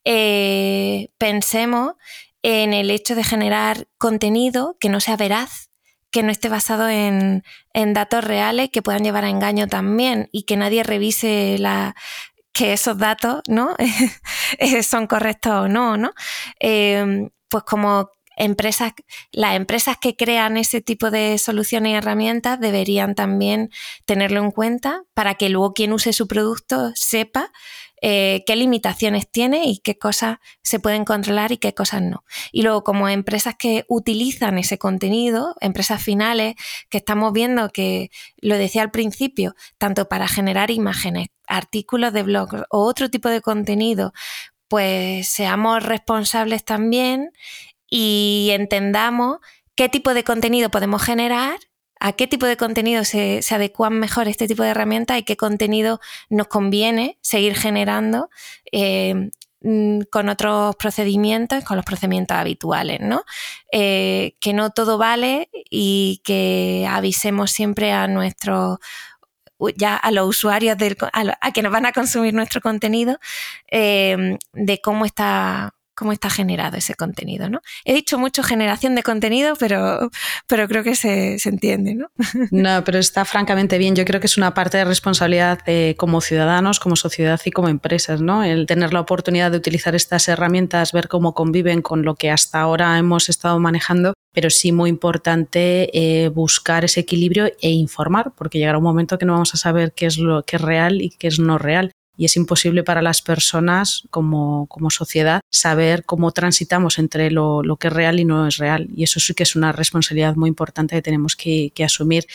Eh, 0.05 1.09
pensemos 1.17 1.93
en 2.43 2.73
el 2.73 2.89
hecho 2.89 3.15
de 3.15 3.23
generar 3.23 3.88
contenido 3.97 4.77
que 4.79 4.89
no 4.89 4.99
sea 4.99 5.15
veraz, 5.15 5.69
que 6.11 6.23
no 6.23 6.32
esté 6.32 6.49
basado 6.49 6.89
en, 6.89 7.43
datos 7.73 8.23
reales 8.23 8.69
que 8.69 8.82
puedan 8.82 9.03
llevar 9.03 9.25
a 9.25 9.29
engaño 9.29 9.67
también 9.67 10.29
y 10.32 10.43
que 10.43 10.57
nadie 10.57 10.84
revise 10.84 11.57
la, 11.59 11.95
que 12.51 12.73
esos 12.73 12.97
datos 12.97 13.41
¿no? 13.47 13.75
son 14.84 15.07
correctos 15.07 15.53
o 15.53 15.67
no, 15.67 15.97
¿no? 15.97 16.13
Eh, 16.59 17.29
pues 17.47 17.63
como 17.63 18.09
empresas, 18.38 18.93
las 19.32 19.55
empresas 19.55 19.97
que 19.99 20.15
crean 20.15 20.57
ese 20.57 20.82
tipo 20.82 21.11
de 21.11 21.38
soluciones 21.38 21.91
y 21.91 21.95
herramientas 21.95 22.59
deberían 22.59 23.15
también 23.15 23.69
tenerlo 24.05 24.41
en 24.41 24.51
cuenta 24.51 25.03
para 25.13 25.36
que 25.36 25.49
luego 25.49 25.73
quien 25.73 25.93
use 25.93 26.13
su 26.13 26.27
producto 26.27 26.91
sepa 26.95 27.51
eh, 28.03 28.43
qué 28.47 28.55
limitaciones 28.55 29.29
tiene 29.29 29.65
y 29.65 29.77
qué 29.77 29.99
cosas 29.99 30.39
se 30.63 30.79
pueden 30.79 31.05
controlar 31.05 31.51
y 31.51 31.57
qué 31.57 31.75
cosas 31.75 32.01
no. 32.01 32.23
Y 32.51 32.63
luego, 32.63 32.84
como 32.84 33.07
empresas 33.07 33.55
que 33.57 33.86
utilizan 33.88 34.57
ese 34.57 34.79
contenido, 34.79 35.55
empresas 35.61 36.01
finales, 36.01 36.55
que 36.89 36.97
estamos 36.97 37.32
viendo 37.32 37.69
que, 37.69 38.09
lo 38.38 38.57
decía 38.57 38.82
al 38.82 38.89
principio, 38.89 39.55
tanto 39.77 40.09
para 40.09 40.27
generar 40.27 40.71
imágenes, 40.71 41.27
artículos 41.47 42.11
de 42.11 42.23
blog 42.23 42.65
o 42.71 42.86
otro 42.86 43.11
tipo 43.11 43.29
de 43.29 43.41
contenido, 43.41 44.13
pues 44.67 45.27
seamos 45.29 45.84
responsables 45.84 46.63
también 46.63 47.32
y 47.91 48.49
entendamos 48.53 49.39
qué 49.75 49.89
tipo 49.89 50.15
de 50.15 50.23
contenido 50.23 50.71
podemos 50.71 51.03
generar, 51.03 51.59
a 51.99 52.13
qué 52.13 52.25
tipo 52.25 52.47
de 52.47 52.57
contenido 52.57 53.03
se, 53.03 53.43
se 53.43 53.53
adecuan 53.53 53.99
mejor 53.99 54.27
este 54.27 54.47
tipo 54.47 54.63
de 54.63 54.69
herramientas 54.69 55.19
y 55.19 55.23
qué 55.23 55.37
contenido 55.37 55.99
nos 56.29 56.47
conviene 56.47 57.19
seguir 57.21 57.55
generando 57.55 58.29
eh, 58.71 59.29
mm, 59.61 60.01
con 60.09 60.29
otros 60.29 60.75
procedimientos, 60.77 61.63
con 61.63 61.75
los 61.75 61.85
procedimientos 61.85 62.37
habituales, 62.37 63.01
¿no? 63.01 63.23
Eh, 63.71 64.35
que 64.39 64.53
no 64.53 64.71
todo 64.71 64.97
vale 64.97 65.49
y 65.69 66.21
que 66.23 66.87
avisemos 66.89 67.51
siempre 67.51 67.91
a 67.91 68.07
nuestros 68.07 68.79
ya 69.75 69.95
a 69.95 70.09
los 70.09 70.27
usuarios 70.27 70.75
a, 71.13 71.51
que 71.51 71.61
nos 71.61 71.71
van 71.71 71.85
a 71.85 71.91
consumir 71.91 72.33
nuestro 72.33 72.61
contenido 72.61 73.19
eh, 73.69 74.37
de 74.53 74.81
cómo 74.81 75.05
está 75.05 75.75
cómo 75.95 76.11
está 76.11 76.29
generado 76.29 76.77
ese 76.77 76.95
contenido, 76.95 77.49
¿no? 77.49 77.61
He 77.85 77.93
dicho 77.93 78.17
mucho 78.17 78.43
generación 78.43 78.95
de 78.95 79.03
contenido, 79.03 79.55
pero, 79.59 80.09
pero 80.47 80.67
creo 80.67 80.83
que 80.83 80.95
se, 80.95 81.37
entiende, 81.45 81.95
¿no? 81.95 82.07
No, 82.51 82.83
pero 82.83 82.99
está 82.99 83.25
francamente 83.25 83.77
bien. 83.77 83.95
Yo 83.95 84.05
creo 84.05 84.19
que 84.19 84.27
es 84.27 84.37
una 84.37 84.53
parte 84.53 84.77
de 84.77 84.85
responsabilidad 84.85 85.59
como 85.97 86.21
ciudadanos, 86.21 86.79
como 86.79 86.95
sociedad 86.95 87.39
y 87.45 87.51
como 87.51 87.69
empresas, 87.69 88.21
¿no? 88.21 88.43
El 88.43 88.65
tener 88.65 88.93
la 88.93 89.01
oportunidad 89.01 89.51
de 89.51 89.57
utilizar 89.57 89.95
estas 89.95 90.27
herramientas, 90.27 90.91
ver 90.91 91.07
cómo 91.07 91.33
conviven 91.33 91.81
con 91.81 92.03
lo 92.03 92.15
que 92.15 92.31
hasta 92.31 92.61
ahora 92.61 92.97
hemos 92.97 93.29
estado 93.29 93.59
manejando, 93.59 94.13
pero 94.33 94.49
sí 94.49 94.71
muy 94.71 94.89
importante 94.89 95.89
eh, 95.93 96.29
buscar 96.29 96.85
ese 96.85 97.01
equilibrio 97.01 97.51
e 97.61 97.69
informar, 97.69 98.31
porque 98.35 98.59
llegará 98.59 98.77
un 98.77 98.83
momento 98.83 99.17
que 99.17 99.25
no 99.25 99.33
vamos 99.33 99.53
a 99.53 99.57
saber 99.57 99.93
qué 99.93 100.05
es 100.05 100.17
lo 100.17 100.43
que 100.43 100.55
es 100.55 100.61
real 100.61 101.01
y 101.01 101.09
qué 101.09 101.27
es 101.27 101.39
no 101.39 101.57
real 101.57 101.91
y 102.18 102.26
es 102.26 102.36
imposible 102.36 102.84
para 102.84 103.01
las 103.01 103.22
personas 103.22 104.03
como, 104.09 104.68
sociedad 104.89 105.41
saber 105.49 106.03
cómo 106.05 106.32
transitamos 106.32 106.99
entre 106.99 107.32
lo, 107.32 107.64
que 107.80 107.88
es 107.88 107.93
real 107.93 108.20
y 108.20 108.26
no 108.26 108.47
es 108.47 108.57
real. 108.57 108.88
Y 108.95 109.03
eso 109.03 109.20
sí 109.20 109.34
que 109.34 109.43
es 109.43 109.55
una 109.55 109.72
responsabilidad 109.72 110.36
muy 110.36 110.49
importante 110.49 110.95
que 110.95 111.01
tenemos 111.01 111.36
que, 111.36 111.72
asumir. 111.84 112.26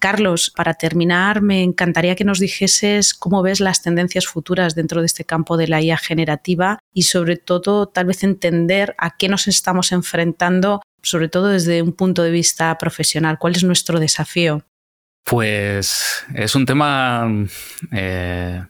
Carlos, 0.00 0.52
para 0.54 0.74
terminar, 0.74 1.40
me 1.40 1.62
encantaría 1.62 2.16
que 2.16 2.24
nos 2.24 2.40
dijeses 2.40 3.14
cómo 3.14 3.42
ves 3.42 3.60
las 3.60 3.82
tendencias 3.82 4.26
futuras 4.26 4.74
dentro 4.74 5.00
de 5.00 5.06
este 5.06 5.24
campo 5.24 5.56
de 5.56 5.68
la 5.68 5.80
IA 5.80 5.98
generativa 5.98 6.80
y 6.92 7.02
sobre 7.02 7.36
todo 7.36 7.86
tal 7.86 8.06
vez 8.06 8.24
entender 8.24 8.96
a 8.98 9.16
qué 9.16 9.28
nos 9.28 9.46
estamos 9.46 9.92
enfrentando, 9.92 10.82
sobre 11.02 11.28
todo 11.28 11.46
desde 11.46 11.82
un 11.82 11.92
punto 11.92 12.22
de 12.22 12.30
vista 12.30 12.76
profesional. 12.76 13.38
¿Cuál 13.38 13.54
es 13.54 13.62
nuestro 13.62 14.00
desafío? 14.00 14.64
Pues 15.24 16.24
es 16.34 16.54
un 16.54 16.64
tema 16.64 17.28
eh, 17.92 18.64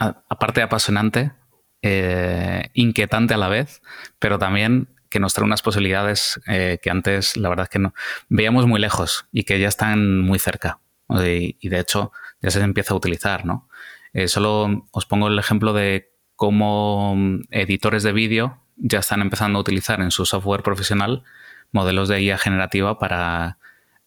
aparte 0.00 0.62
apasionante, 0.62 1.32
eh, 1.82 2.70
inquietante 2.74 3.34
a 3.34 3.36
la 3.36 3.48
vez, 3.48 3.82
pero 4.18 4.38
también 4.38 4.88
que 5.10 5.20
nos 5.20 5.34
trae 5.34 5.44
unas 5.44 5.62
posibilidades 5.62 6.40
eh, 6.46 6.78
que 6.82 6.90
antes 6.90 7.36
la 7.36 7.48
verdad 7.48 7.64
es 7.64 7.70
que 7.70 7.78
no 7.78 7.94
veíamos 8.28 8.66
muy 8.66 8.80
lejos 8.80 9.26
y 9.32 9.44
que 9.44 9.58
ya 9.58 9.68
están 9.68 10.20
muy 10.20 10.38
cerca. 10.38 10.80
Y, 11.08 11.68
de 11.68 11.80
hecho 11.80 12.12
ya 12.40 12.50
se 12.50 12.60
empieza 12.60 12.94
a 12.94 12.96
utilizar. 12.96 13.44
¿no? 13.44 13.68
Eh, 14.12 14.28
solo 14.28 14.86
os 14.92 15.06
pongo 15.06 15.28
el 15.28 15.38
ejemplo 15.38 15.72
de 15.72 16.12
cómo 16.36 17.16
editores 17.50 18.02
de 18.02 18.12
vídeo 18.12 18.62
ya 18.76 19.00
están 19.00 19.20
empezando 19.20 19.58
a 19.58 19.62
utilizar 19.62 20.00
en 20.00 20.10
su 20.10 20.24
software 20.24 20.62
profesional 20.62 21.24
modelos 21.72 22.08
de 22.08 22.22
IA 22.22 22.38
generativa 22.38 22.98
para 22.98 23.58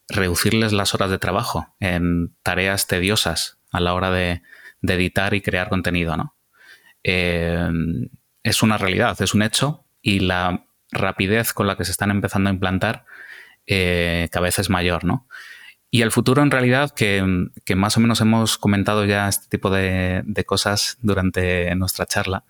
reducirles 0.07 0.71
las 0.73 0.93
horas 0.93 1.11
de 1.11 1.19
trabajo 1.19 1.67
en 1.79 2.33
tareas 2.41 2.87
tediosas 2.87 3.59
a 3.71 3.79
la 3.79 3.93
hora 3.93 4.09
de, 4.11 4.41
de 4.83 4.93
editar 4.93 5.33
y 5.33 5.41
crear 5.41 5.69
contenido, 5.69 6.15
¿no? 6.15 6.35
Eh, 7.03 7.69
es 8.43 8.61
una 8.61 8.77
realidad, 8.77 9.19
es 9.21 9.33
un 9.33 9.41
hecho 9.41 9.85
y 10.01 10.19
la 10.19 10.65
rapidez 10.91 11.53
con 11.53 11.65
la 11.65 11.75
que 11.75 11.85
se 11.85 11.91
están 11.91 12.11
empezando 12.11 12.49
a 12.49 12.53
implantar 12.53 13.05
eh, 13.65 14.27
cada 14.31 14.43
vez 14.43 14.59
es 14.59 14.69
mayor, 14.69 15.05
¿no? 15.05 15.27
Y 15.89 16.01
el 16.01 16.11
futuro, 16.11 16.41
en 16.41 16.51
realidad, 16.51 16.91
que, 16.91 17.23
más 17.75 17.97
o 17.97 17.99
menos 17.99 18.19
hemos 18.19 18.57
comentado 18.57 19.05
ya 19.05 19.29
este 19.29 19.47
tipo 19.47 19.69
de, 19.69 20.23
cosas 20.45 20.97
durante 21.01 21.73
nuestra 21.75 22.07
charla, 22.07 22.45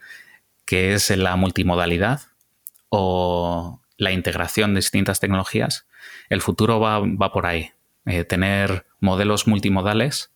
que 0.65 0.93
es 0.93 1.09
la 1.09 1.35
multimodalidad 1.35 2.21
o 2.87 3.81
la 3.97 4.11
integración 4.11 4.73
de 4.73 4.79
distintas 4.79 5.19
tecnologías, 5.19 5.85
el 6.29 6.41
futuro 6.41 6.79
va, 6.79 7.33
por 7.33 7.45
ahí. 7.45 7.71
Eh, 8.05 8.23
tener 8.23 8.85
modelos 8.99 9.45
multimodales 9.47 10.32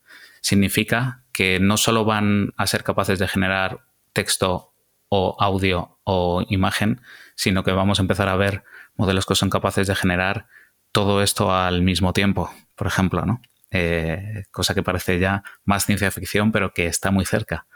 significa 0.48 1.24
que 1.34 1.60
no 1.60 1.76
solo 1.76 2.06
van 2.06 2.54
a 2.56 2.68
ser 2.68 2.86
capaces 2.86 3.20
de 3.20 3.28
generar 3.28 3.82
texto 4.14 4.74
o 5.10 5.36
audio 5.42 6.00
o 6.06 6.46
imagen, 6.48 7.02
sino 7.36 7.66
que 7.66 7.74
vamos 7.74 8.00
a 8.00 8.04
empezar 8.04 8.30
a 8.30 8.38
ver 8.38 8.64
modelos 8.96 9.26
que 9.26 9.36
son 9.36 9.50
capaces 9.50 9.88
de 9.88 9.96
generar 9.96 10.48
todo 10.94 11.22
esto 11.22 11.54
al 11.54 11.82
mismo 11.82 12.14
tiempo, 12.14 12.50
por 12.76 12.88
ejemplo, 12.88 13.26
¿no? 13.26 13.42
Eh, 13.72 14.46
cosa 14.52 14.74
que 14.74 14.84
parece 14.84 15.20
ya 15.20 15.44
más 15.66 15.86
ciencia 15.86 16.12
ficción, 16.12 16.54
pero 16.54 16.74
que 16.74 16.88
está 16.88 17.12
muy 17.12 17.26
cerca. 17.26 17.68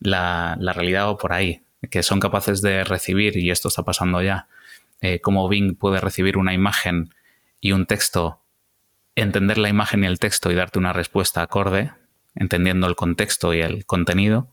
La, 0.00 0.56
realidad 0.74 1.08
o 1.08 1.18
por 1.18 1.32
ahí, 1.32 1.62
que 1.88 2.02
son 2.02 2.18
capaces 2.18 2.62
de 2.62 2.82
recibir, 2.82 3.36
y 3.36 3.52
esto 3.52 3.68
está 3.68 3.84
pasando 3.84 4.22
ya, 4.22 4.48
eh, 5.00 5.20
como 5.20 5.48
Bing 5.48 5.76
puede 5.76 6.00
recibir 6.00 6.36
una 6.36 6.52
imagen 6.52 7.14
y 7.60 7.70
un 7.70 7.86
texto, 7.86 8.42
entender 9.14 9.58
la 9.58 9.68
imagen 9.68 10.02
y 10.02 10.08
el 10.08 10.18
texto 10.18 10.50
y 10.50 10.56
darte 10.56 10.80
una 10.80 10.92
respuesta 10.92 11.42
acorde, 11.42 11.92
entendiendo 12.34 12.86
el 12.86 12.96
contexto 12.96 13.54
y 13.54 13.60
el 13.60 13.86
contenido, 13.86 14.52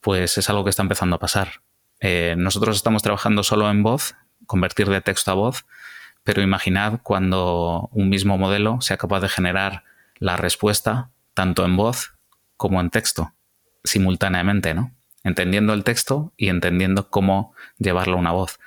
pues 0.00 0.38
es 0.38 0.48
algo 0.50 0.64
que 0.64 0.70
está 0.70 0.82
empezando 0.82 1.16
a 1.16 1.18
pasar. 1.18 1.62
Eh, 2.00 2.34
nosotros 2.38 2.76
estamos 2.76 3.02
trabajando 3.02 3.42
solo 3.42 3.70
en 3.70 3.82
voz, 3.82 4.14
convertir 4.46 4.88
de 4.88 5.00
texto 5.00 5.30
a 5.30 5.34
voz, 5.34 5.66
pero 6.22 6.42
imaginad 6.42 7.00
cuando 7.02 7.88
un 7.92 8.08
mismo 8.08 8.38
modelo 8.38 8.80
sea 8.80 8.96
capaz 8.96 9.20
de 9.20 9.28
generar 9.28 9.84
la 10.18 10.36
respuesta 10.36 11.10
tanto 11.34 11.64
en 11.64 11.76
voz 11.76 12.14
como 12.56 12.80
en 12.80 12.90
texto, 12.90 13.32
simultáneamente, 13.84 14.74
¿no? 14.74 14.92
Entendiendo 15.24 15.72
el 15.72 15.82
texto 15.82 16.32
y 16.36 16.50
entendiendo 16.50 17.10
cómo 17.10 17.54
llevarlo 17.78 18.14
a 18.16 18.20
una 18.20 18.32
voz. 18.32 18.60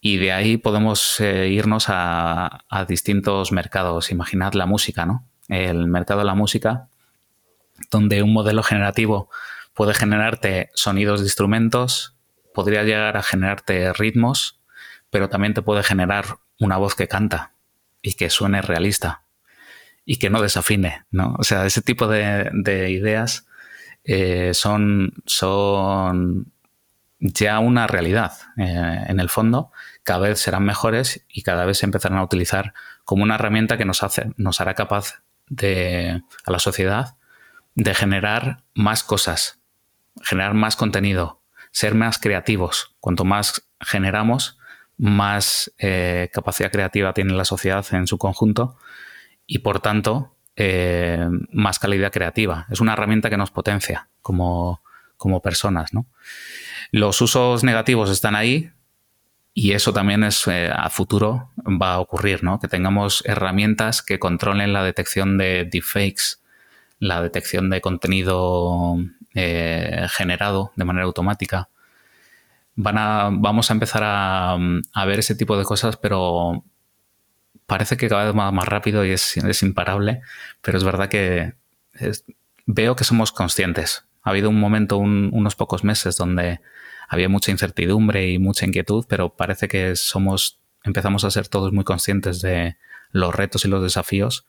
Y 0.00 0.18
de 0.18 0.32
ahí 0.32 0.56
podemos 0.58 1.20
eh, 1.20 1.48
irnos 1.48 1.86
a, 1.88 2.64
a, 2.68 2.84
distintos 2.84 3.50
mercados. 3.50 4.10
Imaginad 4.10 4.52
la 4.52 4.66
música, 4.66 5.06
¿no? 5.06 5.26
El 5.48 5.86
mercado 5.86 6.20
de 6.20 6.26
la 6.26 6.34
música 6.34 6.89
donde 7.90 8.22
un 8.22 8.32
modelo 8.32 8.62
generativo 8.62 9.30
puede 9.74 9.94
generarte 9.94 10.70
sonidos 10.74 11.20
de 11.20 11.26
instrumentos, 11.26 12.16
podría 12.52 12.82
llegar 12.82 13.16
a 13.16 13.22
generarte 13.22 13.92
ritmos, 13.92 14.60
pero 15.10 15.28
también 15.28 15.54
te 15.54 15.62
puede 15.62 15.82
generar 15.82 16.38
una 16.58 16.76
voz 16.76 16.94
que 16.94 17.08
canta 17.08 17.52
y 18.02 18.14
que 18.14 18.30
suene 18.30 18.62
realista 18.62 19.22
y 20.04 20.16
que 20.16 20.30
no 20.30 20.42
desafine, 20.42 21.04
¿no? 21.10 21.36
O 21.38 21.44
sea, 21.44 21.66
ese 21.66 21.82
tipo 21.82 22.08
de, 22.08 22.90
ideas 22.90 23.46
eh, 24.04 24.52
son, 24.54 25.14
son 25.26 26.52
ya 27.18 27.58
una 27.58 27.86
realidad. 27.86 28.32
Eh, 28.56 29.04
en 29.08 29.20
el 29.20 29.28
fondo, 29.28 29.70
cada 30.02 30.28
vez 30.28 30.40
serán 30.40 30.64
mejores 30.64 31.24
y 31.28 31.42
cada 31.42 31.64
vez 31.64 31.78
se 31.78 31.86
empezarán 31.86 32.18
a 32.18 32.24
utilizar 32.24 32.74
como 33.04 33.22
una 33.22 33.36
herramienta 33.36 33.76
que 33.76 33.84
nos, 33.84 34.02
hace, 34.02 34.32
nos 34.36 34.60
hará 34.60 34.74
capaz 34.74 35.22
de, 35.48 36.22
a 36.44 36.50
la 36.50 36.58
sociedad 36.58 37.16
de 37.74 37.94
generar 37.94 38.62
más 38.74 39.04
cosas, 39.04 39.60
generar 40.22 40.54
más 40.54 40.76
contenido, 40.76 41.42
ser 41.70 41.94
más 41.94 42.18
creativos. 42.18 42.96
Cuanto 43.00 43.24
más 43.24 43.68
generamos, 43.80 44.58
más 44.96 45.72
eh, 45.78 46.28
capacidad 46.32 46.70
creativa 46.70 47.14
tiene 47.14 47.32
la 47.32 47.44
sociedad 47.44 47.86
en 47.92 48.06
su 48.06 48.18
conjunto 48.18 48.76
y 49.46 49.60
por 49.60 49.80
tanto 49.80 50.36
eh, 50.56 51.26
más 51.52 51.78
calidad 51.78 52.12
creativa. 52.12 52.66
Es 52.70 52.80
una 52.80 52.92
herramienta 52.92 53.30
que 53.30 53.38
nos 53.38 53.50
potencia 53.50 54.08
como, 54.20 54.82
como 55.16 55.40
personas. 55.40 55.90
Los 56.90 57.20
usos 57.22 57.64
negativos 57.64 58.10
están 58.10 58.36
ahí 58.36 58.70
y 59.54 59.72
eso 59.72 59.92
también 59.92 60.22
es 60.22 60.46
eh, 60.48 60.70
a 60.70 60.90
futuro 60.90 61.50
va 61.80 61.94
a 61.94 62.00
ocurrir, 62.00 62.44
¿no? 62.44 62.58
que 62.58 62.68
tengamos 62.68 63.22
herramientas 63.26 64.02
que 64.02 64.18
controlen 64.18 64.72
la 64.72 64.84
detección 64.84 65.38
de 65.38 65.64
deepfakes 65.70 66.39
la 67.00 67.22
detección 67.22 67.70
de 67.70 67.80
contenido 67.80 68.98
eh, 69.34 70.06
generado 70.10 70.72
de 70.76 70.84
manera 70.84 71.06
automática. 71.06 71.70
Van 72.76 72.98
a, 72.98 73.30
vamos 73.32 73.70
a 73.70 73.74
empezar 73.74 74.02
a, 74.04 74.56
ver 75.06 75.18
ese 75.18 75.34
tipo 75.34 75.58
de 75.58 75.64
cosas, 75.64 75.96
pero 75.96 76.64
parece 77.66 77.96
que 77.96 78.08
cada 78.08 78.26
vez 78.26 78.38
va 78.38 78.52
más 78.52 78.68
rápido 78.68 79.04
y 79.04 79.10
es, 79.10 79.62
imparable, 79.62 80.20
pero 80.60 80.78
es 80.78 80.84
verdad 80.84 81.08
que 81.08 81.54
veo 82.66 82.96
que 82.96 83.04
somos 83.04 83.32
conscientes. 83.32 84.04
Ha 84.22 84.30
habido 84.30 84.50
un 84.50 84.60
momento, 84.60 84.98
unos 84.98 85.56
pocos 85.56 85.84
meses, 85.84 86.16
donde 86.16 86.60
había 87.08 87.28
mucha 87.28 87.50
incertidumbre 87.50 88.30
y 88.30 88.38
mucha 88.38 88.66
inquietud, 88.66 89.06
pero 89.08 89.34
parece 89.34 89.68
que 89.68 89.96
somos, 89.96 90.60
empezamos 90.84 91.24
a 91.24 91.30
ser 91.30 91.48
todos 91.48 91.72
muy 91.72 91.84
conscientes 91.84 92.40
de 92.42 92.76
los 93.10 93.34
retos 93.34 93.64
y 93.64 93.68
los 93.68 93.82
desafíos 93.82 94.46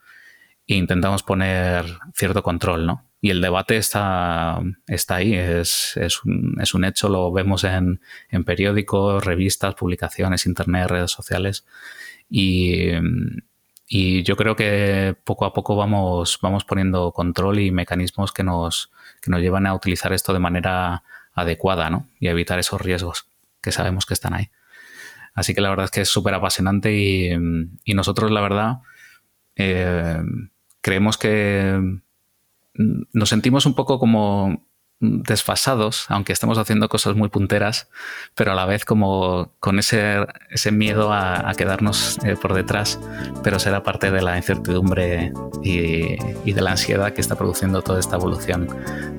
e 0.66 0.76
intentamos 0.76 1.22
poner 1.22 1.86
cierto 2.14 2.42
control, 2.42 2.86
¿no? 2.86 3.04
Y 3.20 3.30
el 3.30 3.40
debate 3.40 3.76
está, 3.76 4.60
está 4.88 5.16
ahí, 5.16 5.34
es, 5.34 5.96
es, 5.96 6.24
un, 6.24 6.56
es 6.60 6.74
un, 6.74 6.84
hecho, 6.84 7.08
lo 7.08 7.30
vemos 7.30 7.62
en, 7.62 8.00
en, 8.30 8.44
periódicos, 8.44 9.24
revistas, 9.24 9.76
publicaciones, 9.76 10.44
internet, 10.44 10.88
redes 10.88 11.12
sociales. 11.12 11.64
Y, 12.28 12.90
y, 13.86 14.24
yo 14.24 14.34
creo 14.36 14.56
que 14.56 15.16
poco 15.24 15.44
a 15.44 15.52
poco 15.52 15.76
vamos, 15.76 16.38
vamos 16.42 16.64
poniendo 16.64 17.12
control 17.12 17.60
y 17.60 17.70
mecanismos 17.70 18.32
que 18.32 18.42
nos, 18.42 18.90
que 19.20 19.30
nos 19.30 19.40
llevan 19.40 19.66
a 19.66 19.74
utilizar 19.74 20.12
esto 20.12 20.32
de 20.32 20.40
manera 20.40 21.04
adecuada, 21.32 21.90
¿no? 21.90 22.08
Y 22.18 22.26
evitar 22.26 22.58
esos 22.58 22.80
riesgos 22.80 23.26
que 23.60 23.70
sabemos 23.70 24.04
que 24.04 24.14
están 24.14 24.34
ahí. 24.34 24.50
Así 25.32 25.54
que 25.54 25.60
la 25.60 25.70
verdad 25.70 25.84
es 25.84 25.90
que 25.92 26.00
es 26.00 26.08
súper 26.08 26.34
apasionante 26.34 26.92
y, 26.92 27.30
y, 27.84 27.94
nosotros, 27.94 28.32
la 28.32 28.40
verdad, 28.40 28.78
eh, 29.54 30.22
creemos 30.82 31.16
que 31.16 31.80
mm, 32.74 33.02
nos 33.12 33.28
sentimos 33.30 33.64
un 33.64 33.74
poco 33.74 33.98
como 33.98 34.66
desfasados, 35.02 36.06
aunque 36.08 36.32
estemos 36.32 36.58
haciendo 36.58 36.88
cosas 36.88 37.16
muy 37.16 37.28
punteras, 37.28 37.88
pero 38.36 38.52
a 38.52 38.54
la 38.54 38.66
vez 38.66 38.84
como 38.84 39.50
con 39.58 39.80
ese, 39.80 40.26
ese 40.48 40.70
miedo 40.70 41.12
a, 41.12 41.52
quedarnos 41.56 42.18
eh, 42.24 42.36
por 42.40 42.54
detrás, 42.54 43.00
pero 43.42 43.58
será 43.58 43.82
parte 43.82 44.10
de 44.10 44.22
la 44.22 44.36
incertidumbre 44.36 45.32
y, 45.62 46.16
y, 46.44 46.52
de 46.52 46.60
la 46.62 46.70
ansiedad 46.70 47.12
que 47.12 47.20
está 47.20 47.36
produciendo 47.36 47.82
toda 47.82 48.00
esta 48.00 48.16
evolución 48.16 48.68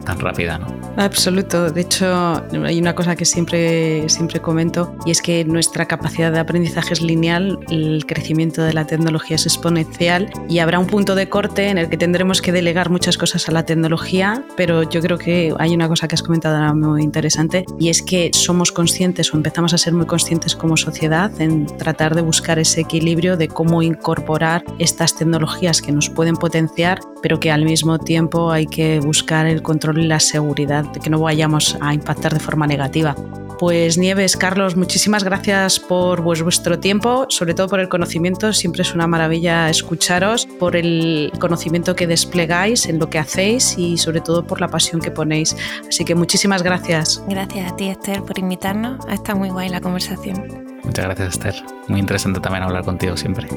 tan 0.05 0.19
rápida. 0.19 0.57
¿no? 0.57 0.67
Absoluto. 0.97 1.69
De 1.69 1.81
hecho, 1.81 2.41
hay 2.63 2.79
una 2.79 2.95
cosa 2.95 3.15
que 3.15 3.25
siempre, 3.25 4.07
siempre 4.09 4.39
comento 4.39 4.95
y 5.05 5.11
es 5.11 5.21
que 5.21 5.43
nuestra 5.45 5.85
capacidad 5.85 6.31
de 6.31 6.39
aprendizaje 6.39 6.93
es 6.93 7.01
lineal, 7.01 7.59
el 7.69 8.05
crecimiento 8.07 8.63
de 8.63 8.73
la 8.73 8.87
tecnología 8.87 9.35
es 9.35 9.45
exponencial 9.45 10.31
y 10.47 10.59
habrá 10.59 10.79
un 10.79 10.87
punto 10.87 11.13
de 11.13 11.27
corte 11.27 11.69
en 11.69 11.77
el 11.77 11.89
que 11.89 11.97
tendremos 11.97 12.41
que 12.41 12.51
delegar 12.51 12.89
muchas 12.89 13.17
cosas 13.17 13.49
a 13.49 13.51
la 13.51 13.65
tecnología, 13.65 14.45
pero 14.55 14.83
yo 14.83 15.01
creo 15.01 15.17
que 15.17 15.53
hay 15.59 15.72
una 15.75 15.87
cosa 15.87 16.07
que 16.07 16.15
has 16.15 16.23
comentado 16.23 16.55
ahora 16.55 16.73
muy 16.73 17.03
interesante 17.03 17.65
y 17.79 17.89
es 17.89 18.01
que 18.01 18.31
somos 18.33 18.71
conscientes 18.71 19.33
o 19.33 19.37
empezamos 19.37 19.73
a 19.73 19.77
ser 19.77 19.93
muy 19.93 20.05
conscientes 20.05 20.55
como 20.55 20.77
sociedad 20.77 21.31
en 21.41 21.65
tratar 21.65 22.15
de 22.15 22.21
buscar 22.21 22.59
ese 22.59 22.81
equilibrio 22.81 23.37
de 23.37 23.47
cómo 23.47 23.81
incorporar 23.81 24.63
estas 24.79 25.15
tecnologías 25.15 25.81
que 25.81 25.91
nos 25.91 26.09
pueden 26.09 26.35
potenciar, 26.35 26.99
pero 27.21 27.39
que 27.39 27.51
al 27.51 27.65
mismo 27.65 27.99
tiempo 27.99 28.51
hay 28.51 28.67
que 28.67 28.99
buscar 28.99 29.45
el 29.45 29.61
control 29.61 29.99
y 29.99 30.07
la 30.07 30.19
seguridad 30.19 30.85
de 30.91 30.99
que 30.99 31.09
no 31.09 31.19
vayamos 31.19 31.77
a 31.81 31.93
impactar 31.93 32.33
de 32.33 32.39
forma 32.39 32.67
negativa. 32.67 33.15
Pues 33.59 33.97
Nieves, 33.97 34.35
Carlos, 34.35 34.75
muchísimas 34.75 35.23
gracias 35.23 35.79
por 35.79 36.21
vuestro 36.21 36.79
tiempo, 36.79 37.27
sobre 37.29 37.53
todo 37.53 37.69
por 37.69 37.79
el 37.79 37.87
conocimiento. 37.87 38.51
Siempre 38.51 38.81
es 38.81 38.93
una 38.93 39.07
maravilla 39.07 39.69
escucharos, 39.69 40.45
por 40.59 40.75
el 40.75 41.31
conocimiento 41.39 41.95
que 41.95 42.07
desplegáis 42.07 42.87
en 42.87 42.99
lo 42.99 43.09
que 43.09 43.19
hacéis 43.19 43.77
y 43.77 43.97
sobre 43.97 44.21
todo 44.21 44.45
por 44.45 44.59
la 44.59 44.67
pasión 44.67 44.99
que 45.01 45.11
ponéis. 45.11 45.55
Así 45.87 46.05
que 46.05 46.15
muchísimas 46.15 46.63
gracias. 46.63 47.21
Gracias 47.27 47.71
a 47.71 47.75
ti, 47.75 47.89
Esther, 47.89 48.21
por 48.23 48.37
invitarnos. 48.39 49.05
Está 49.07 49.35
muy 49.35 49.49
guay 49.49 49.69
la 49.69 49.81
conversación. 49.81 50.63
Muchas 50.83 51.05
gracias, 51.05 51.33
Esther. 51.35 51.55
Muy 51.87 51.99
interesante 51.99 52.39
también 52.39 52.63
hablar 52.63 52.83
contigo 52.83 53.15
siempre. 53.17 53.47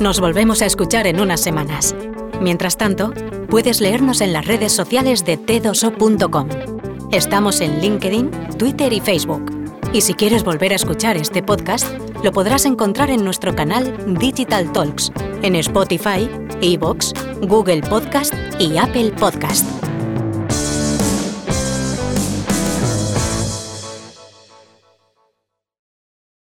Nos 0.00 0.20
volvemos 0.20 0.62
a 0.62 0.66
escuchar 0.66 1.06
en 1.06 1.20
unas 1.20 1.40
semanas. 1.40 1.94
Mientras 2.40 2.76
tanto, 2.76 3.12
puedes 3.48 3.80
leernos 3.80 4.20
en 4.20 4.32
las 4.32 4.46
redes 4.46 4.72
sociales 4.72 5.24
de 5.24 5.36
tedoso.com. 5.36 6.48
Estamos 7.12 7.60
en 7.60 7.80
LinkedIn, 7.80 8.30
Twitter 8.58 8.92
y 8.92 9.00
Facebook. 9.00 9.61
Y 9.92 10.00
si 10.00 10.14
quieres 10.14 10.42
volver 10.42 10.72
a 10.72 10.76
escuchar 10.76 11.18
este 11.18 11.42
podcast, 11.42 11.86
lo 12.24 12.32
podrás 12.32 12.64
encontrar 12.64 13.10
en 13.10 13.24
nuestro 13.24 13.54
canal 13.54 13.94
Digital 14.18 14.72
Talks, 14.72 15.12
en 15.42 15.54
Spotify, 15.56 16.30
Evox, 16.62 17.12
Google 17.42 17.82
Podcast 17.82 18.32
y 18.58 18.78
Apple 18.78 19.12
Podcast. 19.12 19.91